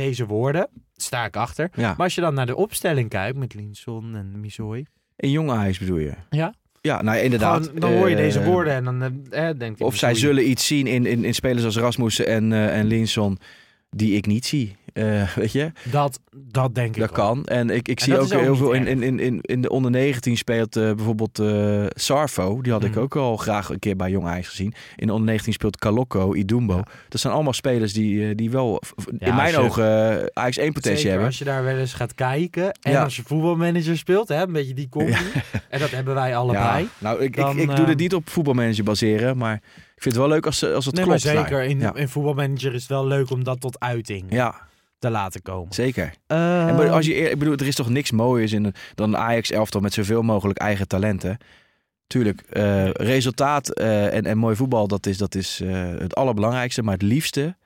deze 0.03 0.27
woorden 0.27 0.69
sta 0.97 1.25
ik 1.25 1.37
achter. 1.37 1.71
Ja. 1.75 1.89
Maar 1.89 2.07
als 2.07 2.15
je 2.15 2.21
dan 2.21 2.35
naar 2.35 2.47
de 2.47 2.57
opstelling 2.57 3.09
kijkt 3.09 3.39
met 3.39 3.55
Linson 3.55 4.15
en 4.15 4.41
Missouri. 4.41 4.87
In 5.17 5.31
jong 5.31 5.51
Ajax 5.51 5.79
bedoel 5.79 5.99
je? 5.99 6.15
Ja. 6.31 6.55
Ja, 6.81 7.03
nou 7.03 7.19
inderdaad. 7.19 7.65
Gewoon, 7.65 7.81
dan 7.81 7.93
hoor 7.93 8.09
je 8.09 8.17
Eh, 8.17 8.23
deze 8.23 8.45
woorden 8.45 8.73
en 8.73 8.85
dan 8.85 9.03
eh, 9.03 9.49
eh, 9.49 9.59
denk 9.59 9.79
je... 9.79 9.85
Of 9.85 9.97
zij 9.97 10.15
zullen 10.15 10.49
iets 10.51 10.67
zien 10.67 10.87
in, 10.87 11.07
in, 11.07 11.25
in 11.25 11.35
spelers 11.35 11.65
als 11.65 11.77
Rasmussen 11.77 12.27
en, 12.27 12.53
eh 12.53 12.79
en 12.79 12.87
Linson 12.87 13.39
die 13.97 14.17
ik 14.17 14.27
niet 14.27 14.47
zie. 14.47 14.77
Eh, 14.93 15.23
weet 15.37 15.53
je? 15.53 15.73
Dat, 15.91 16.21
dat 16.33 16.75
denk 16.75 16.95
ik 16.95 17.01
Dat 17.01 17.11
kan. 17.13 17.45
En 17.45 17.71
ik, 17.71 17.89
ik 17.89 17.99
En 18.01 18.05
zie 18.05 18.19
ook 18.19 18.31
heel 18.31 18.57
veel 18.57 18.73
in, 18.73 18.87
in, 18.87 19.03
in, 19.03 19.21
in, 19.21 19.39
in 19.41 19.61
de 19.63 19.69
onder 19.71 19.91
19 19.91 20.37
speelt 20.37 20.77
eh, 20.77 20.93
bijvoorbeeld 20.93 21.39
eh, 21.39 21.85
Sarvo. 21.89 22.61
Die 22.63 22.73
had 22.73 22.85
ik 22.85 22.91
Mhm. 22.91 23.01
ook 23.01 23.17
al 23.17 23.37
graag 23.37 23.69
een 23.69 23.79
keer 23.79 23.97
bij 23.97 24.11
Jong 24.11 24.27
Ajax 24.27 24.49
gezien. 24.49 24.75
In 24.97 25.07
de 25.07 25.13
onder 25.13 25.29
19 25.29 25.53
speelt 25.53 25.77
Kaloko, 25.79 26.35
Idumbo. 26.35 26.77
Ja. 26.77 26.85
Dat 27.09 27.21
zijn 27.21 27.33
allemaal 27.33 27.53
spelers 27.53 27.93
die, 27.93 28.35
die 28.35 28.51
wel 28.51 28.83
Ja, 29.19 29.27
in 29.27 29.35
mijn 29.35 29.51
je- 29.51 29.59
ogen 29.59 30.31
Ajax 30.37 30.57
1 30.57 30.73
potentie 30.73 30.93
Zeker, 30.97 31.11
hebben. 31.11 31.27
als 31.27 31.39
je 31.39 31.45
daar 31.45 31.65
wel 31.65 31.77
eens 31.77 31.93
gaat 31.95 32.15
kijken 32.15 32.73
en 32.83 32.93
Ja. 32.93 33.03
als 33.05 33.17
je 33.17 33.23
voetbalmanager 33.27 33.97
speelt, 33.99 34.29
hè, 34.29 34.43
een 34.43 34.53
beetje 34.53 34.75
die 34.75 34.89
combi. 34.89 35.17
En 35.69 35.79
dat 35.81 35.91
hebben 35.91 36.15
wij 36.15 36.37
allebei. 36.37 36.89
Nou, 36.99 37.23
ik, 37.23 37.37
Dan, 37.37 37.59
ik, 37.59 37.71
ik 37.71 37.77
doe 37.77 37.87
dit 37.87 37.99
niet 37.99 38.15
op 38.15 38.31
voetbalmanager 38.31 38.85
baseren, 38.85 39.37
maar 39.37 39.61
vind 40.03 40.15
het 40.15 40.25
wel 40.25 40.29
leuk 40.33 40.47
als, 40.47 40.65
als 40.65 40.87
het 40.87 40.95
Nee, 40.95 41.07
maar 41.07 41.19
klopt. 41.21 41.35
daar. 41.37 41.45
zeker. 41.49 41.63
In, 41.65 41.81
Ja. 41.81 41.95
in 41.95 42.09
voetbalmanager 42.09 42.75
is 42.75 42.81
het 42.81 42.91
wel 42.91 43.07
leuk 43.07 43.31
om 43.31 43.45
dat 43.45 43.61
tot 43.61 43.81
uiting 43.81 44.25
ja, 44.29 44.55
te 44.99 45.11
laten 45.11 45.43
komen. 45.43 45.75
zeker. 45.75 46.13
Eh, 46.27 46.69
En 46.69 46.75
maar 46.75 46.91
als 46.91 47.07
je, 47.07 47.15
ik 47.15 47.39
bedoel, 47.39 47.55
er 47.57 47.67
is 47.67 47.75
toch 47.75 47.89
niks 47.91 48.11
mooiers 48.11 48.53
in 48.53 48.75
dan 48.95 49.09
een 49.09 49.21
Ajax-elftal 49.21 49.81
met 49.81 49.93
zoveel 49.93 50.23
mogelijk 50.23 50.59
eigen 50.59 50.89
talenten. 50.89 51.39
Tuurlijk, 52.07 52.41
eh, 52.41 52.91
resultaat 52.91 53.69
eh, 53.69 54.15
en, 54.15 54.25
en 54.27 54.39
mooi 54.39 54.57
voetbal, 54.57 54.89
dat 54.89 55.07
is, 55.07 55.19
dat 55.19 55.35
is 55.35 55.61
eh, 55.61 55.89
het 55.99 56.15
allerbelangrijkste. 56.15 56.83
Maar 56.83 56.93
het 56.95 57.03
liefste 57.03 57.57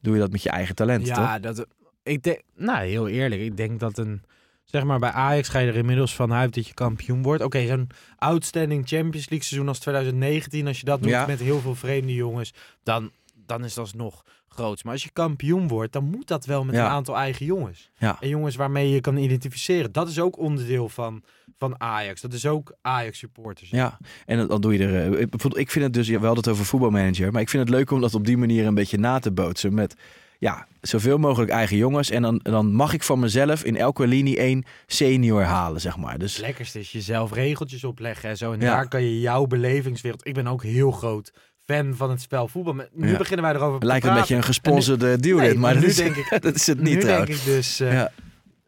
doe 0.00 0.14
je 0.14 0.20
dat 0.20 0.30
met 0.32 0.42
je 0.42 0.50
eigen 0.50 0.74
talent, 0.74 1.06
toch? 1.06 1.16
ja, 1.16 1.38
dat, 1.38 1.66
ik 2.02 2.22
denk, 2.22 2.40
nou 2.56 2.86
heel 2.86 3.08
eerlijk, 3.08 3.40
ik 3.40 3.56
denk 3.56 3.80
dat 3.80 3.98
een, 3.98 4.22
zeg 4.70 4.84
maar 4.84 4.98
bij 4.98 5.10
Ajax 5.10 5.48
ga 5.48 5.58
je 5.58 5.68
er 5.68 5.76
inmiddels 5.76 6.14
vanuit 6.14 6.54
dat 6.54 6.66
je 6.66 6.74
kampioen 6.74 7.22
wordt. 7.22 7.42
Oké, 7.42 7.66
zo'n 7.66 7.88
outstanding 8.18 8.82
Champions 8.88 9.28
League 9.28 9.42
seizoen 9.46 9.68
als 9.68 9.78
2019, 9.78 10.66
als 10.66 10.78
je 10.78 10.84
dat 10.84 11.02
doet 11.02 11.10
Ja. 11.10 11.26
met 11.26 11.40
heel 11.40 11.60
veel 11.60 11.74
vreemde 11.74 12.14
jongens, 12.14 12.52
dan, 12.82 13.10
dan 13.46 13.64
is 13.64 13.74
dat 13.74 13.94
nog 13.94 14.24
groots. 14.48 14.82
Maar 14.82 14.92
als 14.92 15.02
je 15.02 15.10
kampioen 15.12 15.68
wordt, 15.68 15.92
dan 15.92 16.04
moet 16.04 16.26
dat 16.28 16.44
wel 16.44 16.64
met 16.64 16.74
Ja. 16.74 16.84
een 16.84 16.90
aantal 16.90 17.16
eigen 17.16 17.46
jongens. 17.46 17.90
Ja. 17.98 18.16
En 18.20 18.28
jongens 18.28 18.56
waarmee 18.56 18.90
je 18.90 19.00
kan 19.00 19.16
identificeren. 19.16 19.92
Dat 19.92 20.08
is 20.08 20.20
ook 20.20 20.38
onderdeel 20.38 20.88
van, 20.88 21.22
van 21.58 21.80
Ajax. 21.80 22.20
Dat 22.20 22.32
is 22.32 22.46
ook 22.46 22.72
Ajax 22.82 23.18
supporters. 23.18 23.70
Ja, 23.70 23.98
en 24.26 24.46
dan- 24.48 24.60
doe 24.60 24.72
je 24.78 24.86
er. 24.86 25.12
eh, 25.14 25.20
ik- 25.54 25.70
vind 25.70 25.84
het 25.84 25.92
dus, 25.94 26.06
ja, 26.06 26.18
we 26.20 26.26
hadden 26.26 26.44
het 26.44 26.52
over 26.52 26.64
voetbalmanager, 26.64 27.32
maar 27.32 27.40
ik 27.42 27.48
vind 27.48 27.62
het 27.68 27.72
leuk 27.76 27.90
om 27.90 28.00
dat 28.00 28.14
op 28.14 28.24
die 28.26 28.36
manier 28.36 28.66
een 28.66 28.74
beetje 28.74 28.98
na 28.98 29.18
te 29.18 29.30
bootsen. 29.32 29.74
Met 29.74 29.94
ja, 30.38 30.66
zoveel 30.80 31.18
mogelijk 31.18 31.50
eigen 31.50 31.76
jongens. 31.76 32.10
En 32.10 32.22
dan, 32.22 32.40
dan 32.42 32.72
mag 32.72 32.92
ik 32.92 33.02
van 33.02 33.18
mezelf 33.18 33.64
in 33.64 33.76
elke 33.76 34.06
linie 34.06 34.36
één 34.38 34.64
senior 34.86 35.42
halen, 35.42 35.80
zeg 35.80 35.96
maar. 35.96 36.18
Dus 36.18 36.36
Het 36.36 36.44
lekkerste 36.46 36.78
is 36.78 36.92
jezelf 36.92 37.32
regeltjes 37.32 37.84
opleggen 37.84 38.28
en 38.30 38.36
zo. 38.36 38.52
En 38.52 38.60
Ja. 38.60 38.74
daar 38.74 38.88
kan 38.88 39.02
je 39.02 39.20
jouw 39.20 39.46
belevingswereld... 39.46 40.26
Ik 40.26 40.34
ben 40.34 40.46
ook 40.46 40.62
heel 40.62 40.90
groot 40.90 41.32
fan 41.64 41.94
van 41.96 42.10
het 42.10 42.20
spel 42.20 42.48
voetbal. 42.48 42.74
Maar 42.74 42.88
Nu 42.92 43.10
Ja. 43.10 43.16
beginnen 43.18 43.44
wij 43.46 43.54
erover 43.54 43.80
te 43.80 43.86
lijkt 43.86 44.06
een 44.06 44.14
beetje 44.14 44.34
een 44.36 44.42
gesponsorde 44.42 45.18
deal 45.18 45.38
Nee, 45.38 45.48
dit, 45.48 45.58
maar 45.58 45.76
nu 45.78 45.86
is, 45.86 45.96
denk 45.96 46.16
ik- 46.16 46.38
dat 46.42 46.54
is 46.54 46.66
het 46.66 46.78
nu 46.78 46.82
niet 46.84 46.92
denk 46.92 47.04
trouwens. 47.06 47.38
ik 47.38 47.44
dus... 47.44 47.80
eh, 47.80 47.92
Ja. 47.92 48.10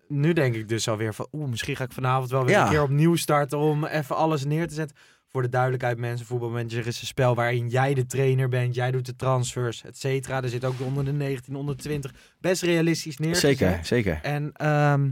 Nu 0.09 0.33
denk 0.33 0.55
ik 0.55 0.69
dus 0.69 0.89
alweer 0.89 1.15
van... 1.15 1.27
Oeh, 1.33 1.49
misschien 1.51 1.77
ga 1.77 1.85
ik 1.85 1.93
vanavond 1.93 2.31
wel 2.31 2.45
weer 2.45 2.59
een 2.59 2.69
keer 2.69 2.83
opnieuw 2.83 3.17
starten... 3.17 3.59
om 3.59 3.85
even 3.85 4.17
alles 4.17 4.45
neer 4.45 4.69
te 4.69 4.75
zetten. 4.75 4.97
Voor 5.33 5.43
de 5.43 5.49
duidelijkheid, 5.49 5.99
mensen. 5.99 6.27
Voetbalmanager 6.27 6.87
is 6.87 7.01
een 7.01 7.07
spel 7.07 7.35
waarin 7.35 7.69
jij 7.69 7.95
de 7.95 8.07
trainer 8.07 8.49
bent. 8.49 8.75
Jij 8.75 8.91
doet 8.91 9.07
de 9.07 9.17
transfers, 9.17 9.85
et 9.85 9.99
cetera. 9.99 10.43
Er 10.43 10.49
zit 10.49 10.65
ook 10.65 10.79
de 10.79 10.85
onder 10.85 11.05
de 11.05 11.13
19, 11.13 11.55
onder 11.55 11.77
de 11.77 11.83
20. 11.83 12.15
Best 12.41 12.63
realistisch 12.63 13.19
neergezet. 13.19 13.59
Zeker, 13.59 13.85
zeker. 13.85 14.21
En 14.23 14.53
ehm, 14.53 15.11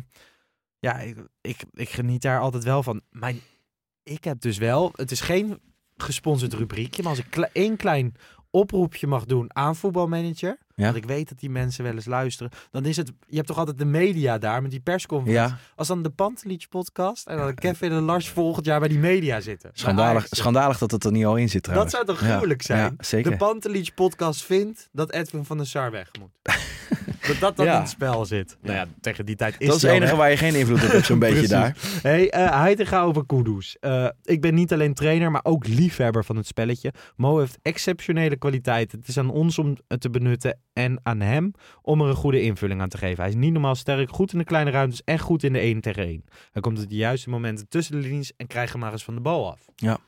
ja, 0.78 0.98
ik, 0.98 1.16
ik, 1.40 1.64
ik 1.72 1.88
geniet 1.88 2.22
daar 2.22 2.40
altijd 2.40 2.64
wel 2.64 2.82
van. 2.82 3.00
Maar 3.10 3.32
ik 4.02 4.24
heb 4.24 4.40
dus 4.40 4.58
wel, 4.58 4.92
het 4.94 5.10
is 5.10 5.20
geen 5.20 5.60
gesponsord 5.96 6.52
rubriekje, 6.52 7.02
maar 7.02 7.10
als 7.10 7.24
ik 7.24 7.36
één 7.36 7.76
klein 7.76 8.14
oproepje 8.50 9.06
mag 9.06 9.24
doen 9.24 9.54
aan 9.56 9.76
voetbalmanager, 9.76 10.58
Ja. 10.78 10.84
want 10.84 10.96
ik 10.96 11.04
weet 11.04 11.28
dat 11.28 11.38
die 11.38 11.50
mensen 11.50 11.84
wel 11.84 11.92
eens 11.94 12.04
luisteren, 12.06 12.52
dan 12.70 12.84
is 12.84 12.96
het, 12.96 13.12
je 13.26 13.36
hebt 13.36 13.46
toch 13.48 13.58
altijd 13.58 13.78
de 13.78 13.84
media 13.84 14.38
daar 14.38 14.62
met 14.62 14.70
die 14.70 14.80
persconferentie. 14.80 15.52
Ja, 15.54 15.58
Als 15.76 15.88
dan 15.88 16.02
de 16.02 16.10
Pantelic 16.10 16.66
podcast 16.68 17.26
en 17.26 17.36
dan 17.36 17.54
Kevin 17.54 17.90
en 17.92 18.02
Lars 18.02 18.28
volgend 18.28 18.66
jaar 18.66 18.78
bij 18.80 18.88
die 18.88 18.98
media 18.98 19.40
zitten. 19.40 19.70
Schandalig, 19.72 20.26
schandalig 20.30 20.78
dat 20.78 20.90
het 20.90 21.04
er 21.04 21.12
niet 21.12 21.24
al 21.24 21.36
in 21.36 21.48
zit 21.48 21.54
Dat 21.54 21.62
trouwens. 21.64 21.92
zou 21.94 22.06
toch 22.06 22.20
Ja, 22.20 22.26
gruwelijk 22.26 22.62
zijn? 22.62 22.78
Ja, 22.98 23.04
zeker. 23.04 23.30
De 23.30 23.36
Pantelic 23.36 23.90
podcast 23.94 24.44
vindt 24.44 24.88
dat 24.92 25.12
Edwin 25.12 25.44
van 25.44 25.56
der 25.56 25.66
Sar 25.66 25.90
weg 25.90 26.10
moet. 26.20 26.30
dat 27.28 27.38
dat 27.40 27.56
dan 27.56 27.66
Ja. 27.66 27.74
in 27.74 27.80
het 27.80 27.88
spel 27.88 28.24
zit. 28.24 28.56
Nou 28.62 28.74
ja, 28.76 28.86
tegen 29.00 29.26
die 29.26 29.36
tijd 29.36 29.54
is 29.58 29.66
dat 29.66 29.76
is 29.76 29.82
het 29.82 29.90
enige 29.90 30.06
weg. 30.10 30.16
waar 30.16 30.30
je 30.30 30.36
geen 30.36 30.54
invloed 30.54 30.84
op 30.84 30.90
hebt, 30.90 31.06
zo'n 31.06 31.18
beetje 31.28 31.48
daar. 31.48 31.76
Hey, 32.02 32.30
eh 32.30 32.60
Heitinga 32.60 33.02
over 33.02 33.26
Kudus. 33.26 33.76
Eh, 33.80 34.08
ik 34.22 34.40
ben 34.40 34.54
niet 34.54 34.72
alleen 34.72 34.94
trainer, 34.94 35.30
maar 35.30 35.44
ook 35.44 35.66
liefhebber 35.66 36.24
van 36.24 36.36
het 36.36 36.46
spelletje. 36.46 36.92
Mo 37.16 37.38
heeft 37.38 37.58
exceptionele 37.62 38.36
kwaliteiten. 38.36 38.98
Het 38.98 39.08
is 39.08 39.18
aan 39.18 39.30
ons 39.30 39.58
om 39.58 39.76
het 39.88 40.00
te 40.00 40.10
benutten 40.10 40.58
en 40.78 41.00
aan 41.02 41.20
hem 41.20 41.52
om 41.82 42.00
er 42.00 42.08
een 42.08 42.14
goede 42.14 42.42
invulling 42.42 42.80
aan 42.80 42.88
te 42.88 42.98
geven. 42.98 43.18
Hij 43.20 43.28
is 43.28 43.34
niet 43.38 43.52
normaal 43.52 43.74
sterk, 43.74 44.10
goed 44.10 44.32
in 44.32 44.38
de 44.38 44.44
kleine 44.44 44.70
ruimtes 44.70 45.02
en 45.04 45.18
goed 45.18 45.42
in 45.42 45.52
de 45.52 45.58
1 45.58 45.80
tegen 45.80 46.02
1. 46.02 46.24
Hij 46.52 46.62
komt 46.62 46.82
op 46.82 46.88
de 46.88 46.94
juiste 46.96 47.30
momenten 47.30 47.68
tussen 47.68 47.94
de 48.00 48.08
linies 48.08 48.32
en 48.36 48.46
krijgt 48.46 48.72
hem 48.72 48.80
maar 48.80 48.92
eens 48.92 49.04
van 49.04 49.14
de 49.14 49.20
bal 49.20 49.50
af. 49.50 49.60
Ja. 49.76 49.98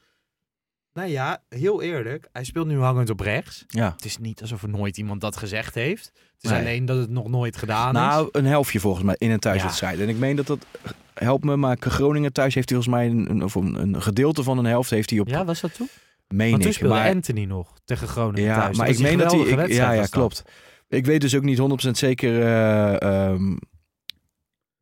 Nou 0.92 1.08
ja, 1.08 1.42
heel 1.48 1.82
eerlijk. 1.82 2.28
Hij 2.32 2.44
speelt 2.44 2.66
nu 2.66 2.78
hangend 2.78 3.10
op 3.10 3.20
rechts. 3.20 3.64
Ja. 3.66 3.92
Het 3.92 4.04
is 4.04 4.18
niet 4.18 4.40
alsof 4.40 4.62
er 4.62 4.68
nooit 4.68 4.96
iemand 4.98 5.20
dat 5.20 5.36
gezegd 5.36 5.74
heeft. 5.74 6.04
Het 6.14 6.44
is 6.44 6.50
Nee. 6.50 6.60
alleen 6.60 6.84
dat 6.84 6.96
het 6.98 7.10
nog 7.10 7.28
nooit 7.28 7.56
gedaan 7.56 7.92
Nou, 7.94 8.28
is. 8.32 8.40
een 8.40 8.46
helftje 8.46 8.80
volgens 8.80 9.04
mij 9.04 9.14
in 9.18 9.30
een 9.30 9.38
thuiswedstrijd. 9.38 10.00
En 10.00 10.08
ik 10.08 10.16
meen 10.16 10.36
dat 10.36 10.46
dat, 10.46 10.66
helpt 11.14 11.44
me, 11.44 11.56
maar 11.56 11.76
Groningen 11.80 12.32
thuis 12.32 12.54
heeft 12.54 12.68
hij 12.70 12.78
volgens 12.82 13.02
mij 13.02 13.10
een, 13.10 13.30
een, 13.30 13.42
of 13.44 13.54
een, 13.54 13.74
een 13.74 14.02
gedeelte 14.02 14.42
van 14.42 14.58
een 14.58 14.64
helft 14.64 14.90
heeft 14.90 15.10
hij 15.10 15.18
op, 15.18 15.28
Ja, 15.28 15.44
was 15.44 15.60
dat 15.60 15.74
toen? 15.74 15.88
Meen 16.34 16.50
Want 16.50 16.62
toen 16.62 16.70
ik. 16.70 16.76
speelde 16.76 16.94
Maar- 16.94 17.08
Anthony 17.14 17.44
nog 17.44 17.74
tegen 17.84 18.08
Groningen 18.08 18.42
Ja, 18.50 18.60
thuis. 18.60 18.76
maar 18.76 18.88
ik 18.88 18.96
een 18.96 19.02
meen 19.02 19.18
dat 19.18 19.32
hij... 19.32 19.40
ik- 19.40 19.72
ja, 19.72 19.92
ja, 19.92 20.06
klopt. 20.06 20.42
Ik 20.88 21.06
weet 21.06 21.20
dus 21.20 21.36
ook 21.36 21.42
niet 21.42 21.58
100% 21.58 21.90
zeker... 21.90 22.42
eh, 22.42 23.02
ehm, 23.30 23.56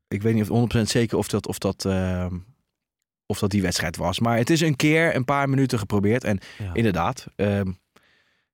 ik 0.09 0.23
weet 0.23 0.35
niet 0.35 0.51
of 0.51 0.77
100% 0.79 0.81
zeker 0.83 1.19
of 1.19 1.29
dat, 1.29 1.47
of, 1.47 1.59
dat, 1.59 1.85
ehm, 1.85 2.35
of 3.27 3.39
dat 3.39 3.51
die 3.51 3.63
wedstrijd 3.63 3.97
was. 3.97 4.19
Maar 4.21 4.37
het 4.37 4.51
is 4.51 4.61
een 4.61 4.77
keer 4.77 5.15
een 5.17 5.25
paar 5.25 5.49
minuten 5.49 5.79
geprobeerd. 5.79 6.25
En 6.25 6.39
Ja. 6.59 6.71
inderdaad, 6.75 7.27
ehm, 7.37 7.73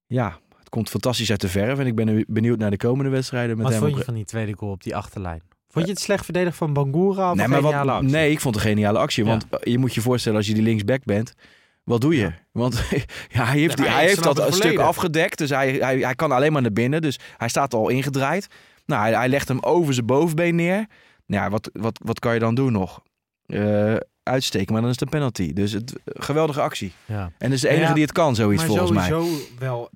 ja, 0.06 0.38
het 0.58 0.68
komt 0.68 0.88
fantastisch 0.90 1.30
uit 1.30 1.40
de 1.40 1.48
verf. 1.48 1.78
En 1.78 1.86
ik 1.86 1.94
ben 1.94 2.24
benieuwd 2.28 2.58
naar 2.58 2.70
de 2.70 2.76
komende 2.76 3.10
wedstrijden 3.10 3.56
met 3.56 3.64
Wat 3.64 3.74
hem. 3.74 3.82
vond 3.82 3.96
je 3.96 4.04
van 4.04 4.14
die 4.14 4.24
tweede 4.24 4.52
goal 4.56 4.72
op 4.72 4.82
die 4.82 4.96
achterlijn? 4.96 5.42
Vond 5.68 5.86
je 5.86 5.92
het 5.92 6.00
slecht 6.00 6.24
verdedigd 6.24 6.56
van 6.56 6.72
Bangura 6.72 7.30
of 7.30 7.36
nee, 7.36 7.44
een 7.44 7.50
maar 7.50 7.60
geniale 7.62 7.86
wat, 7.86 7.94
actie? 7.94 8.10
nee, 8.10 8.30
ik 8.30 8.40
vond 8.40 8.54
het 8.54 8.64
een 8.64 8.70
geniale 8.70 8.98
actie. 8.98 9.24
Want 9.24 9.46
eh, 9.50 9.72
je 9.72 9.78
moet 9.78 9.94
je 9.94 10.00
voorstellen, 10.00 10.38
als 10.38 10.46
je 10.46 10.54
die 10.54 10.62
linksback 10.62 11.04
bent, 11.04 11.34
wat 11.84 12.00
doe 12.00 12.16
je? 12.16 12.20
Ja. 12.20 12.34
Want 12.52 12.74
ja, 13.28 13.44
hij 13.44 13.58
heeft, 13.58 13.78
hij 13.78 14.06
heeft 14.06 14.22
dat 14.22 14.38
een 14.38 14.52
stuk 14.52 14.78
afgedekt. 14.78 15.38
Dus 15.38 15.50
hij, 15.50 15.72
hij, 15.72 15.98
hij 15.98 16.14
kan 16.14 16.32
alleen 16.32 16.52
maar 16.52 16.62
naar 16.62 16.72
binnen. 16.72 17.02
Dus 17.02 17.18
hij 17.36 17.48
staat 17.48 17.74
al 17.74 17.88
ingedraaid. 17.88 18.46
Nou, 18.86 19.02
hij, 19.02 19.14
hij 19.14 19.28
legt 19.28 19.48
hem 19.48 19.60
over 19.60 19.94
zijn 19.94 20.06
bovenbeen 20.06 20.54
neer. 20.54 20.86
Nou, 21.26 21.42
ja, 21.42 21.50
wat, 21.50 21.70
wat, 21.72 22.00
wat 22.04 22.18
kan 22.18 22.34
je 22.34 22.40
dan 22.40 22.54
doen 22.54 22.72
nog? 22.72 23.02
Eh, 23.46 23.96
uitsteken, 24.22 24.72
maar 24.72 24.80
dan 24.80 24.90
is 24.90 24.98
het 24.98 25.04
een 25.04 25.18
penalty. 25.18 25.52
Dus 25.52 25.72
het, 25.72 25.92
geweldige 26.04 26.60
actie. 26.60 26.92
Ja. 27.04 27.22
En 27.22 27.32
dat 27.38 27.52
is 27.52 27.60
de 27.60 27.68
enige 27.68 27.86
Ja, 27.86 27.92
die 27.92 28.02
het 28.02 28.12
kan, 28.12 28.34
zoiets 28.34 28.66
maar 28.66 28.70
volgens 28.70 28.90
mij. 28.90 29.08
sowieso 29.08 29.44
wel 29.58 29.90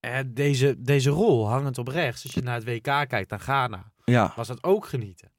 eh, 0.00 0.18
deze, 0.26 0.74
deze 0.78 1.10
rol 1.10 1.48
hangend 1.48 1.78
op 1.78 1.88
rechts. 1.88 2.22
Als 2.22 2.34
je 2.34 2.42
naar 2.42 2.54
het 2.54 2.64
WK 2.64 3.08
kijkt, 3.08 3.30
naar 3.30 3.40
Ghana, 3.40 3.92
Ja, 4.04 4.32
was 4.36 4.46
dat 4.46 4.62
ook 4.62 4.86
genieten. 4.86 5.30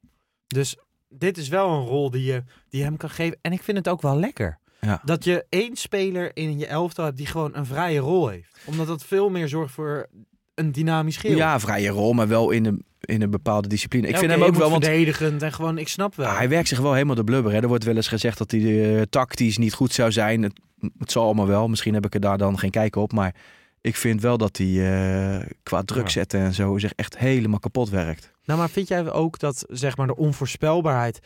Dus 0.48 0.78
dit 1.10 1.38
is 1.38 1.48
wel 1.48 1.70
een 1.70 1.86
rol 1.86 2.12
die 2.12 2.24
je 2.24 2.44
die 2.70 2.80
je 2.80 2.86
hem 2.86 2.98
kan 2.98 3.10
geven. 3.10 3.38
En 3.42 3.52
ik 3.52 3.64
vind 3.64 3.78
het 3.78 3.88
ook 3.88 4.02
wel 4.02 4.20
lekker. 4.20 4.60
Ja. 4.88 5.02
Dat 5.06 5.24
je 5.24 5.46
één 5.50 5.76
speler 5.76 6.32
in 6.34 6.58
je 6.58 6.66
elftal 6.68 7.06
hebt 7.06 7.18
die 7.18 7.26
gewoon 7.26 7.56
een 7.56 7.66
vrije 7.66 8.00
rol 8.00 8.28
heeft. 8.28 8.58
Omdat 8.66 8.88
dat 8.88 9.04
veel 9.04 9.30
meer 9.30 9.48
zorgt 9.48 9.74
voor 9.74 10.08
een 10.56 10.72
dynamisch 10.72 11.18
geel. 11.18 11.36
ja 11.38 11.60
vrije 11.60 11.90
rol, 11.90 12.14
maar 12.14 12.28
wel 12.28 12.52
in 12.52 12.66
een, 12.66 12.86
in 13.00 13.22
een 13.22 13.30
bepaalde 13.30 13.68
discipline. 13.68 14.08
Ik 14.08 14.18
vind 14.18 14.32
hem 14.32 14.44
ook 14.44 14.56
wel, 14.56 14.70
want 14.70 14.84
verdedigend 14.86 15.42
en 15.42 15.54
gewoon, 15.54 15.78
ik 15.78 15.88
snap 15.88 16.16
wel. 16.16 16.32
Hij 16.36 16.50
werkt 16.50 16.68
zich 16.68 16.80
wel 16.80 16.94
helemaal 16.94 17.16
de 17.16 17.24
blubber. 17.24 17.52
Hè. 17.52 17.60
Er 17.62 17.68
wordt 17.68 17.84
wel 17.84 17.96
eens 17.96 18.08
gezegd 18.08 18.38
dat 18.38 18.52
hij 18.52 18.96
eh, 18.96 19.02
tactisch 19.02 19.58
niet 19.58 19.74
goed 19.74 19.94
zou 19.94 20.12
zijn. 20.12 20.42
Het, 20.42 20.60
het 20.98 21.12
zal 21.12 21.24
allemaal 21.26 21.48
wel. 21.48 21.68
Misschien 21.68 21.94
heb 21.94 22.06
ik 22.06 22.14
er 22.14 22.20
daar 22.20 22.38
dan 22.38 22.60
geen 22.60 22.70
kijk 22.72 22.96
op. 22.96 23.14
Maar 23.14 23.36
ik 23.82 23.96
vind 23.96 24.22
wel 24.22 24.38
dat 24.38 24.58
hij 24.58 24.68
eh, 24.68 25.50
qua 25.64 25.82
druk 25.84 26.04
Ja. 26.06 26.10
zetten 26.12 26.40
en 26.40 26.54
zo 26.54 26.78
zich 26.78 26.94
echt 26.96 27.18
helemaal 27.18 27.60
kapot 27.60 27.90
werkt. 27.90 28.32
Nou, 28.46 28.60
maar 28.60 28.70
vind 28.70 28.88
jij 28.88 29.12
ook 29.12 29.40
dat 29.40 29.66
zeg 29.70 29.98
maar 29.98 30.08
de 30.08 30.16
onvoorspelbaarheid, 30.16 31.20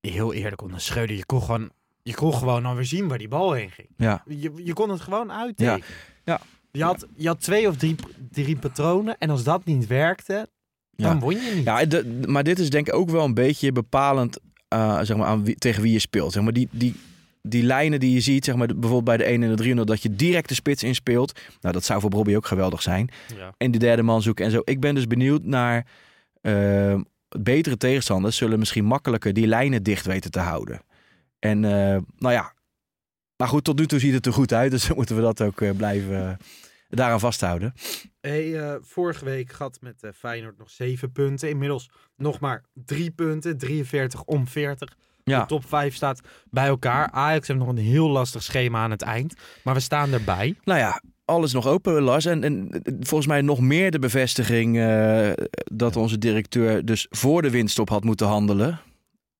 heel 0.00 0.32
eerlijk 0.32 0.62
onder 0.62 0.80
Schreuder, 0.80 1.16
je 1.16 1.26
kon 1.26 1.42
gewoon, 1.42 1.70
je 2.02 2.14
kon 2.14 2.34
gewoon 2.34 2.64
alweer 2.66 2.84
zien 2.84 3.08
waar 3.08 3.18
die 3.18 3.28
bal 3.28 3.52
heen 3.52 3.70
ging. 3.70 3.88
Ja, 3.96 4.22
Je, 4.26 4.52
je 4.64 4.72
kon 4.72 4.90
het 4.90 5.00
gewoon 5.00 5.32
uittekenen. 5.32 5.86
Ja. 6.24 6.40
Je, 6.72 6.82
had, 6.84 7.06
je 7.16 7.26
had 7.26 7.40
twee 7.40 7.68
of 7.68 7.76
drie, 7.76 7.96
drie 8.30 8.56
patronen 8.56 9.18
en 9.18 9.30
als 9.30 9.44
dat 9.44 9.64
niet 9.64 9.86
werkte, 9.86 10.48
dan 10.96 11.14
Ja. 11.14 11.18
won 11.18 11.34
je 11.34 11.52
niet. 11.54 11.64
ja 11.64 11.84
de- 11.84 12.22
maar 12.28 12.44
dit 12.44 12.58
is 12.58 12.70
denk 12.70 12.88
ik 12.88 12.94
ook 12.94 13.10
wel 13.10 13.24
een 13.24 13.34
beetje 13.34 13.72
bepalend 13.72 14.38
eh, 14.68 14.98
zeg 15.02 15.16
maar, 15.16 15.26
aan 15.26 15.44
wie, 15.44 15.54
tegen 15.54 15.82
wie 15.82 15.92
je 15.92 15.98
speelt. 15.98 16.32
Zeg 16.32 16.42
maar, 16.42 16.52
die, 16.52 16.68
die, 16.70 16.94
die 17.42 17.62
lijnen 17.62 18.00
die 18.00 18.12
je 18.12 18.20
ziet, 18.20 18.44
zeg 18.44 18.54
maar, 18.54 18.66
bijvoorbeeld 18.66 19.04
bij 19.04 19.16
de 19.16 19.24
1 19.24 19.42
en 19.42 19.48
de 19.48 19.54
300, 19.54 19.88
dat 19.88 20.02
je 20.02 20.16
direct 20.16 20.48
de 20.48 20.54
spits 20.54 20.82
inspeelt. 20.82 21.40
Nou, 21.60 21.74
dat 21.74 21.84
zou 21.84 22.00
voor 22.00 22.10
Bobby 22.10 22.34
ook 22.36 22.46
geweldig 22.46 22.82
zijn. 22.82 23.10
Ja. 23.36 23.54
en 23.56 23.70
de 23.70 23.78
derde 23.78 24.02
man 24.02 24.22
zoeken 24.22 24.44
en 24.44 24.50
zo. 24.50 24.60
Ik 24.64 24.80
ben 24.80 24.94
dus 24.94 25.06
benieuwd 25.06 25.44
naar 25.44 25.86
eh, 26.40 27.00
betere 27.38 27.76
tegenstanders 27.76 28.36
zullen 28.36 28.58
misschien 28.58 28.84
makkelijker 28.84 29.32
die 29.32 29.46
lijnen 29.46 29.82
dicht 29.82 30.06
weten 30.06 30.30
te 30.30 30.38
houden. 30.40 30.80
En 31.40 31.64
eh, 31.64 31.96
nou 32.18 32.34
ja, 32.34 32.54
maar 33.36 33.48
goed, 33.48 33.64
tot 33.64 33.78
nu 33.78 33.86
toe 33.86 33.98
ziet 33.98 34.14
het 34.14 34.26
er 34.26 34.32
goed 34.32 34.52
uit, 34.52 34.70
dus 34.70 34.92
moeten 34.94 35.16
we 35.16 35.22
dat 35.22 35.40
ook 35.40 35.60
eh, 35.60 35.70
blijven 35.76 36.28
eh, 36.28 36.36
daaraan 36.88 37.20
vasthouden. 37.20 37.74
Hey, 38.20 38.78
vorige 38.82 39.24
week 39.24 39.52
had 39.52 39.78
met 39.80 40.10
Feyenoord 40.14 40.58
nog 40.58 40.70
zeven 40.70 41.12
punten. 41.12 41.48
Inmiddels 41.48 41.90
nog 42.16 42.40
maar 42.40 42.64
drie 42.72 43.10
punten, 43.10 43.58
43 43.58 44.22
om 44.24 44.48
40. 44.48 44.96
Ja, 45.24 45.40
De 45.40 45.46
top 45.46 45.68
5 45.68 45.94
staat 45.94 46.20
bij 46.50 46.66
elkaar. 46.66 47.10
Ajax 47.10 47.48
heeft 47.48 47.60
nog 47.60 47.68
een 47.68 47.76
heel 47.76 48.10
lastig 48.10 48.42
schema 48.42 48.82
aan 48.82 48.90
het 48.90 49.02
eind. 49.02 49.34
Maar 49.64 49.74
we 49.74 49.80
staan 49.80 50.12
erbij. 50.12 50.56
nou 50.64 50.78
ja, 50.78 51.02
alles 51.24 51.52
nog 51.52 51.66
open, 51.66 52.02
Lars. 52.02 52.24
En, 52.24 52.44
en 52.44 52.82
volgens 53.00 53.26
mij 53.26 53.40
nog 53.40 53.60
meer 53.60 53.90
de 53.90 53.98
bevestiging 53.98 54.76
dat 55.64 55.96
onze 55.96 56.18
directeur 56.18 56.84
dus 56.84 57.06
voor 57.10 57.42
de 57.42 57.50
winststop 57.50 57.88
had 57.88 58.04
moeten 58.04 58.26
handelen. 58.26 58.80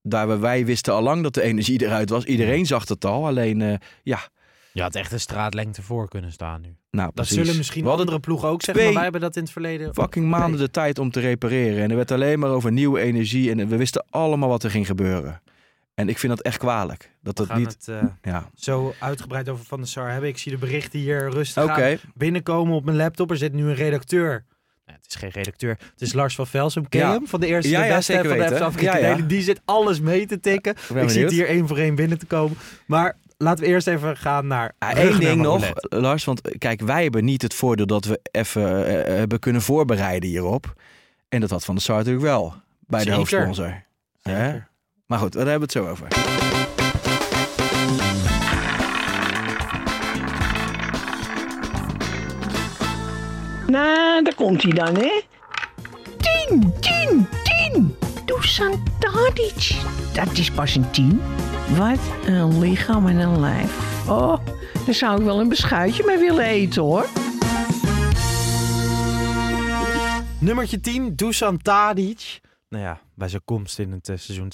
Daar 0.01 0.27
we, 0.27 0.37
wij 0.37 0.65
wisten 0.65 0.93
al 0.93 1.01
lang 1.01 1.23
dat 1.23 1.33
de 1.33 1.41
energie 1.41 1.83
eruit 1.83 2.09
was. 2.09 2.23
Iedereen 2.23 2.65
zag 2.65 2.87
het 2.87 3.05
al. 3.05 3.27
Alleen, 3.27 3.61
eh, 3.61 3.73
ja, 4.03 4.19
Je 4.73 4.81
had 4.81 4.95
echt 4.95 5.11
een 5.11 5.19
straatlengte 5.19 5.81
voor 5.81 6.09
kunnen 6.09 6.31
staan 6.31 6.61
nu. 6.61 6.75
nou 6.91 7.05
Dat 7.05 7.13
precies. 7.13 7.35
zullen 7.35 7.57
misschien 7.57 7.81
We 7.81 7.87
hadden 7.87 8.05
andere 8.05 8.25
ploegen 8.25 8.49
ook 8.49 8.63
zeggen. 8.63 8.83
Maar 8.83 8.93
wij 8.93 9.03
hebben 9.03 9.21
dat 9.21 9.35
in 9.35 9.41
het 9.41 9.51
verleden... 9.51 9.93
fucking 9.93 10.29
maanden 10.29 10.59
de 10.59 10.71
tijd 10.71 10.99
om 10.99 11.11
te 11.11 11.19
repareren. 11.19 11.83
En 11.83 11.89
er 11.89 11.95
werd 11.95 12.11
alleen 12.11 12.39
maar 12.39 12.49
over 12.49 12.71
nieuwe 12.71 12.99
energie. 12.99 13.51
En 13.51 13.67
we 13.67 13.77
wisten 13.77 14.05
allemaal 14.09 14.49
wat 14.49 14.63
er 14.63 14.71
ging 14.71 14.85
gebeuren. 14.85 15.41
En 15.93 16.09
ik 16.09 16.17
vind 16.17 16.35
dat 16.35 16.45
echt 16.45 16.57
kwalijk. 16.57 17.11
Dat 17.21 17.37
We 17.37 17.43
dat 17.45 17.51
gaan 17.51 17.59
niet... 17.59 17.77
het 17.85 17.87
eh, 17.87 18.03
Ja, 18.21 18.49
zo 18.55 18.93
uitgebreid 18.99 19.49
over 19.49 19.65
Van 19.65 19.79
der 19.79 19.87
Sar 19.87 20.11
hebben. 20.11 20.29
Ik 20.29 20.37
zie 20.37 20.51
de 20.51 20.57
berichten 20.57 20.99
hier 20.99 21.29
rustig 21.29 21.67
aan 21.67 21.97
binnenkomen 22.13 22.75
op 22.75 22.85
mijn 22.85 22.97
laptop. 22.97 23.31
Er 23.31 23.37
zit 23.37 23.53
nu 23.53 23.67
een 23.67 23.75
redacteur. 23.75 24.45
Ja, 24.91 24.97
het 25.01 25.09
is 25.09 25.15
geen 25.15 25.29
redacteur. 25.29 25.77
Het 25.91 26.01
is 26.01 26.13
Lars 26.13 26.35
van 26.35 26.47
Velsum. 26.47 26.89
Ken 26.89 26.99
Ja. 26.99 27.11
hem? 27.11 27.27
Van 27.27 27.39
de 27.39 27.47
eerste 27.47 27.69
Ja, 27.71 27.79
de 27.81 27.87
ja, 27.87 27.95
beste 27.95 28.13
zeker 28.13 28.29
van 28.29 28.37
de 28.37 28.63
Afrika. 28.63 28.97
Ja, 28.97 29.07
ja. 29.07 29.15
Die 29.23 29.41
zit 29.41 29.61
alles 29.65 29.99
mee 29.99 30.25
te 30.25 30.39
tikken. 30.39 30.75
Ik 30.95 31.09
het 31.09 31.31
hier 31.31 31.47
één 31.47 31.67
voor 31.67 31.77
één 31.77 31.95
binnen 31.95 32.19
te 32.19 32.25
komen. 32.25 32.57
Maar 32.85 33.17
laten 33.37 33.63
we 33.63 33.69
eerst 33.69 33.87
even 33.87 34.17
gaan 34.17 34.47
naar 34.47 34.71
Ah, 34.77 34.91
Eén 34.97 35.19
ding 35.19 35.41
nog. 35.41 35.71
Lars. 35.79 36.23
Want 36.23 36.41
eh, 36.41 36.57
kijk, 36.57 36.81
wij 36.81 37.03
hebben 37.03 37.25
niet 37.25 37.41
het 37.41 37.53
voordeel 37.53 37.85
dat 37.85 38.05
we 38.05 38.19
even 38.31 38.85
eh, 38.85 38.99
eh, 38.99 39.05
hebben 39.17 39.39
kunnen 39.39 39.61
voorbereiden 39.61 40.29
hierop. 40.29 40.73
En 41.29 41.39
dat 41.39 41.49
had 41.49 41.65
Van 41.65 41.75
der 41.75 41.83
Sar 41.83 41.97
natuurlijk 41.97 42.23
wel. 42.25 42.53
Bij 42.87 43.03
de 43.03 43.11
hoofdsponsor. 43.11 43.83
Zeker. 44.23 44.67
Maar 45.05 45.19
goed, 45.19 45.33
daar 45.33 45.47
hebben 45.47 45.69
we 45.69 45.79
het 45.79 45.85
zo 45.85 45.91
over. 45.91 46.07
Nou, 53.71 54.23
daar 54.23 54.35
komt 54.35 54.63
hij 54.63 54.71
dan, 54.71 54.95
hè? 54.95 55.21
10, 56.49 56.73
10, 56.79 57.27
10. 57.73 57.95
Dusan 58.25 58.83
Tadic. 58.99 59.75
Dat 60.13 60.37
is 60.37 60.51
pas 60.51 60.75
een 60.75 60.91
10. 60.91 61.21
Wat 61.77 61.99
een 62.25 62.59
lichaam 62.59 63.07
en 63.07 63.17
een 63.17 63.39
lijf. 63.39 64.07
Oh, 64.09 64.45
daar 64.85 64.95
zou 64.95 65.19
ik 65.19 65.25
wel 65.25 65.39
een 65.39 65.49
beschuitje 65.49 66.03
mee 66.05 66.17
willen 66.17 66.45
eten, 66.45 66.81
hoor. 66.81 67.05
Nummertje 70.39 70.79
10, 70.79 71.15
Dusan 71.15 71.61
Tadic. 71.61 72.39
Nou 72.71 72.83
ja, 72.83 73.01
bij 73.15 73.27
zijn 73.27 73.41
komst 73.45 73.79
in 73.79 73.91
het 73.91 74.09
eh, 74.09 74.17
seizoen 74.17 74.51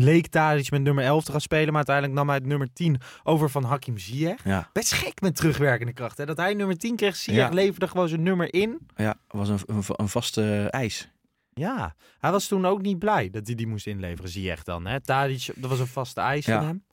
2018-2019 0.00 0.04
leek 0.04 0.26
Tadic 0.26 0.70
met 0.70 0.82
nummer 0.82 1.04
11 1.04 1.24
te 1.24 1.30
gaan 1.30 1.40
spelen. 1.40 1.66
Maar 1.66 1.76
uiteindelijk 1.76 2.14
nam 2.16 2.26
hij 2.28 2.36
het 2.36 2.46
nummer 2.46 2.72
10 2.72 3.00
over 3.22 3.50
van 3.50 3.64
Hakim 3.64 3.98
Ziyech. 3.98 4.44
Ja, 4.44 4.70
Best 4.72 4.92
gek 4.92 5.20
met 5.20 5.36
terugwerkende 5.36 5.92
kracht. 5.92 6.18
Hè? 6.18 6.26
Dat 6.26 6.36
hij 6.36 6.54
nummer 6.54 6.78
10 6.78 6.96
kreeg, 6.96 7.16
Ziyech 7.16 7.48
Ja. 7.48 7.54
leverde 7.54 7.88
gewoon 7.88 8.08
zijn 8.08 8.22
nummer 8.22 8.54
in. 8.54 8.78
ja 8.96 9.16
was 9.28 9.48
een, 9.48 9.58
een, 9.66 9.82
een 9.86 10.08
vaste 10.08 10.68
ijs. 10.70 11.08
Ja, 11.54 11.94
hij 12.18 12.30
was 12.30 12.46
toen 12.48 12.66
ook 12.66 12.82
niet 12.82 12.98
blij 12.98 13.30
dat 13.30 13.46
hij 13.46 13.54
die 13.56 13.66
moest 13.66 13.86
inleveren, 13.86 14.30
Ziyech 14.30 14.62
dan. 14.62 14.86
Hè? 14.86 15.00
Tadic, 15.00 15.50
dat 15.56 15.70
was 15.70 15.78
een 15.78 15.86
vaste 15.86 16.20
eis 16.20 16.46
Ja. 16.46 16.56
van 16.58 16.66
hem. 16.66 16.84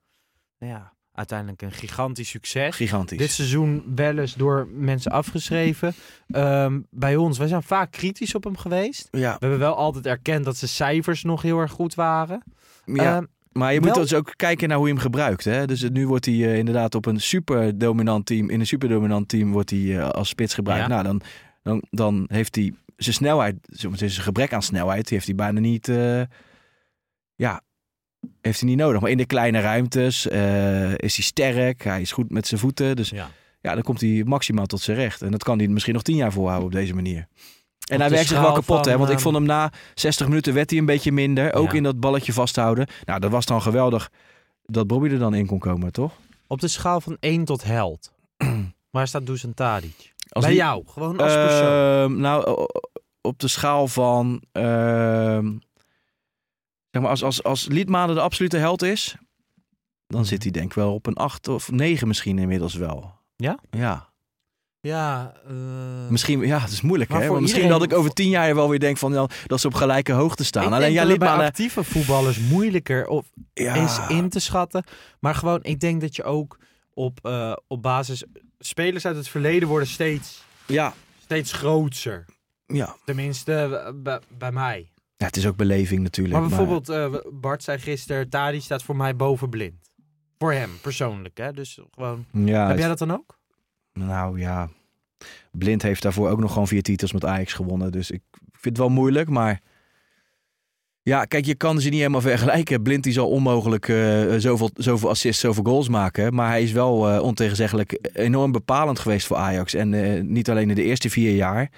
Nou 0.60 0.72
ja, 0.74 0.94
uiteindelijk 1.14 1.62
een 1.62 1.72
gigantisch 1.72 2.30
succes. 2.30 2.76
Gigantisch. 2.76 3.18
Dit 3.18 3.32
seizoen 3.32 3.84
wel 3.96 4.18
eens 4.18 4.34
door 4.34 4.68
mensen 4.72 5.12
afgeschreven. 5.12 5.94
Ehm, 6.28 6.80
bij 6.90 7.16
ons, 7.16 7.38
wij 7.38 7.48
zijn 7.48 7.64
vaak 7.64 7.92
kritisch 7.92 8.36
op 8.36 8.44
hem 8.44 8.58
geweest. 8.58 9.08
ja, 9.12 9.32
We 9.34 9.38
hebben 9.40 9.60
wel 9.60 9.76
altijd 9.76 10.06
erkend 10.06 10.46
dat 10.46 10.58
zijn 10.58 10.72
cijfers 10.72 11.24
nog 11.24 11.42
heel 11.42 11.60
erg 11.60 11.72
goed 11.72 11.96
waren. 11.96 12.44
ja. 12.86 13.16
Ehm, 13.16 13.24
Maar 13.52 13.74
je 13.74 13.80
moet 13.80 13.90
Wel- 13.90 14.00
dus 14.02 14.14
ook 14.14 14.34
kijken 14.36 14.68
naar 14.68 14.78
hoe 14.78 14.88
je 14.88 14.94
hem 14.94 15.02
gebruikt. 15.02 15.44
Hè? 15.44 15.66
Dus 15.68 15.90
nu 15.90 16.08
wordt 16.08 16.26
hij 16.26 16.34
eh, 16.34 16.58
inderdaad 16.58 16.96
op 16.96 17.06
een 17.06 17.22
super 17.22 17.78
dominant 17.78 18.26
team. 18.26 18.50
In 18.50 18.60
een 18.60 18.68
super 18.68 18.90
dominant 18.90 19.28
team 19.28 19.52
wordt 19.52 19.70
hij 19.70 19.98
eh, 20.00 20.10
als 20.10 20.30
spits 20.30 20.54
gebruikt. 20.54 20.88
Ja. 20.88 20.88
Nou, 20.88 21.04
dan, 21.04 21.22
dan, 21.64 21.84
dan 21.90 22.26
heeft 22.28 22.56
hij 22.56 22.74
zijn 22.98 23.16
snelheid, 23.16 23.56
zijn 23.70 24.10
gebrek 24.12 24.54
aan 24.54 24.62
snelheid, 24.62 25.04
die 25.04 25.14
heeft 25.14 25.26
hij 25.26 25.36
bijna 25.36 25.60
niet. 25.60 25.88
eh, 25.90 26.22
ja, 27.36 27.62
heeft 28.42 28.60
hij 28.60 28.70
niet 28.70 28.78
nodig. 28.78 29.02
Maar 29.02 29.10
in 29.10 29.18
de 29.18 29.26
kleine 29.26 29.60
ruimtes 29.60 30.28
eh, 30.28 30.92
is 30.92 31.16
hij 31.16 31.24
sterk. 31.24 31.84
Hij 31.84 32.02
is 32.02 32.12
goed 32.12 32.30
met 32.32 32.48
zijn 32.48 32.60
voeten. 32.60 32.96
Dus 32.96 33.10
ja. 33.10 33.30
ja, 33.62 33.74
dan 33.74 33.84
komt 33.84 34.02
hij 34.02 34.24
maximaal 34.26 34.66
tot 34.66 34.82
zijn 34.82 34.98
recht. 34.98 35.22
En 35.22 35.32
dat 35.32 35.44
kan 35.44 35.58
hij 35.58 35.68
misschien 35.68 35.94
nog 35.94 36.04
tien 36.04 36.16
jaar 36.16 36.32
volhouden 36.32 36.66
op 36.68 36.74
deze 36.74 36.94
manier. 36.94 37.28
En 37.88 38.00
hij 38.02 38.10
werkt 38.10 38.28
zich 38.28 38.40
wel 38.42 38.54
kapot, 38.54 38.86
hè? 38.86 38.92
Want 38.98 39.10
ik 39.10 39.14
ehm, 39.16 39.24
vond 39.24 39.36
hem 39.36 39.46
na 39.46 39.72
60 39.94 40.28
minuten 40.28 40.54
werd 40.54 40.70
hij 40.70 40.80
een 40.80 40.86
beetje 40.86 41.12
minder. 41.12 41.54
Ook 41.54 41.72
Ja. 41.72 41.78
in 41.78 41.84
dat 41.84 42.00
balletje 42.00 42.34
vasthouden. 42.34 42.88
Nou, 43.06 43.20
dat 43.20 43.32
was 43.32 43.46
dan 43.46 43.62
geweldig 43.62 44.12
dat 44.66 44.88
Bobby 44.88 45.10
er 45.10 45.20
dan 45.20 45.34
in 45.34 45.46
kon 45.46 45.60
komen, 45.60 45.92
toch? 45.92 46.12
Op 46.48 46.62
de 46.62 46.68
schaal 46.68 47.02
van 47.02 47.18
1 47.20 47.46
tot 47.46 47.64
held. 47.64 48.12
Waar 48.92 49.08
staat 49.08 49.26
Dusan 49.26 49.54
Tadic? 49.54 50.14
Als 50.30 50.44
Bij 50.44 50.54
die- 50.54 50.62
jou, 50.64 50.84
gewoon 50.88 51.18
als 51.20 51.34
persoon. 51.34 52.12
Ehm, 52.12 52.20
nou, 52.20 52.68
op 53.22 53.40
de 53.40 53.48
schaal 53.48 53.88
van... 53.88 54.42
ehm, 54.52 55.52
zeg 56.94 57.02
maar, 57.02 57.12
als, 57.12 57.24
als, 57.24 57.44
als 57.44 57.68
Liedmanen 57.68 58.16
de 58.16 58.22
absolute 58.22 58.58
held 58.58 58.82
is... 58.82 59.16
dan 60.08 60.26
zit 60.26 60.44
hij 60.44 60.52
denk 60.52 60.66
ik 60.66 60.74
wel 60.74 60.94
op 60.94 61.06
een 61.06 61.16
8 61.16 61.48
of 61.48 61.72
9 61.72 62.08
misschien 62.08 62.40
inmiddels 62.40 62.74
wel. 62.74 63.16
Ja? 63.36 63.60
Ja. 63.72 64.12
Ja, 64.80 65.34
eh, 65.48 65.54
Misschien, 66.10 66.40
ja, 66.40 66.60
het 66.60 66.72
is 66.72 66.82
moeilijk 66.82 67.10
Maar 67.10 67.22
hè. 67.22 67.28
Want 67.28 67.42
misschien 67.42 67.62
iedereen- 67.64 67.82
dat 67.82 67.92
ik 67.92 67.98
over 68.00 68.14
tien 68.14 68.30
jaar 68.30 68.56
wel 68.56 68.70
weer 68.70 68.80
denk 68.80 68.98
van 68.98 69.14
ja, 69.14 69.28
dat 69.48 69.60
ze 69.60 69.68
op 69.68 69.74
gelijke 69.74 70.12
hoogte 70.12 70.44
staan. 70.44 70.64
ik 70.64 70.68
Alleen 70.70 70.82
denk 70.82 70.94
ja, 70.94 71.02
dat 71.02 71.10
het 71.10 71.20
bij 71.20 71.28
Liedmanen. 71.28 71.52
actieve 71.52 71.84
voetballers 71.84 72.40
moeilijker 72.40 73.08
of 73.08 73.30
Ja, 73.54 73.74
is 73.76 74.00
in 74.08 74.30
te 74.30 74.40
schatten. 74.40 74.84
Maar 75.20 75.36
gewoon, 75.36 75.60
ik 75.64 75.80
denk 75.80 76.02
dat 76.02 76.16
je 76.16 76.24
ook 76.24 76.58
op, 76.94 77.20
eh, 77.26 77.54
op 77.68 77.82
basis... 77.82 78.24
Spelers 78.60 79.06
uit 79.06 79.16
het 79.16 79.28
verleden 79.28 79.68
worden 79.68 79.88
steeds, 79.88 80.44
ja, 80.66 80.94
steeds 81.24 81.52
grootser. 81.54 82.26
ja. 82.66 82.96
Tenminste, 83.06 83.54
eh, 83.54 83.92
bij, 83.96 84.20
bij 84.38 84.52
mij. 84.52 84.92
Ja, 85.24 85.30
het 85.30 85.38
is 85.38 85.48
ook 85.48 85.56
beleving 85.56 86.02
natuurlijk. 86.02 86.40
Maar 86.40 86.48
bijvoorbeeld, 86.48 86.90
eh, 86.90 87.16
Bart 87.32 87.64
zei 87.64 87.80
gisteren, 87.80 88.30
Tadic 88.30 88.62
staat 88.62 88.84
voor 88.84 88.96
mij 88.96 89.16
boven 89.16 89.50
blind. 89.50 89.92
Voor 90.38 90.54
hem, 90.54 90.70
persoonlijk. 90.82 91.38
Hè? 91.38 91.54
Dus 91.54 91.80
gewoon... 91.92 92.26
ja, 92.32 92.68
Heb 92.68 92.78
jij 92.78 92.88
dat 92.88 92.98
dan 92.98 93.12
ook? 93.12 93.38
Nou 93.94 94.40
ja, 94.40 94.70
Blind 95.52 95.82
heeft 95.82 96.02
daarvoor 96.02 96.30
ook 96.30 96.40
nog 96.40 96.52
gewoon 96.52 96.68
vier 96.68 96.82
titels 96.82 97.14
met 97.14 97.26
Ajax 97.26 97.54
gewonnen. 97.54 97.92
Dus 97.92 98.12
ik 98.12 98.22
vind 98.52 98.64
het 98.64 98.78
wel 98.78 98.90
moeilijk, 98.90 99.30
maar... 99.30 99.62
Ja, 101.02 101.26
kijk, 101.26 101.46
je 101.46 101.56
kan 101.56 101.82
ze 101.82 101.90
niet 101.90 101.98
helemaal 101.98 102.22
vergelijken. 102.22 102.82
Blind 102.82 103.04
die 103.04 103.14
zal 103.14 103.30
onmogelijk 103.30 103.88
eh, 103.90 104.34
zoveel, 104.38 104.70
zoveel 104.74 105.10
assists, 105.10 105.42
zoveel 105.42 105.64
goals 105.64 105.90
maken. 105.90 106.34
Maar 106.34 106.48
hij 106.50 106.64
is 106.64 106.72
wel 106.72 107.10
eh 107.10 107.22
ontegenzeggelijk 107.22 108.10
enorm 108.14 108.52
bepalend 108.52 109.00
geweest 109.00 109.28
voor 109.28 109.38
Ajax. 109.38 109.74
En 109.74 110.32
niet 110.32 110.50
alleen 110.50 110.70
in 110.70 110.76
de 110.76 110.84
eerste 110.84 111.10
vier 111.10 111.36
jaar, 111.36 111.70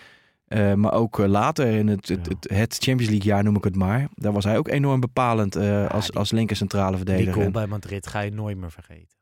eh, 0.47 0.73
maar 0.73 0.93
ook 0.93 1.19
eh, 1.19 1.25
later 1.27 1.67
in 1.67 1.87
het, 1.87 2.07
het, 2.07 2.27
het, 2.27 2.49
het 2.53 2.73
Champions 2.79 3.11
League 3.11 3.31
jaar 3.31 3.43
noem 3.43 3.55
ik 3.55 3.63
het 3.63 3.75
maar. 3.75 4.07
Daar 4.13 4.31
was 4.33 4.43
hij 4.43 4.57
ook 4.57 4.67
enorm 4.67 4.99
bepalend 4.99 5.55
eh, 5.55 5.89
als, 5.89 6.05
die- 6.05 6.15
als 6.19 6.31
linker 6.31 6.55
centrale 6.55 6.89
Die 6.95 6.97
verdediger. 7.05 7.33
goal 7.33 7.45
En 7.45 7.51
bij 7.51 7.67
Madrid 7.67 8.07
ga 8.07 8.19
je 8.19 8.31
nooit 8.31 8.57
meer 8.57 8.71
vergeten. 8.71 9.13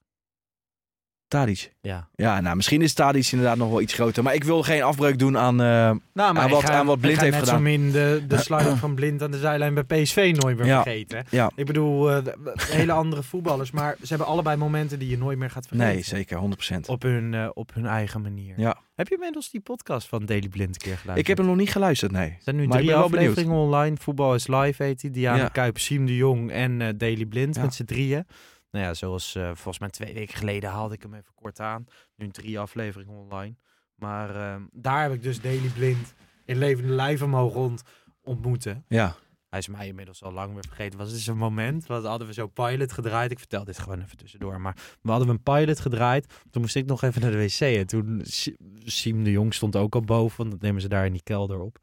Tadic. 1.28 1.74
Ja. 1.82 2.08
Ja, 2.16 2.42
nou, 2.42 2.56
misschien 2.56 2.82
is 2.82 2.94
Tadic 2.94 3.32
inderdaad 3.32 3.58
nog 3.58 3.70
wel 3.70 3.82
iets 3.82 3.94
groter. 3.94 4.24
Maar 4.24 4.34
ik 4.34 4.44
wil 4.44 4.64
geen 4.64 4.84
afbreuk 4.84 5.20
doen 5.20 5.38
aan... 5.38 5.56
Nou, 5.56 6.00
Aan 6.14 6.46
ik 6.46 6.52
wat- 6.52 6.64
ga- 6.64 6.74
aan 6.74 6.86
wat 6.86 6.96
ik 6.96 7.02
Blind 7.02 7.18
ga 7.18 7.24
heeft 7.24 7.36
net 7.36 7.44
gedaan. 7.46 7.58
zo 7.58 7.64
min 7.64 7.92
de, 7.92 8.24
de 8.28 8.38
slide 8.38 8.78
van 8.78 8.96
Blind 8.96 9.22
aan 9.24 9.32
de 9.32 9.38
zijlijn 9.40 9.74
bij 9.74 9.84
PSV 9.84 10.36
nooit 10.42 10.58
meer 10.58 10.66
Ja. 10.66 10.82
vergeten. 10.84 11.26
ja, 11.30 11.52
Ik 11.56 11.66
bedoel, 11.66 12.22
hele 12.58 12.92
andere 12.92 13.24
voetballers. 13.24 13.72
Maar 13.72 13.96
ze 14.02 14.08
hebben 14.08 14.28
allebei 14.28 14.58
momenten 14.58 15.00
die 15.00 15.10
je 15.10 15.18
nooit 15.18 15.38
meer 15.38 15.50
gaat 15.50 15.68
vergeten. 15.68 15.94
nee, 15.94 16.04
zeker, 16.04 16.38
100%. 16.38 16.76
Op 16.86 17.02
hun, 17.02 17.52
op 17.56 17.74
hun 17.74 17.86
eigen 17.86 18.22
manier. 18.22 18.54
Ja. 18.58 18.78
Heb 18.95 19.08
je 19.08 19.13
inmiddels 19.13 19.49
die 19.49 19.62
podcast 19.62 20.08
van 20.08 20.25
Daily 20.25 20.47
Blind 20.47 20.75
een 20.75 20.82
keer 20.82 20.97
geluisterd? 20.97 21.17
Ik 21.17 21.27
heb 21.27 21.38
hem 21.38 21.45
nog 21.47 21.56
niet 21.56 21.71
geluisterd, 21.71 22.12
nee. 22.12 22.29
Er 22.29 22.38
zijn 22.39 22.56
nu 22.56 22.67
maar 22.67 22.77
drie 22.77 22.95
afleveringen 22.95 23.56
online. 23.56 23.97
Voetbal 23.97 24.36
is 24.36 24.47
live 24.47 24.84
heet 24.84 24.99
die. 25.01 25.10
Diana 25.10 25.38
Ja. 25.38 25.47
Kuip, 25.47 25.77
Siem 25.77 26.06
de 26.06 26.15
Jong 26.15 26.51
en 26.51 26.82
eh, 26.82 26.89
Daily 26.97 27.25
Blind 27.25 27.56
Ja. 27.56 27.62
met 27.62 27.73
z'n 27.73 27.84
drieën. 27.84 28.25
Nou 28.71 28.86
ja, 28.86 28.93
zoals 28.93 29.36
eh, 29.36 29.45
volgens 29.45 29.79
mij 29.79 29.89
twee 29.89 30.13
weken 30.13 30.36
geleden 30.38 30.69
haalde 30.69 30.93
ik 30.95 31.01
hem 31.01 31.13
even 31.13 31.34
kort 31.36 31.60
aan. 31.60 31.86
Nu 32.15 32.27
drie 32.29 32.60
afleveringen 32.60 33.13
online. 33.13 33.56
Maar 33.95 34.36
eh, 34.36 34.62
daar 34.71 35.01
heb 35.01 35.13
ik 35.13 35.23
dus 35.23 35.41
Daily 35.41 35.67
Blind 35.75 36.13
in 36.45 36.58
levende 36.58 36.93
lijven 36.93 37.29
mogen 37.29 37.60
rond 37.60 37.84
ontmoeten. 38.23 38.86
Ja, 38.88 39.15
Hij 39.54 39.62
is 39.62 39.68
mij 39.68 39.88
inmiddels 39.88 40.24
al 40.24 40.32
lang 40.32 40.54
weer 40.54 40.63
vergeten. 40.68 41.00
Was 41.00 41.12
dus 41.12 41.28
een 41.28 41.38
moment, 41.38 41.86
wat 41.86 42.06
hadden 42.06 42.28
we 42.28 42.34
zo 42.34 42.48
pilot 42.48 42.92
gedraaid. 42.92 43.32
Ik 43.32 43.39
vertel 43.39 43.63
dit 43.63 43.80
gewoon 43.80 44.02
even 44.02 44.18
tussendoor. 44.18 44.62
Maar 44.62 44.76
we 45.02 45.10
hadden 45.10 45.28
we 45.28 45.34
een 45.34 45.44
pilot 45.44 45.80
gedraaid. 45.80 46.34
Toen 46.52 46.62
moest 46.62 46.76
ik 46.76 46.86
nog 46.86 47.02
even 47.04 47.22
naar 47.22 47.32
de 47.32 47.38
wc. 47.38 47.60
En 47.60 47.88
toen, 47.88 48.22
Si- 48.24 48.56
Siem 48.86 49.24
de 49.24 49.32
Jong 49.32 49.54
stond 49.54 49.76
ook 49.76 49.96
al 49.96 50.02
boven. 50.02 50.38
Want 50.38 50.52
dat 50.52 50.62
nemen 50.62 50.82
ze 50.82 50.88
daar 50.88 51.06
in 51.06 51.12
die 51.12 51.24
kelder 51.24 51.60
op. 51.60 51.78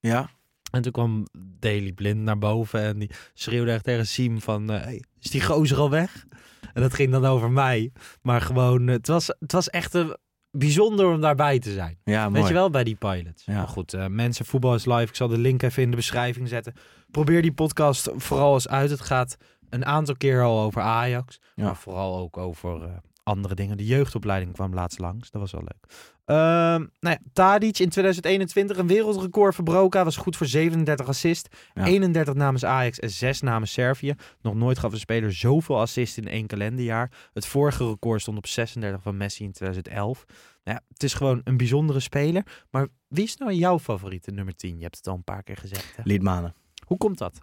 ja. 0.00 0.30
En 0.70 0.82
toen 0.82 0.92
kwam 0.92 1.26
Daily 1.38 1.92
Blind 1.92 2.20
naar 2.20 2.38
boven 2.38 2.80
en 2.80 2.98
die 2.98 3.10
schreeuwde 3.34 3.72
echt 3.72 3.84
tegen 3.84 4.06
Siem 4.06 4.40
van... 4.40 4.70
eh, 4.70 4.80
hey, 4.82 5.02
is 5.20 5.30
die 5.30 5.42
gozer 5.44 5.78
al 5.78 5.90
weg? 5.90 6.26
En 6.72 6.82
dat 6.82 6.94
ging 6.94 7.10
dan 7.12 7.24
over 7.24 7.50
mij. 7.50 7.92
Maar 8.22 8.40
gewoon, 8.40 8.88
eh, 8.88 8.94
het 8.94 9.06
was, 9.06 9.26
het 9.38 9.52
was 9.52 9.70
echt 9.70 9.94
een 9.94 10.16
bijzonder 10.50 11.06
om 11.06 11.20
daarbij 11.20 11.58
te 11.58 11.72
zijn. 11.72 11.98
ja 12.04 12.22
mooi. 12.28 12.40
Weet 12.40 12.48
je 12.48 12.54
wel, 12.54 12.70
bij 12.70 12.84
die 12.84 12.94
pilots. 12.94 13.44
Ja. 13.44 13.54
Maar 13.56 13.68
goed, 13.68 13.94
eh, 13.94 14.06
mensen, 14.06 14.44
voetbal 14.44 14.74
is 14.74 14.84
live. 14.86 15.02
Ik 15.08 15.14
zal 15.14 15.28
de 15.28 15.38
link 15.38 15.62
even 15.62 15.82
in 15.82 15.90
de 15.90 15.96
beschrijving 15.96 16.48
zetten. 16.48 16.74
Probeer 17.10 17.42
die 17.42 17.52
podcast 17.52 18.10
vooral 18.16 18.54
eens 18.54 18.68
uit. 18.68 18.90
Het 18.90 19.00
gaat 19.00 19.36
een 19.68 19.84
aantal 19.84 20.16
keer 20.16 20.42
al 20.42 20.60
over 20.60 20.82
Ajax. 20.82 21.40
Ja. 21.54 21.64
Maar 21.64 21.76
vooral 21.76 22.18
ook 22.18 22.36
over 22.36 22.82
eh, 22.82 22.90
andere 23.22 23.54
dingen. 23.54 23.76
De 23.76 23.86
jeugdopleiding 23.86 24.52
kwam 24.52 24.74
laatst 24.74 24.98
langs. 24.98 25.30
Dat 25.30 25.40
was 25.40 25.52
wel 25.52 25.60
leuk. 25.60 26.14
Ehm 26.24 26.86
nou 27.00 27.16
ja, 27.16 27.18
Tadic 27.32 27.78
in 27.78 27.88
2021 27.88 28.76
een 28.78 28.86
wereldrecord 28.86 29.54
verbroken. 29.54 29.96
Hij 29.96 30.04
was 30.04 30.16
goed 30.16 30.36
voor 30.36 30.46
37 30.46 31.08
assists. 31.08 31.48
Ja. 31.74 31.84
31 31.84 32.34
namens 32.34 32.64
Ajax 32.64 32.98
en 32.98 33.10
6 33.10 33.40
namens 33.40 33.72
Servië. 33.72 34.14
Nog 34.40 34.54
nooit 34.54 34.78
gaf 34.78 34.92
een 34.92 34.98
speler 34.98 35.32
zoveel 35.32 35.80
assists 35.80 36.18
in 36.18 36.28
één 36.28 36.46
kalenderjaar. 36.46 37.10
Het 37.32 37.46
vorige 37.46 37.88
record 37.88 38.20
stond 38.20 38.36
op 38.38 38.46
36 38.46 39.02
van 39.02 39.16
Messi 39.16 39.44
in 39.44 39.52
2011. 39.52 40.24
Nou 40.64 40.78
ja, 40.78 40.82
het 40.88 41.02
is 41.02 41.14
gewoon 41.14 41.40
een 41.44 41.56
bijzondere 41.56 42.00
speler. 42.00 42.46
Maar 42.70 42.88
wie 43.08 43.24
is 43.24 43.36
nou 43.36 43.52
jouw 43.52 43.78
favoriete 43.78 44.30
nummer 44.30 44.54
10? 44.54 44.76
Je 44.76 44.82
hebt 44.82 44.96
het 44.96 45.06
al 45.06 45.14
een 45.14 45.24
paar 45.24 45.42
keer 45.42 45.56
gezegd. 45.56 45.96
Hè? 45.96 46.02
Liedmanen. 46.04 46.54
Hoe 46.86 46.96
komt 46.96 47.18
dat? 47.18 47.40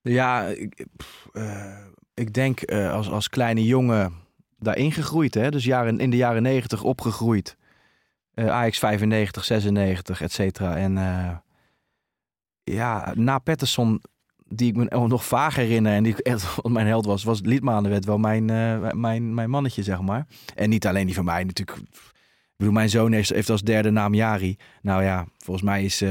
Ja, 0.00 0.46
ik, 0.46 0.86
eh, 1.32 1.78
ik 2.14 2.32
denk 2.32 2.60
eh, 2.60 2.92
als, 2.92 3.10
als 3.10 3.28
kleine 3.28 3.64
jongen 3.64 4.12
daarin 4.58 4.92
gegroeid. 4.92 5.34
Hè? 5.34 5.50
Dus 5.50 5.64
jaren, 5.64 5.98
in 5.98 6.10
de 6.10 6.16
jaren 6.16 6.42
negentig 6.42 6.82
opgegroeid. 6.82 7.56
Ajax 8.34 8.78
95, 8.78 9.44
96, 9.44 10.20
et 10.20 10.32
cetera. 10.32 10.76
En 10.76 10.98
eh, 10.98 11.36
ja, 12.64 13.12
na 13.14 13.38
Patterson, 13.38 14.02
die 14.46 14.68
ik 14.68 14.76
me 14.76 15.06
nog 15.06 15.24
vaag 15.24 15.54
herinner 15.54 15.92
en 15.92 16.02
die 16.02 16.22
echt 16.22 16.56
wat 16.56 16.72
mijn 16.72 16.86
held 16.86 17.04
was, 17.04 17.24
was 17.24 17.40
Liedmanen 17.40 17.90
werd 17.90 18.04
wel 18.04 18.18
mijn, 18.18 18.44
mijn, 19.00 19.34
mijn 19.34 19.50
mannetje, 19.50 19.82
zeg 19.82 20.00
maar. 20.00 20.26
En 20.54 20.70
niet 20.70 20.86
alleen 20.86 21.06
die 21.06 21.14
van 21.14 21.24
mij 21.24 21.44
natuurlijk. 21.44 21.78
Ik 21.78 21.90
bedoel, 22.56 22.74
mijn 22.74 22.90
zoon 22.90 23.12
heeft, 23.12 23.28
heeft 23.28 23.50
als 23.50 23.62
derde 23.62 23.90
naam 23.90 24.14
Jari. 24.14 24.56
Nou 24.82 25.02
ja, 25.02 25.26
volgens 25.38 25.66
mij 25.66 25.84
is, 25.84 26.02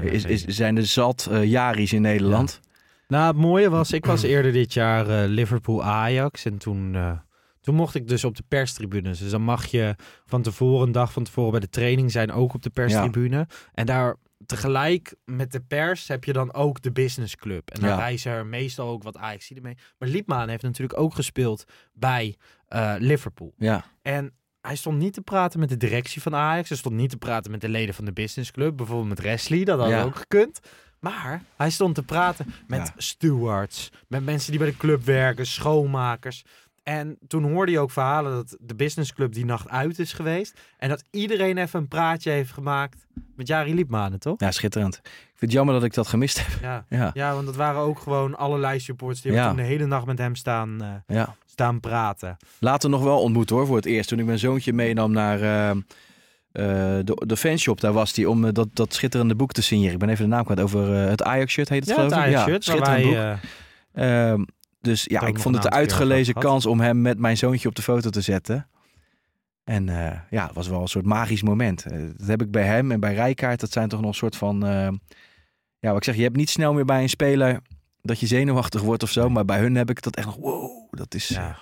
is, 0.00 0.24
is, 0.24 0.44
zijn 0.44 0.76
er 0.76 0.86
zat 0.86 1.28
eh, 1.30 1.44
Jaris 1.44 1.92
in 1.92 2.02
Nederland. 2.02 2.60
Nou, 3.08 3.26
het 3.26 3.36
mooie 3.36 3.70
was, 3.70 3.92
ik 3.92 4.06
was 4.06 4.22
eerder 4.22 4.52
dit 4.52 4.72
jaar 4.72 5.08
eh, 5.08 5.28
Liverpool-Ajax. 5.28 6.44
En 6.44 6.58
toen, 6.58 6.94
eh, 6.94 7.18
toen 7.60 7.74
mocht 7.74 7.94
ik 7.94 8.08
dus 8.08 8.24
op 8.24 8.36
de 8.36 8.42
perstribunes. 8.48 9.18
Dus 9.18 9.30
dan 9.30 9.42
mag 9.42 9.66
je 9.66 9.94
van 10.24 10.42
tevoren, 10.42 10.86
een 10.86 10.92
dag 10.92 11.12
van 11.12 11.24
tevoren 11.24 11.50
bij 11.50 11.60
de 11.60 11.68
training 11.68 12.10
zijn, 12.10 12.32
ook 12.32 12.54
op 12.54 12.62
de 12.62 12.70
perstribune. 12.70 13.46
En 13.74 13.86
daar 13.86 14.16
tegelijk 14.46 15.14
met 15.24 15.52
de 15.52 15.60
pers 15.60 16.08
heb 16.08 16.24
je 16.24 16.32
dan 16.32 16.54
ook 16.54 16.82
de 16.82 16.92
businessclub. 16.92 17.70
En 17.70 17.80
daar 17.80 17.90
Ja. 17.90 17.96
reizen 17.96 18.32
er 18.32 18.46
meestal 18.46 18.88
ook 18.88 19.02
wat 19.02 19.16
ajax 19.16 19.50
mee. 19.60 19.76
Maar 19.98 20.08
Liepman 20.08 20.48
heeft 20.48 20.62
natuurlijk 20.62 20.98
ook 20.98 21.14
gespeeld 21.14 21.64
bij 21.92 22.36
Liverpool. 22.98 23.54
Ja, 23.56 23.84
En 24.02 24.32
hij 24.62 24.76
stond 24.76 24.98
niet 24.98 25.12
te 25.12 25.20
praten 25.20 25.60
met 25.60 25.68
de 25.68 25.76
directie 25.76 26.22
van 26.22 26.34
Ajax. 26.34 26.68
Hij 26.68 26.78
stond 26.78 26.94
niet 26.94 27.10
te 27.10 27.16
praten 27.16 27.50
met 27.50 27.60
de 27.60 27.68
leden 27.68 27.94
van 27.94 28.04
de 28.04 28.12
businessclub. 28.12 28.76
Bijvoorbeeld 28.76 29.08
met 29.08 29.20
Wesley, 29.20 29.64
dat 29.64 29.78
had 29.78 29.88
Ja. 29.88 30.02
ook 30.02 30.16
gekund. 30.16 30.60
Maar 31.00 31.42
hij 31.56 31.70
stond 31.70 31.94
te 31.94 32.02
praten 32.02 32.52
met 32.66 32.78
Ja. 32.86 32.92
stewards. 32.96 33.90
Met 34.08 34.24
mensen 34.24 34.50
die 34.50 34.60
bij 34.60 34.70
de 34.70 34.76
club 34.76 35.04
werken, 35.04 35.46
schoonmakers. 35.46 36.44
En 36.82 37.18
toen 37.26 37.44
hoorde 37.52 37.72
je 37.72 37.78
ook 37.78 37.90
verhalen 37.90 38.32
dat 38.32 38.56
de 38.60 38.74
businessclub 38.74 39.32
die 39.32 39.44
nacht 39.44 39.68
uit 39.68 39.98
is 39.98 40.12
geweest. 40.12 40.60
En 40.78 40.88
dat 40.88 41.04
iedereen 41.10 41.58
even 41.58 41.80
een 41.80 41.88
praatje 41.88 42.30
heeft 42.30 42.52
gemaakt 42.52 43.06
met 43.36 43.46
Jari 43.46 43.74
Liepmanen, 43.74 44.18
toch? 44.18 44.40
ja, 44.40 44.50
schitterend. 44.50 44.96
Ik 45.04 45.10
vind 45.28 45.40
het 45.40 45.52
jammer 45.52 45.74
dat 45.74 45.84
ik 45.84 45.94
dat 45.94 46.06
gemist 46.06 46.46
heb. 46.46 46.60
Ja. 46.62 46.84
Ja, 46.88 47.10
Ja, 47.14 47.34
want 47.34 47.46
dat 47.46 47.56
waren 47.56 47.80
ook 47.80 47.98
gewoon 47.98 48.36
allerlei 48.36 48.80
supporters 48.80 49.20
die 49.20 49.32
Ja. 49.32 49.46
toen 49.48 49.56
de 49.56 49.62
hele 49.62 49.86
nacht 49.86 50.06
met 50.06 50.18
hem 50.18 50.34
staan, 50.34 50.82
eh, 50.82 51.16
ja. 51.16 51.36
Staan 51.52 51.80
praten. 51.80 52.36
Later 52.60 52.90
nog 52.90 53.02
wel 53.02 53.20
ontmoet 53.20 53.50
hoor, 53.50 53.66
voor 53.66 53.76
het 53.76 53.86
eerst. 53.86 54.08
Toen 54.08 54.18
ik 54.18 54.24
mijn 54.26 54.38
zoontje 54.38 54.72
meenam 54.72 55.12
naar 55.12 55.40
eh, 55.40 55.70
eh, 55.70 55.76
de, 57.04 57.22
de 57.26 57.36
fanshop, 57.36 57.80
daar 57.80 57.92
was 57.92 58.16
hij 58.16 58.24
om 58.24 58.44
eh, 58.44 58.52
dat, 58.52 58.68
dat 58.72 58.94
schitterende 58.94 59.34
boek 59.34 59.52
te 59.52 59.62
signeren. 59.62 59.92
Ik 59.92 59.98
ben 59.98 60.08
even 60.08 60.24
de 60.24 60.30
naam 60.30 60.44
kwijt 60.44 60.60
over 60.60 60.88
het 60.88 61.22
Ajax-shirt, 61.22 61.68
heet 61.68 61.80
het 61.80 61.88
Ja, 61.88 61.94
geloof 61.94 62.10
ik? 62.26 62.62
Schitterend 62.62 62.86
wij, 62.86 63.02
boek. 63.02 63.14
eh, 63.92 64.30
Ehm, 64.30 64.44
dus 64.80 65.04
ja, 65.04 65.20
ik 65.26 65.38
vond 65.38 65.54
het 65.54 65.64
een 65.64 65.70
uitgelezen 65.72 66.34
kans 66.34 66.66
om 66.66 66.80
hem 66.80 67.00
met 67.00 67.18
mijn 67.18 67.36
zoontje 67.36 67.68
op 67.68 67.74
de 67.74 67.82
foto 67.82 68.10
te 68.10 68.20
zetten. 68.20 68.66
En 69.64 69.84
ja, 70.30 70.46
het 70.46 70.54
was 70.54 70.68
wel 70.68 70.80
een 70.80 70.88
soort 70.88 71.04
magisch 71.04 71.42
moment. 71.42 71.84
Dat 72.16 72.26
heb 72.26 72.42
ik 72.42 72.50
bij 72.50 72.64
hem 72.64 72.92
en 72.92 73.00
bij 73.00 73.14
Rijkaard. 73.14 73.60
Dat 73.60 73.72
zijn 73.72 73.88
toch 73.88 74.00
nog 74.00 74.08
een 74.08 74.14
soort 74.14 74.36
van... 74.36 74.66
eh, 74.66 74.88
ja, 75.78 75.88
wat 75.88 75.96
ik 75.96 76.04
zeg, 76.04 76.16
je 76.16 76.22
hebt 76.22 76.36
niet 76.36 76.50
snel 76.50 76.72
meer 76.72 76.84
bij 76.84 77.02
een 77.02 77.08
speler 77.08 77.60
dat 78.02 78.20
je 78.20 78.26
zenuwachtig 78.26 78.82
wordt 78.82 79.02
of 79.02 79.10
zo. 79.10 79.28
Maar 79.28 79.44
bij 79.44 79.58
hun 79.58 79.74
heb 79.74 79.90
ik 79.90 80.02
dat 80.02 80.16
echt 80.16 80.26
nog... 80.26 80.36
Wow, 80.36 80.81
dat 80.96 81.14
is... 81.14 81.28
Ja. 81.28 81.40
Ja, 81.40 81.56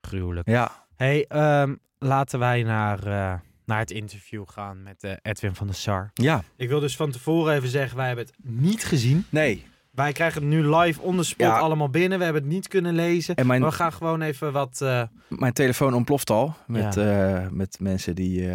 gruwelijk. 0.00 0.48
ja, 0.48 0.86
Hey, 0.96 1.24
ehm, 1.28 1.74
laten 1.98 2.38
wij 2.38 2.62
naar, 2.62 2.98
eh, 3.06 3.34
naar 3.64 3.78
het 3.78 3.90
interview 3.90 4.42
gaan 4.46 4.82
met 4.82 5.04
eh, 5.04 5.12
Edwin 5.22 5.54
van 5.54 5.66
der 5.66 5.76
Sar. 5.76 6.10
ja. 6.14 6.42
Ik 6.56 6.68
wil 6.68 6.80
dus 6.80 6.96
van 6.96 7.10
tevoren 7.10 7.54
even 7.54 7.68
zeggen, 7.68 7.96
wij 7.96 8.06
hebben 8.06 8.24
het 8.26 8.34
niet 8.44 8.84
gezien. 8.84 9.26
Nee. 9.28 9.66
Wij 9.90 10.12
krijgen 10.12 10.40
het 10.40 10.50
nu 10.50 10.74
live 10.76 11.00
on 11.00 11.16
the 11.16 11.22
spot 11.22 11.46
Ja. 11.46 11.58
allemaal 11.58 11.88
binnen. 11.90 12.18
We 12.18 12.24
hebben 12.24 12.42
het 12.42 12.52
niet 12.52 12.68
kunnen 12.68 12.94
lezen. 12.94 13.34
En 13.34 13.46
mijn, 13.46 13.62
we 13.64 13.72
gaan 13.72 13.92
gewoon 13.92 14.22
even 14.22 14.52
wat... 14.52 14.80
eh, 14.80 15.02
mijn 15.28 15.52
telefoon 15.52 15.94
ontploft 15.94 16.30
al 16.30 16.56
met, 16.66 16.96
eh, 16.96 17.46
met 17.48 17.76
mensen 17.80 18.14
die... 18.14 18.48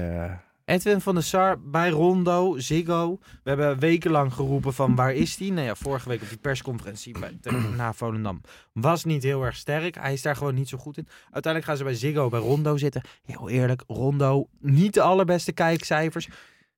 Edwin 0.65 1.01
van 1.01 1.13
der 1.15 1.23
Sar 1.23 1.59
bij 1.61 1.89
Rondo, 1.89 2.57
Ziggo. 2.59 3.17
We 3.43 3.49
hebben 3.49 3.79
wekenlang 3.79 4.33
geroepen 4.33 4.73
van 4.73 4.95
waar 4.95 5.13
is 5.13 5.35
hij? 5.37 5.49
Nou 5.49 5.65
ja, 5.65 5.75
vorige 5.75 6.09
week 6.09 6.21
op 6.21 6.29
die 6.29 6.37
persconferentie 6.37 7.19
bij, 7.19 7.37
na 7.75 7.93
Volendam 7.93 8.41
was 8.73 9.03
niet 9.03 9.23
heel 9.23 9.43
erg 9.43 9.55
sterk. 9.55 9.95
Hij 9.95 10.13
is 10.13 10.21
daar 10.21 10.35
gewoon 10.35 10.55
niet 10.55 10.69
zo 10.69 10.77
goed 10.77 10.97
in. 10.97 11.07
Uiteindelijk 11.31 11.65
gaan 11.65 11.77
ze 11.77 11.83
bij 11.83 11.93
Ziggo, 11.95 12.29
bij 12.29 12.39
Rondo 12.39 12.77
zitten. 12.77 13.01
Heel 13.25 13.49
eerlijk, 13.49 13.83
Rondo, 13.87 14.47
niet 14.59 14.93
de 14.93 15.01
allerbeste 15.01 15.51
kijkcijfers. 15.51 16.29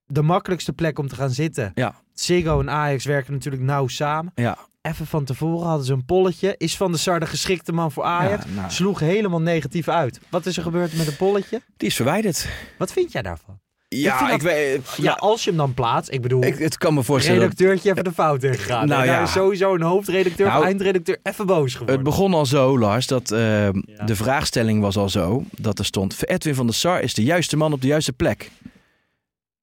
De 0.06 0.22
makkelijkste 0.22 0.74
plek 0.74 1.00
om 1.00 1.08
te 1.08 1.16
gaan 1.16 1.30
zitten. 1.30 1.72
Ja. 1.76 1.96
Ziggo 2.14 2.60
en 2.60 2.70
Ajax 2.70 3.06
werken 3.06 3.34
natuurlijk 3.34 3.64
nauw 3.64 3.88
samen. 3.88 4.32
ja, 4.36 4.58
Even 4.82 5.06
van 5.06 5.24
tevoren 5.26 5.68
hadden 5.68 5.86
ze 5.86 5.94
een 5.94 6.06
polletje. 6.06 6.56
Is 6.58 6.78
Van 6.78 6.92
der 6.92 7.00
Sar 7.00 7.20
de 7.20 7.26
geschikte 7.26 7.72
man 7.72 7.92
voor 7.92 8.04
Ajax? 8.04 8.46
ja, 8.46 8.52
nou, 8.52 8.72
Sloeg 8.72 9.00
helemaal 9.00 9.42
negatief 9.42 9.88
uit. 9.88 10.20
Wat 10.30 10.46
is 10.46 10.58
er 10.58 10.64
gebeurd 10.64 10.98
met 10.98 11.08
een 11.08 11.16
polletje? 11.16 11.62
die 11.78 11.88
is 11.88 11.96
verwijderd. 11.96 12.48
Wat 12.78 12.92
vind 12.92 13.12
jij 13.12 13.22
daarvan? 13.22 13.60
Ja, 13.90 14.24
ik, 14.26 14.30
dat- 14.32 14.42
weet... 14.42 14.90
Ja, 14.98 15.12
als 15.14 15.44
je 15.44 15.50
hem 15.50 15.58
dan 15.60 15.74
plaatst. 15.74 16.12
Ik 16.12 16.22
bedoel, 16.22 16.44
ik, 16.44 16.58
het 16.58 16.78
kan 16.78 16.94
me 16.94 17.04
voorstellen... 17.04 17.40
redacteurtje 17.40 17.92
even 17.92 18.04
de 18.04 18.12
fout 18.12 18.44
ingegaan. 18.44 18.88
Nou 18.88 19.06
Nou, 19.06 19.18
ja. 19.18 19.24
is 19.24 19.32
sowieso 19.32 19.74
een 19.76 19.82
hoofdredacteur 19.82 20.48
Nou, 20.48 20.64
eindredacteur 20.66 21.20
even 21.24 21.46
boos 21.46 21.72
geworden. 21.72 21.96
Het 21.96 22.04
begon 22.04 22.34
al 22.34 22.46
zo, 22.46 22.78
Lars, 22.80 23.08
dat 23.08 23.32
eh, 23.32 23.40
Ja. 23.64 23.72
de 24.06 24.16
vraagstelling 24.16 24.82
was 24.82 24.98
al 24.98 25.10
zo 25.10 25.44
dat 25.52 25.80
er 25.80 25.86
stond: 25.86 26.28
Edwin 26.30 26.56
van 26.56 26.66
der 26.66 26.76
Sar 26.76 27.02
is 27.02 27.14
de 27.14 27.24
juiste 27.24 27.58
man 27.58 27.74
op 27.74 27.82
de 27.82 27.88
juiste 27.88 28.14
plek. 28.14 28.52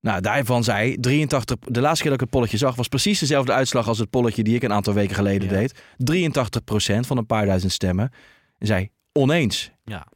Nou, 0.01 0.21
daarvan 0.21 0.65
zei 0.65 0.97
83. 1.01 1.57
De 1.59 1.81
laatste 1.81 2.01
keer 2.03 2.11
dat 2.11 2.21
ik 2.21 2.27
het 2.27 2.31
polletje 2.31 2.57
zag, 2.57 2.75
was 2.75 2.89
precies 2.89 3.19
dezelfde 3.19 3.53
uitslag 3.53 3.89
als 3.89 3.99
het 3.99 4.11
polletje 4.11 4.43
die 4.43 4.55
ik 4.55 4.63
een 4.63 4.73
aantal 4.73 4.95
weken 4.95 5.15
geleden 5.15 5.49
Ja. 5.49 5.55
deed. 5.55 5.75
83% 5.97 7.07
van 7.07 7.17
een 7.17 7.27
paar 7.27 7.47
duizend 7.47 7.73
stemmen. 7.73 8.13
En 8.59 8.67
zei 8.67 8.89
oneens. 9.13 9.71
Ja. 9.85 10.07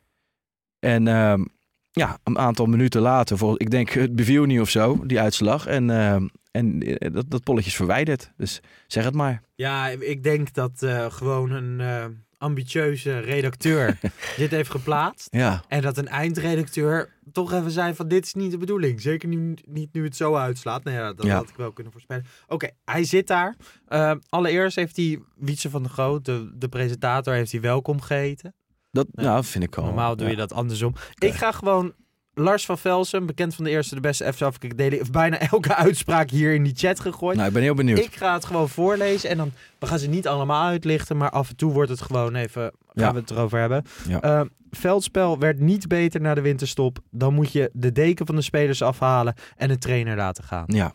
En 0.78 1.08
ehm, 1.08 1.44
ja, 1.90 2.18
een 2.24 2.38
aantal 2.38 2.66
minuten 2.66 3.00
later, 3.00 3.38
voor, 3.38 3.60
ik 3.60 3.70
denk 3.70 3.90
het 3.90 4.16
beviel 4.16 4.44
niet 4.44 4.60
of 4.60 4.70
zo, 4.70 5.06
die 5.06 5.20
uitslag. 5.20 5.66
En, 5.66 5.90
ehm, 5.90 6.28
en 6.50 6.82
eh, 6.82 7.12
dat, 7.12 7.30
dat 7.30 7.42
polletje 7.42 7.70
is 7.70 7.76
verwijderd. 7.76 8.32
Dus 8.36 8.60
zeg 8.86 9.04
het 9.04 9.14
maar. 9.14 9.42
Ja, 9.54 9.88
ik 9.88 10.22
denk 10.22 10.52
dat 10.52 10.82
eh, 10.82 11.06
gewoon 11.10 11.50
een 11.50 11.80
eh, 11.80 12.04
ambitieuze 12.38 13.18
redacteur 13.18 13.98
dit 14.36 14.50
heeft 14.50 14.70
geplaatst. 14.70 15.26
Ja, 15.30 15.62
En 15.68 15.82
dat 15.82 15.96
een 15.98 16.08
eindredacteur 16.08 17.16
toch 17.32 17.52
even 17.52 17.70
zei 17.70 17.94
van 17.94 18.08
dit 18.08 18.24
is 18.24 18.34
niet 18.34 18.50
de 18.50 18.58
bedoeling. 18.58 19.00
Zeker 19.00 19.28
nu, 19.28 19.54
niet 19.64 19.92
nu 19.92 20.04
het 20.04 20.16
zo 20.16 20.34
uitslaat. 20.34 20.84
Nou 20.84 20.96
ja, 20.96 21.12
dat 21.12 21.26
Ja. 21.26 21.34
had 21.34 21.48
ik 21.48 21.56
wel 21.56 21.72
kunnen 21.72 21.92
voorspellen. 21.92 22.24
Oké, 22.46 22.68
hij 22.84 23.04
zit 23.04 23.26
daar. 23.26 23.56
Eh, 23.86 24.12
allereerst 24.28 24.76
heeft 24.76 24.96
hij 24.96 25.18
Wietse 25.36 25.70
van 25.70 25.82
der 25.82 25.92
Groot, 25.92 26.24
de, 26.24 26.50
de 26.54 26.68
presentator, 26.68 27.34
heeft 27.34 27.52
hij 27.52 27.60
welkom 27.60 28.00
geheten. 28.00 28.54
Dat 28.98 29.06
Ja. 29.12 29.22
nou, 29.22 29.44
vind 29.44 29.64
ik 29.64 29.76
al. 29.76 29.84
Normaal 29.84 30.16
doe 30.16 30.28
je 30.28 30.36
dat 30.36 30.52
andersom. 30.52 30.94
Ik 31.18 31.32
ga 31.34 31.52
gewoon 31.52 31.92
Lars 32.34 32.66
van 32.66 32.78
Velsen, 32.78 33.26
bekend 33.26 33.54
van 33.54 33.64
de 33.64 33.70
eerste, 33.70 33.94
de 33.94 34.00
beste 34.00 34.32
FC 34.32 34.42
Afrika 34.42 34.74
Daily, 34.76 34.96
heeft 34.96 35.12
bijna 35.12 35.38
elke 35.52 35.74
uitspraak 35.74 36.30
hier 36.30 36.54
in 36.54 36.62
die 36.62 36.74
chat 36.76 37.00
gegooid. 37.00 37.36
Nou, 37.36 37.48
ik 37.48 37.54
ben 37.54 37.62
heel 37.62 37.74
benieuwd. 37.74 37.98
ik 37.98 38.16
ga 38.16 38.34
het 38.34 38.44
gewoon 38.44 38.68
voorlezen 38.68 39.30
en 39.30 39.36
dan 39.36 39.52
we 39.78 39.86
gaan 39.86 39.98
ze 39.98 40.08
niet 40.08 40.26
allemaal 40.28 40.66
uitlichten, 40.66 41.16
maar 41.16 41.30
af 41.30 41.48
en 41.48 41.56
toe 41.56 41.72
wordt 41.72 41.90
het 41.90 42.00
gewoon 42.00 42.34
even 42.34 42.62
gaan 42.62 42.72
Ja. 43.06 43.12
we 43.12 43.18
het 43.20 43.30
erover 43.30 43.58
hebben. 43.58 43.84
Ja. 44.08 44.20
Eh, 44.20 44.40
veldspel 44.70 45.38
werd 45.38 45.60
niet 45.60 45.88
beter 45.88 46.20
na 46.20 46.34
de 46.34 46.40
winterstop. 46.40 46.98
Dan 47.10 47.34
moet 47.34 47.52
je 47.52 47.70
de 47.72 47.92
deken 47.92 48.26
van 48.26 48.34
de 48.34 48.42
spelers 48.42 48.82
afhalen 48.82 49.34
en 49.56 49.68
de 49.68 49.78
trainer 49.78 50.16
laten 50.16 50.44
gaan. 50.44 50.64
Ja, 50.66 50.92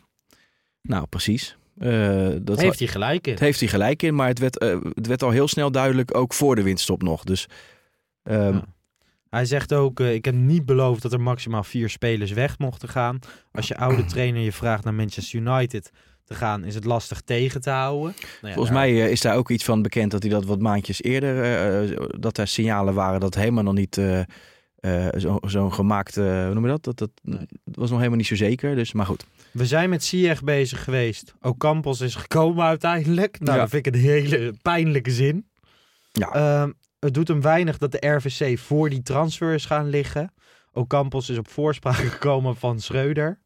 nou 0.82 1.06
precies. 1.06 1.56
Eh, 1.78 2.28
dat 2.42 2.60
heeft 2.60 2.78
hij 2.78 2.88
gelijk 2.88 3.26
in. 3.26 3.32
het 3.32 3.40
heeft 3.42 3.60
hij 3.60 3.68
gelijk 3.68 4.02
in, 4.02 4.14
maar 4.14 4.28
het 4.28 4.38
werd, 4.38 4.58
eh, 4.58 4.76
het 4.94 5.06
werd 5.06 5.22
al 5.22 5.30
heel 5.30 5.48
snel 5.48 5.70
duidelijk, 5.70 6.16
ook 6.16 6.34
voor 6.34 6.54
de 6.54 6.62
winststop 6.62 7.02
nog. 7.02 7.24
Dus 7.24 7.46
ehm, 8.24 8.52
Ja. 8.54 8.64
Hij 9.30 9.44
zegt 9.44 9.72
ook, 9.74 10.00
eh, 10.00 10.14
ik 10.14 10.24
heb 10.24 10.34
niet 10.34 10.66
beloofd 10.66 11.02
dat 11.02 11.12
er 11.12 11.20
maximaal 11.20 11.64
vier 11.64 11.88
spelers 11.90 12.32
weg 12.32 12.58
mochten 12.58 12.88
gaan. 12.88 13.18
Als 13.52 13.68
je 13.68 13.76
oude 13.76 14.04
trainer 14.04 14.42
je 14.42 14.52
vraagt 14.52 14.84
naar 14.84 14.94
Manchester 14.94 15.38
United 15.40 15.90
te 16.24 16.34
gaan, 16.34 16.64
is 16.64 16.74
het 16.74 16.84
lastig 16.84 17.20
tegen 17.20 17.60
te 17.60 17.70
houden. 17.70 18.12
Nou 18.16 18.16
ja, 18.40 18.52
volgens 18.54 18.68
daar- 18.76 18.78
mij 18.86 19.04
eh, 19.04 19.10
is 19.10 19.20
daar 19.20 19.36
ook 19.36 19.50
iets 19.50 19.64
van 19.64 19.82
bekend 19.82 20.10
dat 20.10 20.22
hij 20.22 20.30
dat 20.32 20.44
wat 20.44 20.60
maandjes 20.60 21.02
eerder, 21.02 21.42
eh, 21.90 21.96
dat 22.20 22.38
er 22.38 22.46
signalen 22.48 22.94
waren 22.94 23.20
dat 23.20 23.34
helemaal 23.34 23.62
nog 23.62 23.74
niet 23.74 23.98
eh, 23.98 24.20
zo- 25.16 25.38
zo'n 25.40 25.72
gemaakt, 25.72 26.14
hoe 26.14 26.50
noem 26.54 26.62
je 26.64 26.70
dat? 26.70 26.84
Dat, 26.84 26.98
dat, 26.98 27.10
Nee. 27.22 27.46
was 27.64 27.88
nog 27.88 27.98
helemaal 27.98 28.18
niet 28.18 28.26
zo 28.26 28.34
zeker, 28.36 28.74
dus 28.74 28.92
maar 28.92 29.06
goed. 29.06 29.26
We 29.50 29.66
zijn 29.66 29.90
met 29.90 30.04
Ziyech 30.04 30.42
bezig 30.42 30.84
geweest. 30.84 31.34
Ocampos 31.40 32.00
is 32.00 32.14
gekomen 32.14 32.64
uiteindelijk. 32.64 33.40
Nou, 33.40 33.52
Ja. 33.56 33.60
dat 33.62 33.70
vind 33.70 33.86
ik 33.86 33.94
een 33.94 34.00
hele 34.00 34.54
pijnlijke 34.62 35.10
zin. 35.10 35.46
Ja. 36.12 36.32
Ehm, 36.32 36.70
het 37.04 37.14
doet 37.14 37.28
hem 37.28 37.40
weinig 37.40 37.78
dat 37.78 37.92
de 37.92 38.06
RVC 38.08 38.58
voor 38.58 38.90
die 38.90 39.02
transfer 39.02 39.54
is 39.54 39.66
gaan 39.66 39.88
liggen. 39.88 40.32
Ocampos 40.72 41.28
is 41.28 41.38
op 41.38 41.48
voorspraak 41.48 41.94
gekomen 42.12 42.56
van 42.56 42.80
Schreuder. 42.80 43.40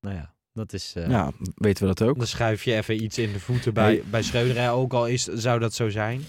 Nou 0.00 0.14
ja, 0.16 0.34
dat 0.52 0.72
is... 0.72 0.92
eh, 0.96 1.08
Ja, 1.08 1.32
weten 1.54 1.86
we 1.88 1.94
dat 1.94 2.08
ook. 2.08 2.16
Dan 2.18 2.26
schuif 2.26 2.64
je 2.64 2.74
even 2.74 3.02
iets 3.02 3.18
in 3.18 3.32
de 3.32 3.40
voeten 3.40 3.74
bij, 3.74 4.02
bij 4.10 4.22
Schreuder. 4.22 4.70
Ook 4.70 4.92
al 4.92 5.06
is, 5.06 5.22
zou 5.24 5.58
dat 5.58 5.74
zo 5.74 5.88
zijn. 5.88 6.22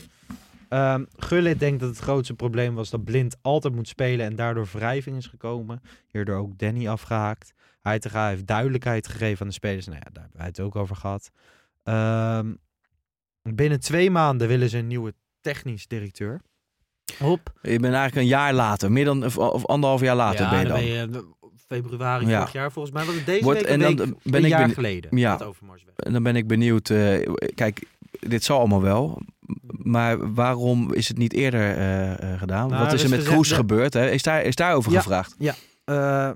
Ehm 0.69 1.03
Gullit 1.15 1.59
denkt 1.59 1.79
dat 1.79 1.89
het 1.89 1.99
grootste 1.99 2.33
probleem 2.33 2.75
was 2.75 2.89
dat 2.89 3.03
Blind 3.03 3.35
altijd 3.41 3.75
moet 3.75 3.87
spelen 3.87 4.25
en 4.25 4.35
daardoor 4.35 4.67
wrijving 4.71 5.17
is 5.17 5.27
gekomen. 5.27 5.81
Hierdoor 6.07 6.37
ook 6.37 6.57
Danny 6.57 6.87
afgehaakt. 6.87 7.53
Heitinga 7.81 8.27
heeft 8.27 8.47
duidelijkheid 8.47 9.07
gegeven 9.07 9.41
aan 9.41 9.47
de 9.47 9.53
spelers. 9.53 9.85
Nou 9.85 9.97
ja, 9.97 10.09
daar 10.11 10.21
hebben 10.21 10.37
wij 10.39 10.47
het 10.47 10.59
ook 10.59 10.75
over 10.75 10.95
gehad. 10.95 11.31
Ehm, 11.83 12.53
binnen 13.41 13.79
twee 13.79 14.11
maanden 14.11 14.47
willen 14.47 14.69
ze 14.69 14.77
een 14.77 14.87
nieuwe 14.87 15.13
technisch 15.53 15.87
directeur. 15.87 16.41
Hop. 17.19 17.53
Je 17.61 17.69
bent 17.79 17.83
eigenlijk 17.93 18.15
een 18.15 18.25
jaar 18.27 18.53
later, 18.53 18.91
meer 18.91 19.05
dan 19.05 19.25
of, 19.25 19.37
of 19.37 19.65
anderhalf 19.65 20.01
jaar 20.01 20.15
later 20.15 20.41
ja, 20.45 20.49
ben 20.49 20.59
je 20.59 20.65
dan 20.65 20.75
dan. 20.75 20.85
ben 20.85 20.93
je, 21.21 21.33
februari 21.67 22.27
Ja. 22.27 22.37
vorig 22.37 22.53
jaar 22.53 22.71
volgens 22.71 22.93
mij. 22.93 23.05
Was 23.05 23.15
het 23.15 23.25
deze 23.25 23.43
Wordt- 23.43 23.59
week 23.61 23.69
en 23.69 23.79
dan 23.79 23.95
week, 23.95 24.13
ben 24.23 24.35
een 24.35 24.43
ik 24.43 24.49
jaar 24.49 24.69
geleden. 24.69 25.17
Ja. 25.17 25.39
En 25.95 26.13
dan 26.13 26.23
ben 26.23 26.35
ik 26.35 26.47
benieuwd. 26.47 26.89
eh, 26.89 27.33
kijk, 27.55 27.83
dit 28.19 28.43
zal 28.43 28.59
allemaal 28.59 28.81
wel. 28.81 29.21
Maar 29.67 30.33
waarom 30.33 30.93
is 30.93 31.07
het 31.07 31.17
niet 31.17 31.33
eerder 31.33 31.75
eh, 31.75 32.33
eh, 32.33 32.39
gedaan? 32.39 32.67
Nou, 32.69 32.79
Wat 32.81 32.87
er 32.87 32.93
is 32.93 33.03
er 33.03 33.11
is 33.11 33.15
met 33.17 33.25
Kroes 33.33 33.51
gebeurd? 33.51 33.93
Hè? 33.93 34.09
Is, 34.09 34.23
daar, 34.23 34.41
is 34.43 34.55
daarover 34.55 34.91
Ja. 34.91 35.01
gevraagd? 35.01 35.35
Eh, 35.85 36.29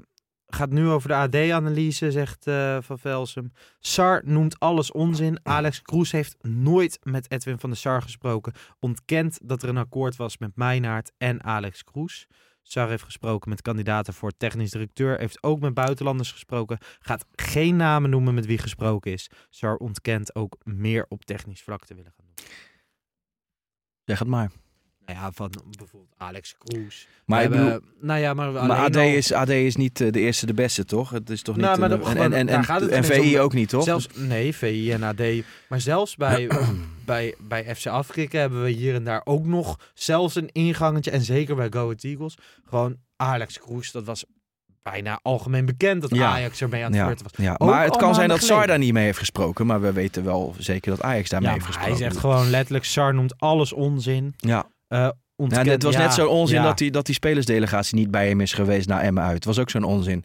gaat 0.49 0.69
nu 0.69 0.87
over 0.87 1.07
de 1.07 1.15
AD-analyse, 1.15 2.11
zegt 2.11 2.47
eh, 2.47 2.77
Van 2.81 2.99
Velsum. 2.99 3.51
Sar 3.79 4.21
noemt 4.25 4.59
alles 4.59 4.91
onzin. 4.91 5.39
Alex 5.43 5.81
Kroes 5.81 6.11
heeft 6.11 6.35
nooit 6.41 6.99
met 7.03 7.31
Edwin 7.31 7.59
van 7.59 7.69
der 7.69 7.79
Sar 7.79 8.01
gesproken. 8.01 8.53
Ontkent 8.79 9.39
dat 9.43 9.63
er 9.63 9.69
een 9.69 9.77
akkoord 9.77 10.15
was 10.15 10.37
met 10.37 10.55
Meijnaert 10.55 11.11
en 11.17 11.43
Alex 11.43 11.83
Kroes. 11.83 12.27
Sar 12.61 12.89
heeft 12.89 13.03
gesproken 13.03 13.49
met 13.49 13.61
kandidaten 13.61 14.13
voor 14.13 14.31
technisch 14.37 14.71
directeur. 14.71 15.19
Heeft 15.19 15.43
ook 15.43 15.59
met 15.59 15.73
buitenlanders 15.73 16.31
gesproken. 16.31 16.77
Gaat 16.99 17.25
geen 17.35 17.75
namen 17.75 18.09
noemen 18.09 18.33
met 18.33 18.45
wie 18.45 18.57
gesproken 18.57 19.11
is. 19.11 19.29
Sar 19.49 19.75
ontkent 19.75 20.35
ook 20.35 20.57
meer 20.63 21.05
op 21.07 21.25
technisch 21.25 21.61
vlak 21.61 21.85
te 21.85 21.95
willen 21.95 22.13
gaan 22.17 22.25
doen. 22.25 22.45
Zeg 24.05 24.19
het 24.19 24.27
maar. 24.27 24.51
Nou 25.09 25.21
ja, 25.21 25.31
van 25.33 25.51
bijvoorbeeld 25.77 26.13
Alex 26.17 26.55
Kroes. 26.57 27.07
Maar, 27.25 27.43
ik 27.43 27.49
bedoel, 27.49 27.79
nou 28.01 28.19
ja, 28.19 28.33
maar, 28.33 28.51
maar 28.51 28.77
AD, 28.77 28.95
al- 28.95 29.01
is, 29.01 29.33
AD 29.33 29.49
is 29.49 29.75
niet 29.75 30.01
eh, 30.01 30.11
de 30.11 30.19
eerste 30.19 30.45
de 30.45 30.53
beste, 30.53 30.85
toch? 30.85 31.09
Het 31.09 31.29
is 31.29 31.41
toch 31.41 31.55
niet... 31.55 31.65
Nou, 31.65 31.79
maar 31.79 31.91
eh, 31.91 31.97
dat- 31.99 32.07
en, 32.09 32.17
en, 32.17 32.33
en, 32.33 32.47
en, 32.47 32.63
gaat 32.63 32.81
het 32.81 32.89
en 32.89 33.03
om. 33.03 33.09
VI 33.09 33.39
ook 33.39 33.53
niet, 33.53 33.69
toch? 33.69 33.83
Zelfs, 33.83 34.07
nee, 34.15 34.55
VI 34.55 34.91
en 34.91 35.03
AD. 35.03 35.21
Maar 35.69 35.81
zelfs 35.81 36.15
bij, 36.15 36.49
bij, 37.05 37.35
bij 37.39 37.75
FC 37.75 37.85
Afrika 37.87 38.39
hebben 38.39 38.63
we 38.63 38.69
hier 38.69 38.95
en 38.95 39.03
daar 39.03 39.21
ook 39.23 39.45
nog 39.45 39.79
zelfs 39.93 40.35
een 40.35 40.49
ingangetje. 40.51 41.11
En 41.11 41.21
zeker 41.21 41.55
bij 41.55 41.67
Go 41.69 41.83
Ahead 41.83 42.03
Eagles. 42.03 42.37
Gewoon 42.69 42.95
Alex 43.15 43.59
Kroes, 43.59 43.91
dat 43.91 44.05
was 44.05 44.25
bijna 44.81 45.19
algemeen 45.21 45.65
bekend 45.65 46.01
dat 46.01 46.15
Ja. 46.15 46.29
Ajax 46.31 46.61
ermee 46.61 46.83
aan 46.83 46.91
het 46.91 46.99
ja, 46.99 47.07
was. 47.23 47.31
ja. 47.35 47.55
Maar 47.65 47.83
het 47.83 47.95
kan 47.95 48.15
zijn 48.15 48.29
dat 48.29 48.43
Sar 48.43 48.67
daar 48.67 48.77
niet 48.77 48.93
mee 48.93 49.05
heeft 49.05 49.17
gesproken. 49.17 49.65
Maar 49.65 49.81
we 49.81 49.91
weten 49.93 50.23
wel 50.23 50.55
zeker 50.57 50.91
dat 50.91 51.01
Ajax 51.01 51.29
daarmee 51.29 51.49
Ja, 51.49 51.53
heeft 51.55 51.65
maar 51.65 51.75
gesproken. 51.75 52.01
hij 52.03 52.11
zegt 52.11 52.21
gewoon 52.21 52.49
letterlijk, 52.49 52.85
Sar 52.85 53.13
noemt 53.13 53.33
alles 53.39 53.73
onzin. 53.73 54.33
Ja. 54.37 54.67
Eh 54.89 55.09
Ja, 55.35 55.63
het 55.63 55.83
was 55.83 55.93
ja, 55.93 55.99
net 56.01 56.13
zo 56.13 56.27
onzin 56.27 56.57
ja. 56.57 56.63
dat, 56.63 56.77
die, 56.77 56.91
dat 56.91 57.05
die 57.05 57.15
spelersdelegatie 57.15 57.95
niet 57.97 58.11
bij 58.11 58.27
hem 58.27 58.41
is 58.41 58.53
geweest 58.53 58.87
naar 58.87 59.01
Emmen 59.01 59.23
uit. 59.23 59.33
Het 59.33 59.45
was 59.45 59.59
ook 59.59 59.69
zo'n 59.69 59.83
onzin. 59.83 60.23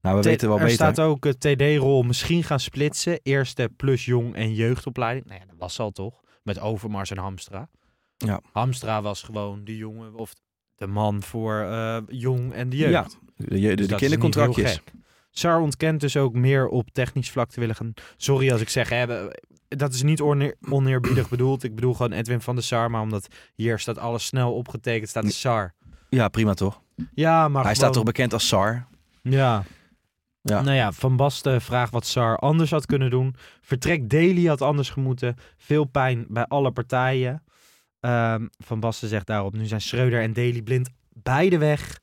Nou, 0.00 0.16
we 0.16 0.22
T- 0.22 0.24
weten 0.24 0.48
wel 0.48 0.56
er 0.58 0.62
beter. 0.64 0.78
staat 0.78 1.00
ook 1.00 1.26
eh, 1.26 1.32
TD-rol 1.32 2.02
misschien 2.02 2.42
gaan 2.44 2.60
splitsen. 2.60 3.20
Eerste 3.22 3.70
plus 3.76 4.04
jong 4.04 4.34
en 4.34 4.54
jeugdopleiding. 4.54 5.26
Nou 5.26 5.40
ja, 5.40 5.46
dat 5.46 5.56
was 5.58 5.78
al 5.78 5.90
toch? 5.90 6.20
Met 6.42 6.60
Overmars 6.60 7.10
en 7.10 7.18
Hamstra. 7.18 7.68
Ja. 8.16 8.40
Hamstra 8.52 9.02
was 9.02 9.22
gewoon 9.22 9.64
de 9.64 9.76
jongen 9.76 10.14
of 10.14 10.32
de 10.74 10.86
man 10.86 11.22
voor 11.22 11.60
eh, 11.60 11.96
jong 12.08 12.52
en 12.52 12.68
de 12.68 12.76
jeugd. 12.76 12.92
Ja, 12.92 13.06
de, 13.46 13.60
je- 13.60 13.68
de, 13.68 13.74
Dus 13.74 13.86
de 13.86 13.94
kindercontractjes. 13.94 14.80
Sar 15.30 15.60
ontkent 15.60 16.00
dus 16.00 16.16
ook 16.16 16.34
meer 16.34 16.68
op 16.68 16.90
technisch 16.90 17.30
vlak 17.30 17.50
te 17.50 17.60
willen 17.60 17.74
gaan. 17.74 17.92
Sorry 18.16 18.50
als 18.52 18.60
ik 18.60 18.68
zeg, 18.68 18.88
hè, 18.88 19.28
dat 19.76 19.92
is 19.94 20.02
niet 20.02 20.20
oneer- 20.20 20.56
oneerbiedig 20.68 21.28
bedoeld. 21.28 21.62
Ik 21.64 21.74
bedoel 21.74 21.94
gewoon 21.94 22.12
Edwin 22.12 22.40
van 22.40 22.54
der 22.54 22.64
Sar, 22.64 22.90
maar 22.90 23.00
omdat 23.02 23.26
hier 23.54 23.78
staat 23.78 23.98
alles 23.98 24.26
snel 24.26 24.54
opgetekend, 24.54 25.08
staat 25.08 25.24
de 25.24 25.32
Sar. 25.32 25.74
Ja, 26.08 26.28
prima 26.28 26.54
toch? 26.54 26.80
Ja, 27.14 27.48
maar 27.48 27.64
Hij 27.64 27.74
staat 27.74 27.92
toch 27.92 28.04
bekend 28.04 28.32
als 28.32 28.48
Sar? 28.48 28.86
Ja. 29.22 29.64
Ja. 30.42 30.60
Nou 30.62 30.76
ja, 30.76 30.92
Van 30.92 31.16
Basten 31.16 31.60
vraagt 31.60 31.92
wat 31.92 32.06
Sar 32.06 32.36
anders 32.36 32.70
had 32.70 32.86
kunnen 32.86 33.10
doen. 33.10 33.34
Vertrek 33.60 34.10
Daly 34.10 34.44
had 34.46 34.60
anders 34.60 34.90
gemoeten. 34.90 35.36
Veel 35.56 35.84
pijn 35.84 36.24
bij 36.28 36.44
alle 36.46 36.70
partijen. 36.70 37.42
Ehm, 38.00 38.46
van 38.58 38.80
Basten 38.80 39.08
zegt 39.08 39.26
daarop, 39.26 39.54
nu 39.54 39.66
zijn 39.66 39.80
Schreuder 39.80 40.22
en 40.22 40.32
Daly 40.32 40.62
blind 40.62 40.90
beide 41.08 41.58
weg. 41.58 41.98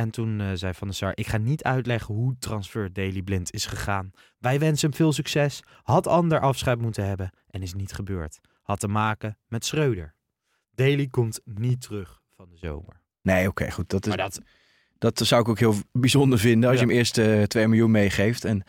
En 0.00 0.10
toen 0.10 0.40
eh, 0.40 0.50
zei 0.54 0.74
Van 0.74 0.86
der 0.86 0.96
Sar, 0.96 1.12
ik 1.14 1.26
ga 1.26 1.36
niet 1.36 1.62
uitleggen 1.62 2.14
hoe 2.14 2.36
transfer 2.38 2.92
Daily 2.92 3.22
Blind 3.22 3.52
is 3.52 3.66
gegaan. 3.66 4.10
Wij 4.38 4.58
wensen 4.58 4.88
hem 4.88 4.96
veel 4.98 5.12
succes. 5.12 5.60
Had 5.82 6.06
ander 6.06 6.40
afscheid 6.40 6.80
moeten 6.80 7.06
hebben 7.06 7.30
en 7.50 7.62
is 7.62 7.74
niet 7.74 7.92
gebeurd. 7.92 8.40
Had 8.62 8.80
te 8.80 8.88
maken 8.88 9.38
met 9.48 9.64
Schreuder. 9.64 10.14
Daly 10.74 11.06
komt 11.06 11.40
niet 11.44 11.80
terug 11.80 12.20
van 12.36 12.48
de 12.50 12.56
zomer. 12.56 13.00
Nee, 13.22 13.48
oké, 13.48 13.70
goed. 13.70 13.88
Dat, 13.90 14.06
is, 14.06 14.08
Maar 14.16 14.24
dat, 14.28 14.40
dat 14.98 15.18
zou 15.26 15.42
ik 15.42 15.48
ook 15.48 15.58
heel 15.58 15.74
bijzonder 15.92 16.38
vinden 16.38 16.70
als 16.70 16.78
Ja. 16.78 16.84
je 16.84 16.90
hem 16.90 16.98
eerst 16.98 17.18
eh 17.18 17.42
2 17.42 17.68
miljoen 17.68 17.90
meegeeft. 17.90 18.44
En 18.44 18.62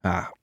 ja, 0.00 0.34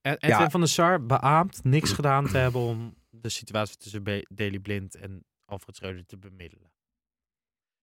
En 0.00 0.12
Edwin 0.14 0.28
Ja. 0.30 0.50
van 0.50 0.60
der 0.60 0.68
Sar 0.68 1.06
beaamt 1.06 1.64
niks 1.64 1.92
gedaan 1.92 2.26
te 2.26 2.36
hebben 2.38 2.60
om 2.60 2.94
de 3.10 3.28
situatie 3.28 3.76
tussen 3.76 4.04
Daley 4.28 4.58
Blind 4.58 4.94
en 4.94 5.24
Alfred 5.44 5.76
Schreuder 5.76 6.06
te 6.06 6.18
bemiddelen. 6.18 6.70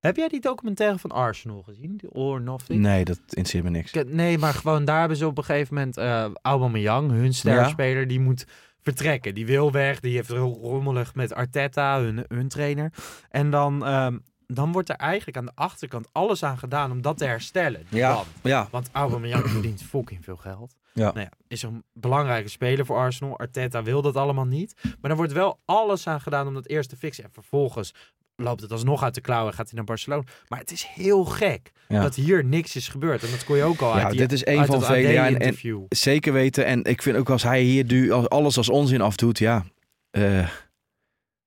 Heb 0.08 0.16
jij 0.16 0.28
die 0.28 0.42
documentaire 0.42 0.98
van 1.00 1.12
Arsenal 1.12 1.62
gezien? 1.62 1.98
Die 1.98 2.12
Or 2.12 2.42
Nothing? 2.42 2.80
nee, 2.82 3.06
dat 3.06 3.20
interesseert 3.28 3.64
me 3.64 3.70
niks. 3.70 3.92
Ik- 3.92 4.14
Nee, 4.14 4.38
maar 4.38 4.54
gewoon 4.54 4.86
daar 4.86 5.00
hebben 5.00 5.18
ze 5.18 5.28
op 5.28 5.38
een 5.38 5.44
gegeven 5.44 5.74
moment 5.76 5.98
eh 5.98 6.26
Aubameyang, 6.42 7.12
hun 7.12 7.34
sterspeler, 7.34 8.08
die 8.08 8.20
moet 8.20 8.46
vertrekken. 8.82 9.34
Die 9.36 9.46
wil 9.46 9.72
weg, 9.72 10.00
die 10.00 10.16
heeft 10.16 10.28
heel 10.30 10.60
rommelig 10.62 11.16
met 11.16 11.34
Arteta, 11.34 12.00
hun, 12.00 12.26
hun 12.28 12.48
trainer. 12.48 12.94
En 13.30 13.50
dan, 13.50 13.86
ehm, 13.86 14.18
dan 14.48 14.72
wordt 14.72 14.90
er 14.90 14.96
eigenlijk 14.96 15.38
aan 15.38 15.46
de 15.46 15.52
achterkant 15.56 16.08
alles 16.12 16.44
aan 16.44 16.58
gedaan 16.58 16.92
om 16.92 17.02
dat 17.02 17.18
te 17.18 17.26
herstellen. 17.26 17.82
Ja. 17.90 18.14
band. 18.14 18.28
Ja, 18.44 18.68
Want 18.72 18.90
Aubameyang 18.92 19.50
verdient 19.52 19.84
fucking 19.84 20.24
veel 20.24 20.38
geld. 20.38 20.76
Ja. 20.94 21.04
Nou 21.04 21.20
ja, 21.20 21.32
is 21.48 21.62
een 21.64 21.84
belangrijke 21.94 22.50
speler 22.50 22.86
voor 22.86 22.98
Arsenal. 22.98 23.40
Arteta 23.40 23.84
wil 23.84 24.02
dat 24.02 24.16
allemaal 24.16 24.46
niet. 24.46 24.76
Maar 25.02 25.12
er 25.12 25.18
wordt 25.18 25.34
wel 25.34 25.60
alles 25.66 26.08
aan 26.08 26.22
gedaan 26.22 26.48
om 26.48 26.54
dat 26.54 26.68
eerst 26.68 26.90
te 26.90 26.96
fixen. 26.98 27.24
En 27.24 27.30
vervolgens 27.34 27.94
loopt 28.38 28.62
het 28.62 28.72
alsnog 28.72 29.04
uit 29.04 29.16
de 29.16 29.22
klauwen 29.22 29.50
en 29.52 29.58
gaat 29.58 29.66
hij 29.66 29.76
naar 29.76 29.86
Barcelona. 29.86 30.24
Maar 30.48 30.60
het 30.60 30.72
is 30.72 30.84
heel 30.84 31.26
gek 31.26 31.72
Ja. 31.88 32.02
dat 32.02 32.16
hier 32.16 32.46
niks 32.46 32.76
is 32.76 32.88
gebeurd. 32.88 33.24
En 33.24 33.32
dat 33.32 33.44
kon 33.44 33.58
je 33.58 33.64
ook 33.64 33.80
al 33.82 33.98
Ja, 33.98 34.02
uit 34.04 34.10
die, 34.12 34.20
dit 34.20 34.32
is 34.32 34.44
één 34.44 34.60
uit 34.60 34.68
van 34.68 34.82
vele, 34.82 35.08
ja, 35.08 35.30
en- 35.30 35.86
zeker 35.90 36.34
weten. 36.34 36.66
En 36.66 36.84
ik 36.84 37.02
vind 37.02 37.18
ook 37.18 37.30
als 37.30 37.44
hij 37.44 37.62
hier 37.62 37.86
nu 37.86 38.12
als 38.12 38.30
alles 38.30 38.58
als 38.58 38.70
onzin 38.70 39.02
afdoet, 39.02 39.38
ja, 39.40 39.66
eh, 40.10 40.48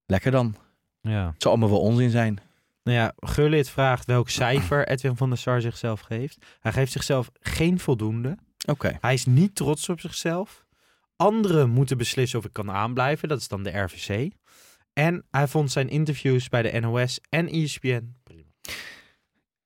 lekker 0.06 0.30
dan. 0.30 0.54
Ja. 1.00 1.26
Het 1.32 1.42
zal 1.42 1.50
allemaal 1.50 1.70
wel 1.70 1.80
onzin 1.80 2.10
zijn. 2.10 2.38
Nou 2.82 2.98
ja, 2.98 3.12
Gullit 3.16 3.70
vraagt 3.70 4.06
welk 4.06 4.28
cijfer 4.28 4.88
Edwin 4.88 5.16
van 5.16 5.28
der 5.28 5.38
Sar 5.38 5.60
zichzelf 5.60 6.00
geeft. 6.00 6.38
Hij 6.60 6.72
geeft 6.72 6.92
zichzelf 6.92 7.30
geen 7.40 7.78
voldoende. 7.78 8.36
Oké. 8.66 8.98
Hij 9.00 9.14
is 9.14 9.26
niet 9.26 9.54
trots 9.54 9.88
op 9.88 10.00
zichzelf. 10.00 10.64
Anderen 11.16 11.70
moeten 11.70 11.98
beslissen 11.98 12.38
of 12.38 12.44
ik 12.44 12.52
kan 12.52 12.70
aanblijven. 12.70 13.28
Dat 13.28 13.40
is 13.40 13.48
dan 13.48 13.62
de 13.62 13.78
RVC. 13.78 14.30
En 14.92 15.24
hij 15.30 15.46
vond 15.46 15.70
zijn 15.72 15.88
interviews 15.88 16.48
bij 16.48 16.62
de 16.62 16.80
NOS 16.80 17.20
en 17.28 17.48
ESPN 17.48 18.14
prima. 18.24 18.42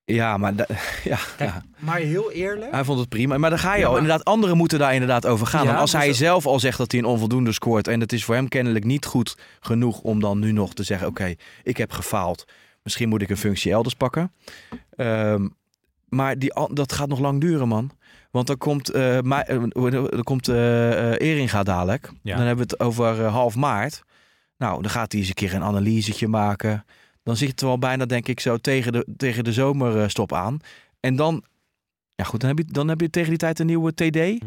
Ja, 0.05 0.37
maar 0.37 0.55
da- 0.57 0.67
ja, 1.05 1.19
Kijk, 1.37 1.51
ja, 1.51 1.63
maar 1.79 1.99
heel 1.99 2.31
eerlijk. 2.33 2.71
hij 2.73 2.85
vond 2.85 2.99
het 2.99 3.09
prima. 3.09 3.39
Maar 3.39 3.51
dan 3.51 3.59
ga 3.59 3.73
je 3.75 3.79
Ja, 3.81 3.85
al. 3.87 3.93
maar- 3.93 4.01
Inderdaad, 4.01 4.25
anderen 4.27 4.57
moeten 4.57 4.79
daar 4.79 4.93
inderdaad 4.93 5.27
over 5.27 5.47
gaan. 5.47 5.61
Ja, 5.63 5.67
Want 5.67 5.79
als 5.81 5.91
dus 5.91 6.01
hij 6.01 6.09
dat- 6.09 6.17
zelf 6.19 6.47
al 6.47 6.61
zegt 6.61 6.79
dat 6.79 6.91
hij 6.93 7.01
een 7.01 7.07
onvoldoende 7.07 7.53
scoort... 7.53 7.89
en 7.89 8.01
het 8.01 8.13
is 8.13 8.25
voor 8.25 8.35
hem 8.35 8.49
kennelijk 8.49 8.85
niet 8.85 9.05
goed 9.07 9.37
genoeg 9.61 10.01
om 10.01 10.21
dan 10.21 10.39
nu 10.39 10.53
nog 10.53 10.75
te 10.75 10.83
zeggen... 10.83 11.07
oké, 11.09 11.35
ik 11.63 11.77
heb 11.77 11.93
gefaald. 11.93 12.45
Misschien 12.83 13.09
moet 13.09 13.23
ik 13.23 13.31
een 13.31 13.37
functie 13.37 13.73
elders 13.73 13.95
pakken. 13.95 14.33
Ehm, 14.97 15.49
maar 16.09 16.39
die, 16.39 16.53
dat 16.73 16.93
gaat 16.93 17.09
nog 17.09 17.19
lang 17.19 17.41
duren, 17.41 17.69
man. 17.69 17.91
Want 18.31 18.47
dan 18.47 18.59
komt, 18.59 18.93
Ma- 19.23 19.43
dan 19.45 20.23
komt 20.23 20.49
eh, 20.49 21.13
eh, 21.13 21.29
Eringa 21.31 21.63
dadelijk. 21.63 22.11
Ja. 22.23 22.37
Dan 22.37 22.47
hebben 22.47 22.67
we 22.67 22.73
het 22.77 22.81
over 22.81 23.23
half 23.25 23.55
maart. 23.57 24.03
Nou, 24.57 24.83
dan 24.83 24.91
gaat 24.91 25.11
hij 25.13 25.21
eens 25.21 25.29
een 25.29 25.35
keer 25.35 25.55
een 25.55 25.63
analysetje 25.63 26.29
maken. 26.29 26.85
Dan 27.23 27.37
zit 27.37 27.51
het 27.51 27.61
wel 27.61 27.79
bijna, 27.79 28.05
denk 28.07 28.29
ik, 28.29 28.41
zo 28.41 28.57
tegen 28.57 28.93
de, 28.93 29.07
tegen 29.17 29.45
de 29.45 29.53
zomerstop 29.53 30.33
aan. 30.33 30.59
En 31.01 31.17
dan, 31.17 31.43
ja 32.15 32.25
goed, 32.25 32.41
dan 32.41 32.49
heb, 32.49 32.59
je, 32.59 32.65
dan 32.73 32.89
heb 32.89 33.01
je 33.01 33.11
tegen 33.11 33.29
die 33.29 33.39
tijd 33.39 33.59
een 33.59 33.67
nieuwe 33.67 33.95
TD. 33.95 34.43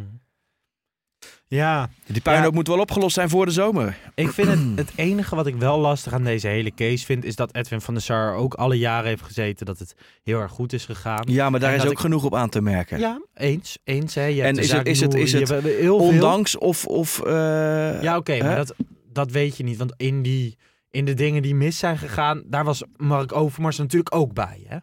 Ja, 1.47 1.89
Die 2.05 2.21
puinhoop 2.21 2.49
Ja. 2.49 2.55
moet 2.55 2.67
wel 2.67 2.79
opgelost 2.79 3.13
zijn 3.13 3.29
voor 3.29 3.45
de 3.45 3.51
zomer. 3.51 3.97
ik 4.15 4.29
vind 4.31 4.47
het, 4.47 4.59
het 4.87 4.91
enige 4.95 5.35
wat 5.35 5.47
ik 5.47 5.55
wel 5.55 5.79
lastig 5.79 6.13
aan 6.13 6.23
deze 6.23 6.47
hele 6.47 6.73
case 6.73 7.05
vind... 7.05 7.23
is 7.23 7.35
dat 7.35 7.55
Edwin 7.55 7.81
van 7.81 7.93
der 7.93 8.03
Sar 8.03 8.35
ook 8.35 8.53
alle 8.53 8.77
jaren 8.77 9.07
heeft 9.07 9.21
gezeten 9.21 9.65
dat 9.65 9.79
het 9.79 9.95
heel 10.23 10.39
erg 10.39 10.51
goed 10.51 10.73
is 10.73 10.85
gegaan. 10.85 11.23
Ja, 11.27 11.49
maar 11.49 11.59
daar 11.59 11.71
En 11.73 11.77
is 11.77 11.85
ook 11.85 11.91
ik- 11.91 11.99
genoeg 11.99 12.23
op 12.23 12.35
aan 12.35 12.49
te 12.49 12.61
merken. 12.61 12.99
Ja, 12.99 13.21
eens. 13.33 13.77
eens 13.83 14.15
hè. 14.15 14.23
Je 14.25 14.41
En 14.41 14.55
is 14.57 14.71
het- 14.71 14.87
is 14.87 14.99
het- 15.01 15.13
is 15.13 15.31
het. 15.31 15.89
Ondanks 15.89 16.57
of... 16.57 16.85
of 16.85 17.21
eh, 17.21 18.01
Ja, 18.01 18.17
oké, 18.17 18.37
maar 18.43 18.55
dat, 18.55 18.73
dat 19.17 19.31
weet 19.31 19.57
je 19.57 19.63
niet. 19.63 19.77
Want 19.77 19.93
in, 19.97 20.21
die, 20.21 20.57
in 20.89 21.05
de 21.05 21.13
dingen 21.13 21.41
die 21.41 21.55
mis 21.55 21.77
zijn 21.77 21.97
gegaan, 21.97 22.43
daar 22.45 22.63
was 22.63 22.83
Mark 22.95 23.35
Overmars 23.35 23.77
natuurlijk 23.77 24.15
ook 24.15 24.33
bij. 24.33 24.63
Hè? 24.67 24.77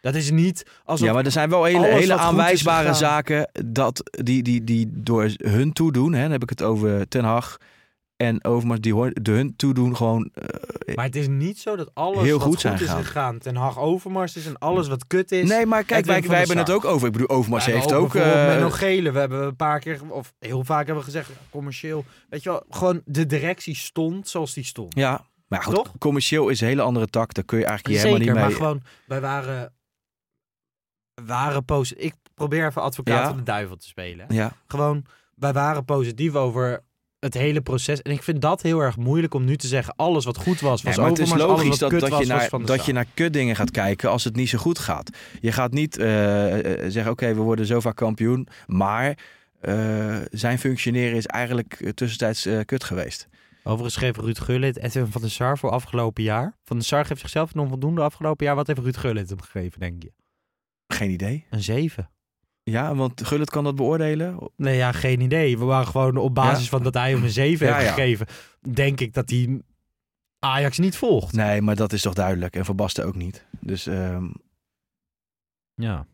Dat 0.00 0.14
is 0.14 0.30
niet 0.30 0.66
alsof... 0.84 1.06
Ja, 1.06 1.12
maar 1.12 1.24
er 1.24 1.30
zijn 1.30 1.50
wel 1.50 1.64
hele, 1.64 1.86
hele 1.86 2.14
aanwijsbare 2.14 2.94
zaken 2.94 3.50
dat 3.66 4.10
die, 4.10 4.42
die, 4.42 4.64
die 4.64 4.88
door 4.92 5.30
hun 5.36 5.72
toedoen, 5.72 6.12
hè, 6.12 6.22
dan 6.22 6.30
heb 6.30 6.42
ik 6.42 6.50
het 6.50 6.62
over 6.62 7.08
Ten 7.08 7.24
Hag 7.24 7.56
en 8.16 8.44
Overmars, 8.44 8.80
die 8.80 8.94
hoor- 8.94 9.12
de 9.22 9.30
hun 9.30 9.56
toedoen 9.56 9.96
gewoon... 9.96 10.30
eh, 10.34 10.94
Maar 10.94 11.04
het 11.04 11.16
is 11.16 11.28
niet 11.28 11.58
zo 11.58 11.76
dat 11.76 11.90
alles 11.94 12.22
Heel 12.22 12.32
wat 12.32 12.42
goed 12.42 12.50
goed, 12.52 12.60
zijn 12.60 12.74
is 12.74 12.80
gegaan. 12.80 13.04
gegaan 13.04 13.38
ten 13.38 13.56
Hag 13.56 13.78
Overmars 13.78 14.36
is 14.36 14.46
en 14.46 14.58
alles 14.58 14.88
wat 14.88 15.06
kut 15.06 15.32
is. 15.32 15.48
nee, 15.48 15.66
maar 15.66 15.84
kijk, 15.84 16.04
wij, 16.04 16.20
hebben 16.20 16.58
het 16.58 16.70
ook 16.70 16.84
over. 16.84 17.06
Ik 17.06 17.12
bedoel, 17.12 17.28
Overmars 17.28 17.64
We 17.66 17.72
heeft 17.72 17.92
ook... 17.92 18.14
eh, 18.14 18.46
met 18.46 18.60
nog 18.60 18.78
gele. 18.78 19.10
We 19.12 19.18
hebben 19.18 19.42
een 19.42 19.56
paar 19.56 19.80
keer, 19.80 20.00
of 20.08 20.32
heel 20.38 20.64
vaak 20.64 20.86
hebben 20.86 21.04
we 21.04 21.10
gezegd, 21.10 21.30
commercieel. 21.50 22.04
Weet 22.28 22.42
je 22.42 22.48
wel, 22.50 22.64
gewoon 22.68 23.00
de 23.04 23.26
directie 23.26 23.74
stond 23.74 24.28
zoals 24.28 24.54
die 24.54 24.64
stond. 24.64 24.94
ja, 24.94 25.24
maar 25.46 25.62
goed, 25.62 25.74
Toch? 25.74 25.92
commercieel 25.98 26.48
is 26.48 26.60
een 26.60 26.66
hele 26.66 26.82
andere 26.82 27.06
tak. 27.06 27.34
Daar 27.34 27.44
kun 27.44 27.58
je 27.58 27.64
eigenlijk 27.64 27.98
Zeker, 28.00 28.18
helemaal 28.18 28.40
maar 28.40 28.48
niet 28.50 28.58
mee... 28.58 28.66
gewoon, 28.68 28.82
wij 29.06 29.20
waren, 29.20 29.72
waren 31.26 31.64
positief. 31.64 32.04
Ik 32.04 32.14
probeer 32.34 32.66
even 32.66 32.82
advocaat 32.82 33.18
Ja. 33.22 33.28
van 33.28 33.36
de 33.36 33.42
duivel 33.42 33.76
te 33.76 33.86
spelen. 33.86 34.26
Ja. 34.28 34.52
Gewoon, 34.66 35.04
wij 35.34 35.52
waren 35.52 35.84
positief 35.84 36.34
over 36.34 36.84
het 37.26 37.34
hele 37.34 37.60
proces. 37.60 38.02
En 38.02 38.12
ik 38.12 38.22
vind 38.22 38.40
dat 38.40 38.62
heel 38.62 38.80
erg 38.80 38.96
moeilijk 38.96 39.34
om 39.34 39.44
nu 39.44 39.56
te 39.56 39.66
zeggen... 39.66 39.94
alles 39.96 40.24
wat 40.24 40.36
goed 40.36 40.60
was, 40.60 40.82
was 40.82 40.96
Nee, 40.96 41.04
maar 41.04 41.14
het 41.14 41.18
is 41.18 41.34
logisch 41.34 41.78
dat, 41.78 41.90
dat, 41.90 42.02
je 42.02 42.08
was, 42.08 42.26
naar, 42.26 42.48
de 42.50 42.64
dat 42.64 42.84
je 42.84 42.92
naar 42.92 43.06
kutdingen 43.14 43.56
gaat 43.56 43.70
kijken 43.70 44.10
als 44.10 44.24
het 44.24 44.36
niet 44.36 44.48
zo 44.48 44.58
goed 44.58 44.78
gaat. 44.78 45.10
Je 45.40 45.52
gaat 45.52 45.72
niet 45.72 45.98
eh, 45.98 46.84
eh, 46.84 46.90
zeggen, 46.90 47.12
oké, 47.12 47.34
we 47.34 47.40
worden 47.40 47.66
zo 47.66 47.80
vaak 47.80 47.96
kampioen. 47.96 48.48
Maar 48.66 49.18
eh, 49.60 50.16
zijn 50.30 50.58
functioneren 50.58 51.16
is 51.16 51.26
eigenlijk 51.26 51.92
tussentijds 51.94 52.48
kut 52.64 52.84
geweest. 52.84 53.28
Overigens 53.62 53.94
schreef 53.94 54.16
Ruud 54.16 54.38
Gullit 54.38 54.78
Edwin 54.78 55.06
van 55.06 55.20
der 55.20 55.30
Sar 55.30 55.58
voor 55.58 55.70
afgelopen 55.70 56.22
jaar. 56.22 56.56
Van 56.64 56.76
der 56.76 56.86
Sar 56.86 57.04
geeft 57.04 57.20
zichzelf 57.20 57.54
nog 57.54 57.68
voldoende 57.68 58.00
afgelopen 58.00 58.46
jaar. 58.46 58.54
Wat 58.54 58.66
heeft 58.66 58.78
Ruud 58.78 58.96
Gullit 58.96 59.28
hem 59.28 59.40
gegeven, 59.40 59.80
denk 59.80 60.02
je? 60.02 60.12
Geen 60.86 61.10
idee. 61.10 61.46
Een 61.50 61.62
7. 61.62 62.10
Ja, 62.70 62.94
want 62.94 63.26
Gullit 63.26 63.50
kan 63.50 63.64
dat 63.64 63.74
beoordelen. 63.76 64.38
Nee, 64.56 64.76
ja, 64.76 64.92
geen 64.92 65.20
idee. 65.20 65.58
We 65.58 65.64
waren 65.64 65.86
gewoon 65.86 66.16
op 66.16 66.34
basis 66.34 66.62
Ja. 66.64 66.70
van 66.70 66.82
dat 66.82 66.94
hij 66.94 67.10
hem 67.10 67.22
een 67.22 67.30
7 67.30 67.66
Ja, 67.66 67.76
heeft 67.76 67.88
gegeven. 67.88 68.26
Denk 68.72 69.00
ik 69.00 69.12
dat 69.14 69.30
hij 69.30 69.60
Ajax 70.38 70.78
niet 70.78 70.96
volgt. 70.96 71.32
Nee, 71.32 71.62
maar 71.62 71.76
dat 71.76 71.92
is 71.92 72.02
toch 72.02 72.14
duidelijk. 72.14 72.56
En 72.56 72.64
Van 72.64 72.76
Basten 72.76 73.04
ook 73.06 73.14
niet. 73.14 73.44
Dus 73.60 73.86
ehm, 73.86 74.24
Ja. 75.74 76.06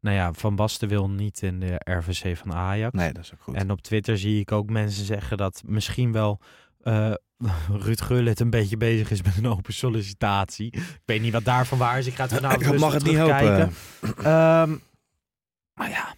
Nou 0.00 0.16
ja, 0.16 0.32
Van 0.32 0.56
Basten 0.56 0.88
wil 0.88 1.10
niet 1.10 1.42
in 1.42 1.60
de 1.60 1.80
RVC 1.84 2.36
van 2.36 2.52
Ajax. 2.52 2.94
nee, 2.94 3.12
dat 3.12 3.24
is 3.24 3.32
ook 3.34 3.40
goed. 3.42 3.54
En 3.54 3.70
op 3.70 3.80
Twitter 3.80 4.18
zie 4.18 4.40
ik 4.40 4.52
ook 4.52 4.70
mensen 4.70 5.04
zeggen 5.04 5.36
dat 5.36 5.62
misschien 5.66 6.12
wel 6.12 6.40
eh, 6.80 7.12
Ruud 7.84 8.00
Gullit 8.00 8.40
een 8.40 8.50
beetje 8.50 8.76
bezig 8.76 9.10
is 9.10 9.22
met 9.22 9.36
een 9.36 9.46
open 9.46 9.72
sollicitatie. 9.72 10.66
Ik 10.72 11.00
weet 11.04 11.20
niet 11.20 11.32
wat 11.32 11.44
daarvan 11.44 11.78
waar 11.78 11.98
is. 11.98 12.06
Ik 12.06 12.14
ga 12.14 12.22
het 12.22 12.32
vanavond 12.32 12.62
ik 12.66 12.78
mag 12.78 12.92
het 12.92 13.04
niet 13.04 13.16
hopen. 13.18 13.72
Maar 15.78 15.90
ja, 15.90 16.14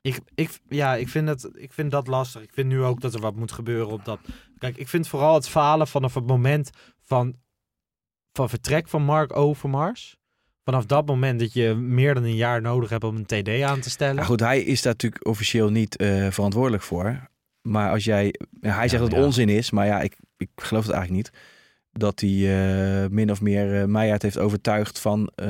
ik, 0.00 0.18
ik, 0.34 0.58
ja 0.68 0.94
ik, 0.94 1.08
vind 1.08 1.28
het, 1.28 1.48
ik 1.54 1.72
vind 1.72 1.90
dat 1.90 2.06
lastig. 2.06 2.42
Ik 2.42 2.52
vind 2.52 2.68
nu 2.68 2.82
ook 2.82 3.00
dat 3.00 3.14
er 3.14 3.20
wat 3.20 3.36
moet 3.36 3.52
gebeuren 3.52 3.92
op 3.92 4.04
dat. 4.04 4.18
Kijk, 4.58 4.76
ik 4.76 4.88
vind 4.88 5.08
vooral 5.08 5.34
het 5.34 5.48
falen 5.48 5.88
vanaf 5.88 6.14
het 6.14 6.26
moment 6.26 6.70
van, 7.04 7.36
van 8.32 8.48
vertrek 8.48 8.88
van 8.88 9.02
Mark 9.02 9.36
Overmars. 9.36 10.16
Vanaf 10.64 10.86
dat 10.86 11.06
moment 11.06 11.40
dat 11.40 11.52
je 11.52 11.74
meer 11.74 12.14
dan 12.14 12.22
een 12.22 12.34
jaar 12.34 12.60
nodig 12.60 12.90
hebt 12.90 13.04
om 13.04 13.16
een 13.16 13.26
TD 13.26 13.62
aan 13.62 13.80
te 13.80 13.90
stellen. 13.90 14.16
Ja, 14.16 14.24
goed, 14.24 14.40
hij 14.40 14.62
is 14.62 14.82
daar 14.82 14.92
natuurlijk 14.92 15.26
officieel 15.26 15.70
niet 15.70 15.96
eh, 15.96 16.30
verantwoordelijk 16.30 16.82
voor. 16.82 17.28
Maar 17.62 17.90
als 17.90 18.04
jij... 18.04 18.34
hij 18.60 18.88
zegt 18.88 18.92
Ja, 18.92 18.98
dat 18.98 19.08
het 19.08 19.18
ja. 19.18 19.24
onzin 19.24 19.48
is, 19.48 19.70
maar 19.70 19.86
ja, 19.86 20.00
ik, 20.00 20.16
ik 20.36 20.48
geloof 20.56 20.86
het 20.86 20.92
eigenlijk 20.92 21.26
niet. 21.26 21.40
Dat 21.98 22.20
hij 22.20 22.30
eh, 22.30 23.10
min 23.10 23.30
of 23.30 23.40
meer 23.40 23.80
uh, 23.80 23.84
Meijer 23.84 24.22
heeft 24.22 24.38
overtuigd 24.38 24.98
van 24.98 25.30
eh, 25.34 25.48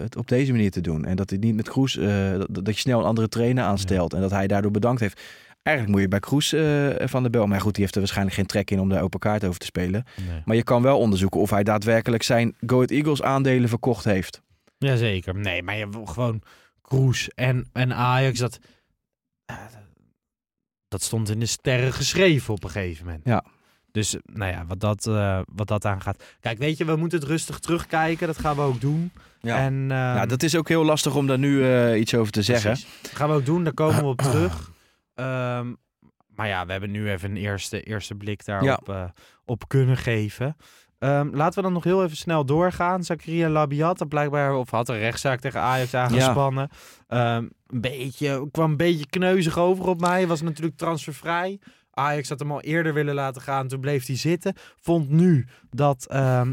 het 0.00 0.16
op 0.16 0.28
deze 0.28 0.52
manier 0.52 0.70
te 0.70 0.80
doen. 0.80 1.04
En 1.04 1.16
dat 1.16 1.30
hij 1.30 1.38
niet 1.38 1.54
met 1.54 1.68
Kroes, 1.68 1.92
dat, 1.92 2.64
dat 2.64 2.74
je 2.74 2.80
snel 2.80 2.98
een 2.98 3.04
andere 3.04 3.28
trainer 3.28 3.64
aanstelt. 3.64 4.12
En 4.12 4.20
dat 4.20 4.30
hij 4.30 4.46
daardoor 4.46 4.70
bedankt 4.70 5.00
heeft. 5.00 5.20
Eigenlijk 5.62 5.96
moet 5.96 6.04
je 6.04 6.10
bij 6.10 6.20
Kroes 6.20 6.54
van 7.10 7.22
de 7.22 7.30
Bel. 7.30 7.46
Maar 7.46 7.60
goed, 7.60 7.72
die 7.72 7.82
heeft 7.82 7.94
er 7.94 8.00
waarschijnlijk 8.00 8.36
geen 8.36 8.46
trek 8.46 8.70
in 8.70 8.80
om 8.80 8.88
daar 8.88 9.02
open 9.02 9.20
kaart 9.20 9.44
over 9.44 9.60
te 9.60 9.66
spelen. 9.66 10.04
Nee. 10.28 10.42
Maar 10.44 10.56
je 10.56 10.62
kan 10.62 10.82
wel 10.82 10.98
onderzoeken 10.98 11.40
of 11.40 11.50
hij 11.50 11.62
daadwerkelijk 11.62 12.22
zijn 12.22 12.54
Go 12.66 12.74
Ahead 12.74 12.90
Eagles 12.90 13.22
aandelen 13.22 13.68
verkocht 13.68 14.04
heeft. 14.04 14.42
Jazeker. 14.78 15.34
Nee, 15.34 15.62
maar 15.62 15.76
je 15.76 15.88
wil 15.88 16.06
gewoon 16.06 16.42
Kroes 16.82 17.28
en, 17.28 17.68
en 17.72 17.94
Ajax, 17.94 18.38
dat, 18.38 18.58
dat 20.88 21.02
stond 21.02 21.30
in 21.30 21.38
de 21.38 21.46
sterren 21.46 21.92
geschreven 21.92 22.54
op 22.54 22.64
een 22.64 22.70
gegeven 22.70 23.04
moment. 23.04 23.24
Ja. 23.24 23.44
Dus 23.94 24.16
nou 24.32 24.52
ja, 24.52 24.64
wat 24.66 24.80
dat, 24.80 25.06
eh, 25.06 25.40
wat 25.52 25.68
dat 25.68 25.84
aangaat. 25.84 26.22
Kijk, 26.40 26.58
weet 26.58 26.78
je, 26.78 26.84
we 26.84 26.96
moeten 26.96 27.18
het 27.18 27.28
rustig 27.28 27.58
terugkijken. 27.58 28.26
Dat 28.26 28.38
gaan 28.38 28.56
we 28.56 28.62
ook 28.62 28.80
doen. 28.80 29.12
Ja. 29.40 29.58
En, 29.58 29.72
ehm, 29.72 29.90
ja, 29.90 30.26
dat 30.26 30.42
is 30.42 30.56
ook 30.56 30.68
heel 30.68 30.84
lastig 30.84 31.14
om 31.14 31.26
daar 31.26 31.38
nu 31.38 31.64
eh, 31.64 32.00
iets 32.00 32.14
over 32.14 32.32
te 32.32 32.42
zeggen. 32.42 32.76
Dat 33.02 33.10
gaan 33.14 33.28
we 33.28 33.34
ook 33.34 33.44
doen. 33.44 33.64
Daar 33.64 33.74
komen 33.74 34.00
we 34.00 34.06
op 34.06 34.22
terug. 34.30 34.70
Ehm, 35.14 35.72
maar 36.28 36.48
ja, 36.48 36.66
we 36.66 36.72
hebben 36.72 36.90
nu 36.90 37.10
even 37.10 37.30
een 37.30 37.36
eerste, 37.36 37.82
eerste 37.82 38.14
blik 38.14 38.44
daarop 38.44 38.88
eh, 38.88 39.04
op 39.44 39.68
kunnen 39.68 39.96
geven. 39.96 40.56
Ehm, 40.98 41.28
laten 41.32 41.54
we 41.54 41.62
dan 41.62 41.72
nog 41.72 41.84
heel 41.84 42.04
even 42.04 42.16
snel 42.16 42.44
doorgaan. 42.44 43.04
Zakaria 43.04 43.48
Labiat 43.48 43.98
had 43.98 44.08
blijkbaar 44.08 44.54
of 44.54 44.70
had 44.70 44.88
een 44.88 44.98
rechtszaak 44.98 45.40
tegen 45.40 45.60
Ajax 45.60 45.94
aangespannen. 45.94 46.68
Ehm, 47.08 47.44
een 47.66 47.80
beetje, 47.80 48.48
kwam 48.50 48.70
een 48.70 48.76
beetje 48.76 49.06
kneuzig 49.06 49.58
over 49.58 49.86
op 49.86 50.00
mij. 50.00 50.26
Was 50.26 50.42
natuurlijk 50.42 50.76
transfervrij. 50.76 51.60
Ajax 51.94 52.28
had 52.28 52.38
hem 52.38 52.52
al 52.52 52.60
eerder 52.60 52.94
willen 52.94 53.14
laten 53.14 53.42
gaan. 53.42 53.68
Toen 53.68 53.80
bleef 53.80 54.06
hij 54.06 54.16
zitten. 54.16 54.54
Vond 54.80 55.10
nu 55.10 55.46
dat 55.70 56.06
ehm, 56.06 56.52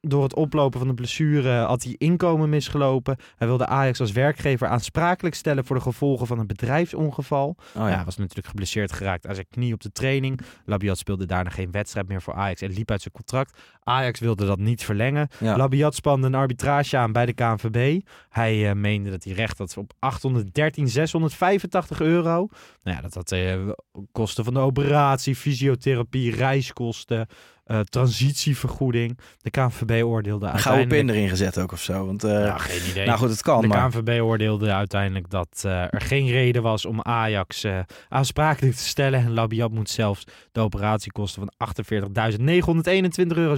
door 0.00 0.22
het 0.22 0.34
oplopen 0.34 0.78
van 0.78 0.88
de 0.88 0.94
blessure 0.94 1.50
had 1.50 1.82
hij 1.82 1.94
inkomen 1.98 2.48
misgelopen. 2.48 3.16
Hij 3.36 3.46
wilde 3.46 3.66
Ajax 3.66 4.00
als 4.00 4.12
werkgever 4.12 4.68
aansprakelijk 4.68 5.34
stellen 5.34 5.64
voor 5.64 5.76
de 5.76 5.82
gevolgen 5.82 6.26
van 6.26 6.38
een 6.38 6.46
bedrijfsongeval. 6.46 7.56
Oh, 7.74 7.88
Ja, 7.88 8.04
was 8.04 8.16
natuurlijk 8.16 8.46
geblesseerd 8.46 8.92
geraakt 8.92 9.26
aan 9.26 9.34
zijn 9.34 9.46
knie 9.50 9.72
op 9.72 9.80
de 9.80 9.92
training. 9.92 10.40
Labiat 10.64 10.98
speelde 10.98 11.26
daarna 11.26 11.50
geen 11.50 11.70
wedstrijd 11.70 12.08
meer 12.08 12.22
voor 12.22 12.34
Ajax 12.34 12.60
en 12.60 12.70
liep 12.70 12.90
uit 12.90 13.00
zijn 13.00 13.14
contract. 13.14 13.58
Ajax 13.82 14.20
wilde 14.20 14.46
dat 14.46 14.58
niet 14.58 14.84
verlengen. 14.84 15.28
Ja. 15.40 15.56
Labiat 15.56 15.94
spande 15.94 16.26
een 16.26 16.34
arbitrage 16.34 16.96
aan 16.96 17.12
bij 17.12 17.26
de 17.26 17.32
KNVB. 17.32 18.00
Hij 18.28 18.68
eh, 18.68 18.74
meende 18.74 19.10
dat 19.10 19.24
hij 19.24 19.32
recht 19.32 19.58
had 19.58 19.76
op 19.76 19.92
813, 19.98 20.88
685 20.88 22.00
euro. 22.00 22.48
Nou 22.82 22.96
ja, 22.96 23.00
dat 23.00 23.14
had 23.14 23.32
eh, 23.32 23.68
kosten 24.12 24.44
van 24.44 24.54
de 24.54 24.60
operatie, 24.60 25.36
fysiotherapie, 25.36 26.34
reiskosten, 26.34 27.26
eh, 27.68 27.80
transitievergoeding. 27.80 29.18
De 29.38 29.50
KNVB 29.50 30.04
oordeelde 30.04 30.46
Een 30.46 30.58
gouden 30.58 30.72
uiteindelijk... 30.80 31.06
pin 31.06 31.16
erin 31.16 31.28
gezet 31.28 31.58
ook 31.58 31.72
of 31.72 31.82
zo. 31.82 32.06
Want, 32.06 32.24
eh, 32.24 32.44
Ja, 32.44 32.58
geen 32.58 32.90
idee. 32.90 33.06
nou 33.06 33.18
goed, 33.18 33.30
het 33.30 33.42
kan, 33.42 33.60
De 33.60 33.66
maar... 33.66 33.90
KNVB 33.90 34.20
oordeelde 34.22 34.72
uiteindelijk 34.72 35.30
dat 35.30 35.62
eh, 35.62 35.82
er 35.82 36.00
geen 36.00 36.30
reden 36.30 36.62
was 36.62 36.84
om 36.84 37.02
Ajax 37.02 37.66
aansprakelijk 38.08 38.76
te 38.76 38.84
stellen. 38.84 39.20
En 39.20 39.32
Labiat 39.32 39.70
moet 39.70 39.90
zelfs 39.90 40.24
de 40.52 40.60
operatiekosten 40.60 41.48
van 41.56 41.74
48.921,86 41.84 43.36
euro 43.36 43.56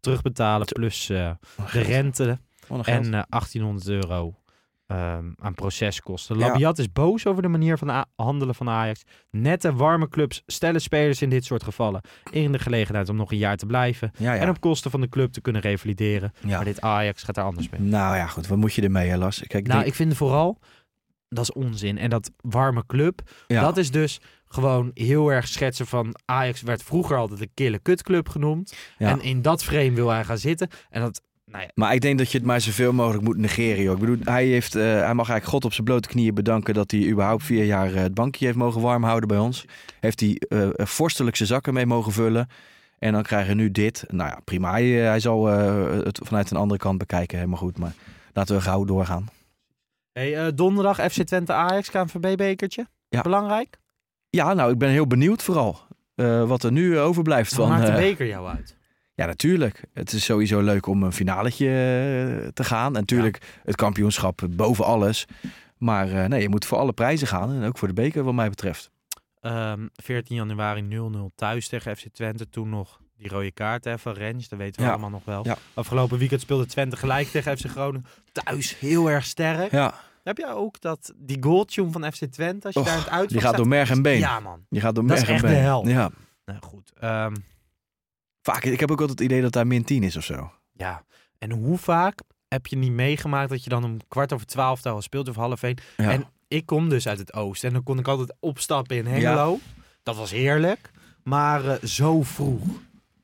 terugbetalen. 0.00 0.66
Plus 0.66 1.08
eh, 1.08 1.30
de 1.72 1.80
rente 1.80 2.38
en 2.82 3.14
eh, 3.14 3.22
1800 3.28 3.88
euro 3.88 4.34
ehm, 4.86 5.30
aan 5.38 5.54
proceskosten. 5.54 6.38
Ja. 6.38 6.46
Labiat 6.46 6.78
is 6.78 6.92
boos 6.92 7.26
over 7.26 7.42
de 7.42 7.48
manier 7.48 7.78
van 7.78 8.04
handelen 8.16 8.54
van 8.54 8.68
Ajax. 8.68 9.02
Nette, 9.30 9.74
warme 9.74 10.08
clubs 10.08 10.42
stellen 10.46 10.80
spelers 10.80 11.22
in 11.22 11.28
dit 11.30 11.44
soort 11.44 11.62
gevallen 11.62 12.00
in 12.30 12.52
de 12.52 12.58
gelegenheid 12.58 13.08
om 13.08 13.16
nog 13.16 13.30
een 13.32 13.38
jaar 13.38 13.56
te 13.56 13.66
blijven. 13.66 14.10
ja, 14.18 14.32
ja. 14.34 14.40
En 14.40 14.48
op 14.48 14.60
kosten 14.60 14.90
van 14.90 15.00
de 15.00 15.08
club 15.08 15.32
te 15.32 15.40
kunnen 15.40 15.62
revalideren. 15.62 16.32
Maar 16.46 16.64
dit 16.64 16.80
Ajax 16.80 17.22
gaat 17.22 17.34
daar 17.34 17.44
anders 17.44 17.68
mee. 17.68 17.80
Nou 17.80 18.16
ja, 18.16 18.26
goed. 18.26 18.46
Wat 18.46 18.58
moet 18.58 18.74
je 18.74 18.82
ermee, 18.82 19.08
hè, 19.08 19.16
Lars? 19.16 19.42
Kijk, 19.46 19.66
Nou, 19.66 19.78
die- 19.78 19.88
ik 19.88 19.94
vind 19.94 20.16
vooral, 20.16 20.58
dat 21.28 21.44
is 21.44 21.52
onzin. 21.52 21.98
En 21.98 22.10
dat 22.10 22.30
warme 22.40 22.86
club, 22.86 23.20
ja. 23.46 23.60
dat 23.60 23.76
is 23.76 23.90
dus 23.90 24.20
gewoon 24.46 24.90
heel 24.94 25.28
erg 25.32 25.48
schetsen 25.48 25.86
van... 25.86 26.14
Ajax 26.24 26.62
werd 26.62 26.82
vroeger 26.82 27.16
altijd 27.16 27.38
de 27.40 27.48
kille 27.54 27.78
kutclub 27.78 28.28
genoemd. 28.28 28.74
Ja. 28.98 29.08
En 29.08 29.20
in 29.22 29.42
dat 29.42 29.64
frame 29.64 29.92
wil 29.92 30.08
hij 30.08 30.24
gaan 30.24 30.38
zitten. 30.38 30.68
En 30.90 31.00
dat, 31.00 31.20
nou 31.54 31.66
ja, 31.66 31.70
Maar 31.74 31.94
ik 31.94 32.00
denk 32.00 32.18
dat 32.18 32.30
je 32.32 32.38
het 32.38 32.46
maar 32.46 32.60
zoveel 32.60 32.92
mogelijk 32.92 33.24
moet 33.24 33.36
negeren. 33.36 33.82
Joh. 33.82 33.94
Ik 33.94 34.00
bedoel, 34.00 34.16
hij, 34.24 34.46
heeft, 34.46 34.74
eh, 34.74 34.82
hij 34.82 35.14
mag 35.14 35.28
eigenlijk 35.28 35.44
God 35.44 35.64
op 35.64 35.72
zijn 35.72 35.84
blote 35.86 36.08
knieën 36.08 36.34
bedanken 36.34 36.74
dat 36.74 36.90
hij 36.90 37.08
überhaupt 37.08 37.42
vier 37.44 37.64
jaar 37.64 37.94
eh, 37.94 38.00
het 38.02 38.14
bankje 38.14 38.44
heeft 38.46 38.58
mogen 38.58 38.80
warm 38.80 39.02
houden 39.04 39.28
bij 39.28 39.38
ons. 39.38 39.64
Heeft 40.00 40.20
hij 40.20 40.40
eh 40.48 40.68
vorstelijk 40.76 41.36
zijn 41.36 41.48
zakken 41.48 41.74
mee 41.74 41.86
mogen 41.86 42.12
vullen. 42.12 42.48
En 42.98 43.12
dan 43.12 43.22
krijgen 43.22 43.56
we 43.56 43.62
nu 43.62 43.70
dit. 43.70 44.04
Nou 44.08 44.30
ja, 44.30 44.38
prima. 44.44 44.70
Hij, 44.70 44.84
hij 44.90 45.20
zal 45.20 45.50
eh, 45.50 46.04
het 46.04 46.20
vanuit 46.22 46.50
een 46.50 46.56
andere 46.56 46.80
kant 46.80 46.98
bekijken. 46.98 47.38
Helemaal 47.38 47.58
goed. 47.58 47.78
Maar 47.78 47.92
laten 48.32 48.56
we 48.56 48.62
gauw 48.62 48.84
doorgaan. 48.84 49.28
hey, 50.12 50.36
eh, 50.46 50.52
donderdag 50.54 50.96
FC 51.12 51.22
Twente 51.22 51.52
Ajax, 51.52 51.90
KNVB-bekertje. 51.90 52.86
Ja. 53.08 53.20
Belangrijk. 53.22 53.76
Ja, 54.30 54.54
nou, 54.54 54.72
ik 54.72 54.78
ben 54.78 54.88
heel 54.90 55.06
benieuwd 55.06 55.42
vooral. 55.42 55.78
eh, 56.14 56.48
wat 56.48 56.62
er 56.62 56.72
nu 56.72 56.98
overblijft 56.98 57.54
Wat 57.54 57.66
van. 57.68 57.76
maakt 57.76 57.86
de 57.86 57.92
beker 57.92 58.26
jou 58.26 58.48
uit? 58.48 58.76
Ja, 59.14 59.26
natuurlijk. 59.26 59.84
Het 59.92 60.12
is 60.12 60.24
sowieso 60.24 60.60
leuk 60.60 60.86
om 60.86 61.02
een 61.02 61.12
finaletje 61.12 61.66
eh, 61.66 62.48
te 62.48 62.64
gaan. 62.64 62.86
En 62.94 63.00
natuurlijk 63.00 63.60
het 63.64 63.76
kampioenschap 63.76 64.40
boven 64.50 64.84
alles. 64.84 65.26
Maar 65.78 66.12
eh, 66.12 66.24
nee, 66.28 66.42
je 66.42 66.48
moet 66.48 66.64
voor 66.66 66.78
alle 66.78 66.92
prijzen 66.92 67.26
gaan. 67.26 67.52
En 67.52 67.64
ook 67.68 67.78
voor 67.78 67.88
de 67.88 67.94
beker 67.94 68.22
wat 68.22 68.34
mij 68.34 68.48
betreft. 68.48 68.90
Ehm 69.40 69.86
14 69.92 70.36
januari 70.36 70.82
0-0 71.12 71.34
thuis 71.34 71.68
tegen 71.68 71.96
FC 71.96 72.04
Twente. 72.12 72.48
Toen 72.48 72.68
nog 72.68 73.00
die 73.16 73.28
rode 73.28 73.50
kaart 73.50 73.88
van 73.96 74.12
Rens, 74.12 74.48
dat 74.48 74.58
weten 74.58 74.80
we 74.80 74.86
Ja. 74.86 74.92
allemaal 74.92 75.10
nog 75.10 75.24
wel. 75.24 75.44
Ja. 75.46 75.56
Afgelopen 75.74 76.18
weekend 76.18 76.40
speelde 76.40 76.66
Twente 76.66 76.96
gelijk 76.96 77.28
tegen 77.28 77.58
FC 77.58 77.64
Groningen. 77.66 78.06
Thuis 78.32 78.78
heel 78.78 79.10
erg 79.10 79.24
sterk. 79.24 79.70
Ja, 79.70 79.94
Heb 80.22 80.38
jij 80.38 80.52
ook 80.52 80.80
dat 80.80 81.12
die 81.16 81.36
goaltune 81.40 81.90
van 81.90 82.12
FC 82.12 82.24
Twente, 82.24 82.66
als 82.66 82.74
je 82.74 82.80
Och, 82.80 82.86
daar 82.86 82.96
het 82.96 83.08
uitvak 83.08 83.28
die 83.28 83.38
gaat 83.38 83.46
staat- 83.46 83.56
door 83.56 83.68
merg 83.68 83.90
en 83.90 84.02
been. 84.02 84.18
Ja, 84.18 84.40
man. 84.40 84.60
Je 84.68 84.80
gaat 84.80 84.94
door 84.94 85.06
Dat 85.06 85.16
is 85.18 85.24
merg 85.26 85.28
en 85.28 85.34
echt 85.34 85.44
de 85.44 85.50
been. 85.60 85.62
hel. 85.62 85.86
Ja. 85.88 86.10
Nou 86.44 86.58
goed. 86.62 86.92
ehm, 87.00 87.34
Vaak, 88.44 88.64
ik 88.64 88.80
heb 88.80 88.90
ook 88.90 89.00
altijd 89.00 89.18
het 89.18 89.28
idee 89.28 89.42
dat 89.42 89.52
daar 89.52 89.66
min 89.66 89.84
10 89.84 90.02
is 90.02 90.16
of 90.16 90.24
zo. 90.24 90.50
ja. 90.72 91.04
En 91.38 91.50
hoe 91.50 91.78
vaak 91.78 92.18
heb 92.48 92.66
je 92.66 92.76
niet 92.76 92.92
meegemaakt 92.92 93.50
dat 93.50 93.64
je 93.64 93.70
dan 93.70 93.84
om 93.84 93.96
kwart 94.08 94.32
over 94.32 94.46
twaalf 94.46 94.86
al 94.86 95.02
speelt 95.02 95.28
of 95.28 95.36
half 95.36 95.62
één? 95.62 95.76
Ja. 95.96 96.10
En 96.10 96.24
ik 96.48 96.66
kom 96.66 96.88
dus 96.88 97.08
uit 97.08 97.18
het 97.18 97.32
oosten 97.34 97.68
en 97.68 97.74
dan 97.74 97.82
kon 97.82 97.98
ik 97.98 98.08
altijd 98.08 98.34
opstappen 98.40 98.96
in 98.96 99.06
Hengelo. 99.06 99.58
Dat 100.02 100.16
was 100.16 100.30
heerlijk. 100.30 100.90
Maar 101.22 101.66
eh, 101.68 101.82
zo 101.82 102.22
vroeg. 102.22 102.62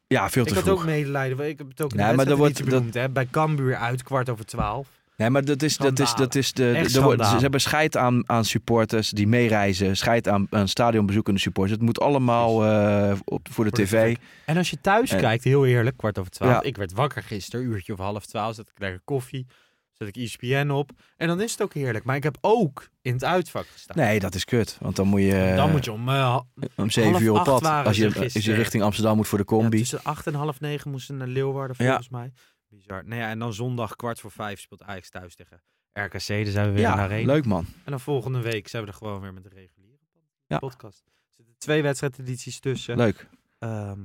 ja, 0.07 0.31
veel 0.31 0.43
te 0.45 0.49
Ik 0.51 0.55
had 0.55 0.65
vroeg. 0.65 0.79
ook 0.79 0.85
medelijden. 0.85 1.49
Ik 1.49 1.59
heb 1.59 1.69
het 1.69 1.83
ook 1.83 1.91
in 1.91 1.97
Nee, 1.97 2.15
maar 2.15 2.25
dat 2.25 2.39
wordt- 2.39 2.65
benoemd. 2.65 2.95
Hè? 2.95 3.09
Bij 3.11 3.27
Cambuur 3.31 3.77
uit 3.77 4.03
kwart 4.03 4.29
over 4.29 4.45
twaalf. 4.47 4.89
Nee, 5.21 5.31
maar 5.31 5.45
dat 5.45 5.63
is, 5.63 5.77
dat 5.77 5.99
is, 5.99 6.15
dat 6.15 6.35
is 6.35 6.53
de, 6.53 6.85
ze 6.89 7.37
hebben 7.41 7.61
scheid 7.61 7.97
aan, 7.97 8.29
aan 8.29 8.45
supporters 8.45 9.11
die 9.11 9.27
meereizen, 9.27 9.97
scheid 9.97 10.29
aan, 10.29 10.47
aan 10.51 10.69
stadionbezoekende 10.69 11.41
supporters. 11.41 11.77
Het 11.77 11.87
moet 11.87 12.01
allemaal 12.01 12.65
eh, 12.65 13.19
op, 13.25 13.49
voor 13.51 13.65
de 13.65 13.71
Voor 13.71 13.79
de 13.79 13.83
tv. 13.83 14.17
En 14.47 14.57
als 14.57 14.71
je 14.71 14.81
thuis 14.81 15.11
En- 15.11 15.21
kijkt, 15.21 15.45
heel 15.45 15.67
eerlijk, 15.67 15.97
kwart 15.97 16.19
over 16.19 16.31
twaalf. 16.31 16.53
Ja. 16.53 16.63
Ik 16.63 16.77
werd 16.77 16.93
wakker 16.93 17.23
gisteren, 17.23 17.67
uurtje 17.67 17.93
of 17.93 17.99
half 17.99 18.27
twaalf, 18.27 18.55
zet 18.55 18.69
ik 18.69 18.79
lekker 18.81 19.01
koffie, 19.05 19.47
zet 19.93 20.09
ik 20.09 20.17
ESPN 20.17 20.71
op. 20.71 20.91
En 21.17 21.29
dan 21.29 21.41
is 21.41 21.51
het 21.53 21.63
ook 21.63 21.75
heerlijk. 21.75 22.05
Maar 22.05 22.17
ik 22.17 22.23
heb 22.23 22.39
ook 22.41 22.89
in 23.03 23.13
het 23.13 23.25
uitvak 23.25 23.67
gestaan. 23.73 23.97
Nee, 23.97 24.21
dat 24.21 24.35
is 24.35 24.45
kut. 24.45 24.77
Want 24.81 24.97
dan 24.97 25.07
moet 25.07 25.21
je, 25.23 25.53
dan 25.57 25.71
moet 25.71 25.85
je 25.85 25.93
om, 25.93 26.09
eh, 26.09 26.39
om 26.77 26.91
7 26.91 27.11
half 27.11 27.23
uur 27.23 27.33
op 27.33 27.45
pad. 27.45 27.65
Als 27.65 27.97
je, 27.97 28.15
als 28.35 28.45
je 28.45 28.55
richting 28.55 28.83
Amsterdam 28.83 29.17
moet 29.17 29.29
voor 29.29 29.39
de 29.39 29.45
ja, 29.49 29.57
combi. 29.57 29.79
tussen 29.79 30.03
acht 30.03 30.27
en 30.27 30.35
half 30.35 30.61
negen 30.61 30.91
moesten 30.91 31.17
naar 31.17 31.29
Leeuwarden 31.29 31.77
Ja. 31.79 31.85
volgens 31.87 32.09
mij. 32.09 32.33
Bizar. 32.71 33.05
Nou 33.05 33.21
ja, 33.21 33.29
en 33.29 33.39
dan 33.39 33.53
zondag 33.53 33.97
kwart 33.97 34.21
voor 34.21 34.31
vijf 34.31 34.61
speelt 34.61 34.83
Ajax 34.83 35.11
thuis 35.11 35.35
tegen 35.35 35.63
RKC. 35.93 36.27
Dan 36.27 36.47
zijn 36.47 36.67
we 36.67 36.73
weer 36.73 36.81
ja, 36.81 36.95
arena. 36.97 37.33
leuk 37.33 37.45
man. 37.45 37.67
En 37.85 37.91
dan 37.91 38.01
volgende 38.01 38.41
week 38.41 38.69
zijn 38.69 38.83
we 38.83 38.89
er 38.89 38.95
gewoon 38.95 39.21
weer 39.21 39.33
met 39.35 39.43
de 39.43 39.49
reguliere 39.49 39.99
Ja. 40.47 40.59
podcast. 40.59 41.03
Er 41.07 41.23
zitten 41.37 41.55
twee 41.59 41.83
wedstrijdedities 41.83 42.61
tussen. 42.61 42.97
Leuk. 42.97 43.29
Ehm, 43.59 44.01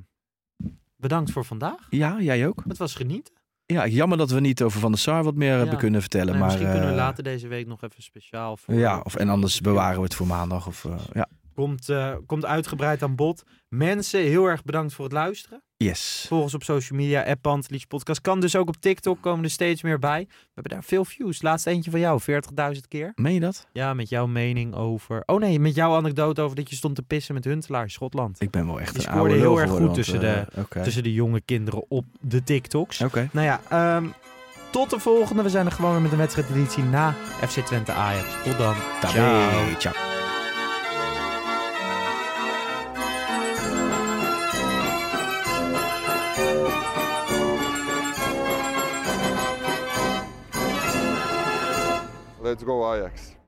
bedankt 0.95 1.31
voor 1.31 1.45
vandaag. 1.45 1.87
Ja, 1.89 2.21
jij 2.21 2.47
ook. 2.47 2.63
Het 2.67 2.77
was 2.77 2.95
genieten. 2.95 3.33
Ja, 3.65 3.87
jammer 3.87 4.17
dat 4.17 4.29
we 4.31 4.39
niet 4.39 4.61
over 4.61 4.79
Van 4.79 4.91
der 4.91 4.99
Sar 4.99 5.23
wat 5.23 5.35
meer 5.35 5.51
hebben 5.55 5.71
Ja. 5.73 5.79
kunnen 5.79 6.01
vertellen. 6.01 6.27
Nee, 6.27 6.37
maar, 6.37 6.45
misschien 6.45 6.69
kunnen 6.69 6.85
we 6.87 6.91
eh, 6.93 6.97
later 7.01 7.23
deze 7.23 7.47
week 7.47 7.67
nog 7.67 7.81
even 7.83 8.03
speciaal 8.03 8.57
voor. 8.57 8.73
Ja, 8.73 8.99
of, 8.99 9.15
en 9.15 9.29
anders 9.29 9.61
bewaren 9.61 9.97
we 9.97 10.03
het 10.03 10.15
voor 10.15 10.27
maandag. 10.27 10.67
Of, 10.67 10.85
eh, 10.85 10.99
ja. 11.13 11.27
Komt, 11.53 11.89
eh, 11.89 12.15
komt 12.25 12.45
uitgebreid 12.45 13.03
aan 13.03 13.15
bod. 13.15 13.43
Mensen, 13.67 14.19
heel 14.21 14.45
erg 14.45 14.63
bedankt 14.63 14.93
voor 14.93 15.03
het 15.05 15.13
luisteren. 15.13 15.63
Yes. 15.85 16.25
Volg 16.27 16.43
ons 16.43 16.53
op 16.53 16.63
social 16.63 16.99
media, 16.99 17.23
app 17.23 17.41
Pantelich 17.41 17.87
Podcast. 17.87 18.21
Kan 18.21 18.39
dus 18.39 18.55
ook 18.55 18.67
op 18.67 18.75
TikTok, 18.79 19.21
komen 19.21 19.43
er 19.43 19.49
steeds 19.49 19.81
meer 19.81 19.99
bij. 19.99 20.25
We 20.29 20.51
hebben 20.53 20.71
daar 20.71 20.83
veel 20.83 21.05
views. 21.05 21.41
Laatst 21.41 21.67
eentje 21.67 21.91
van 21.91 21.99
jou, 21.99 22.21
40.000 22.75 22.79
keer. 22.87 23.11
Meen 23.15 23.33
je 23.33 23.39
dat? 23.39 23.67
Ja, 23.71 23.93
met 23.93 24.09
jouw 24.09 24.27
mening 24.27 24.75
over... 24.75 25.23
Oh 25.25 25.39
nee, 25.39 25.59
met 25.59 25.75
jouw 25.75 25.95
anekdote 25.95 26.41
over 26.41 26.55
dat 26.55 26.69
je 26.69 26.75
stond 26.75 26.95
te 26.95 27.01
pissen 27.01 27.33
met 27.33 27.43
Huntelaar 27.43 27.83
in 27.83 27.89
Schotland. 27.89 28.41
Ik 28.41 28.49
ben 28.51 28.65
wel 28.65 28.79
echt 28.79 28.95
Die 28.95 29.07
een 29.07 29.13
oude 29.13 29.33
heel 29.33 29.59
erg 29.59 29.69
goed 29.69 29.79
want, 29.79 29.93
tussen 29.93 30.35
eh, 30.35 30.63
oké. 30.63 30.83
Tussen 30.83 31.03
de 31.03 31.13
jonge 31.13 31.41
kinderen 31.41 31.85
op 31.87 32.05
de 32.19 32.43
TikToks. 32.43 33.01
Oké. 33.01 33.29
Nou 33.31 33.45
ja, 33.45 33.61
ehm, 33.69 34.05
tot 34.71 34.89
de 34.89 34.99
volgende. 34.99 35.43
We 35.43 35.49
zijn 35.49 35.65
er 35.65 35.71
gewoon 35.71 35.91
weer 35.91 36.01
met 36.01 36.11
een 36.11 36.17
wedstrijdeditie 36.17 36.83
na 36.83 37.15
FC 37.47 37.59
Twente 37.59 37.91
Ajax. 37.91 38.27
Tot 38.43 38.57
dan. 38.57 38.75
Ciao. 39.01 39.75
Ciao. 39.77 40.14
Let's 52.55 52.63
go 52.63 52.95
Ajax. 52.95 53.34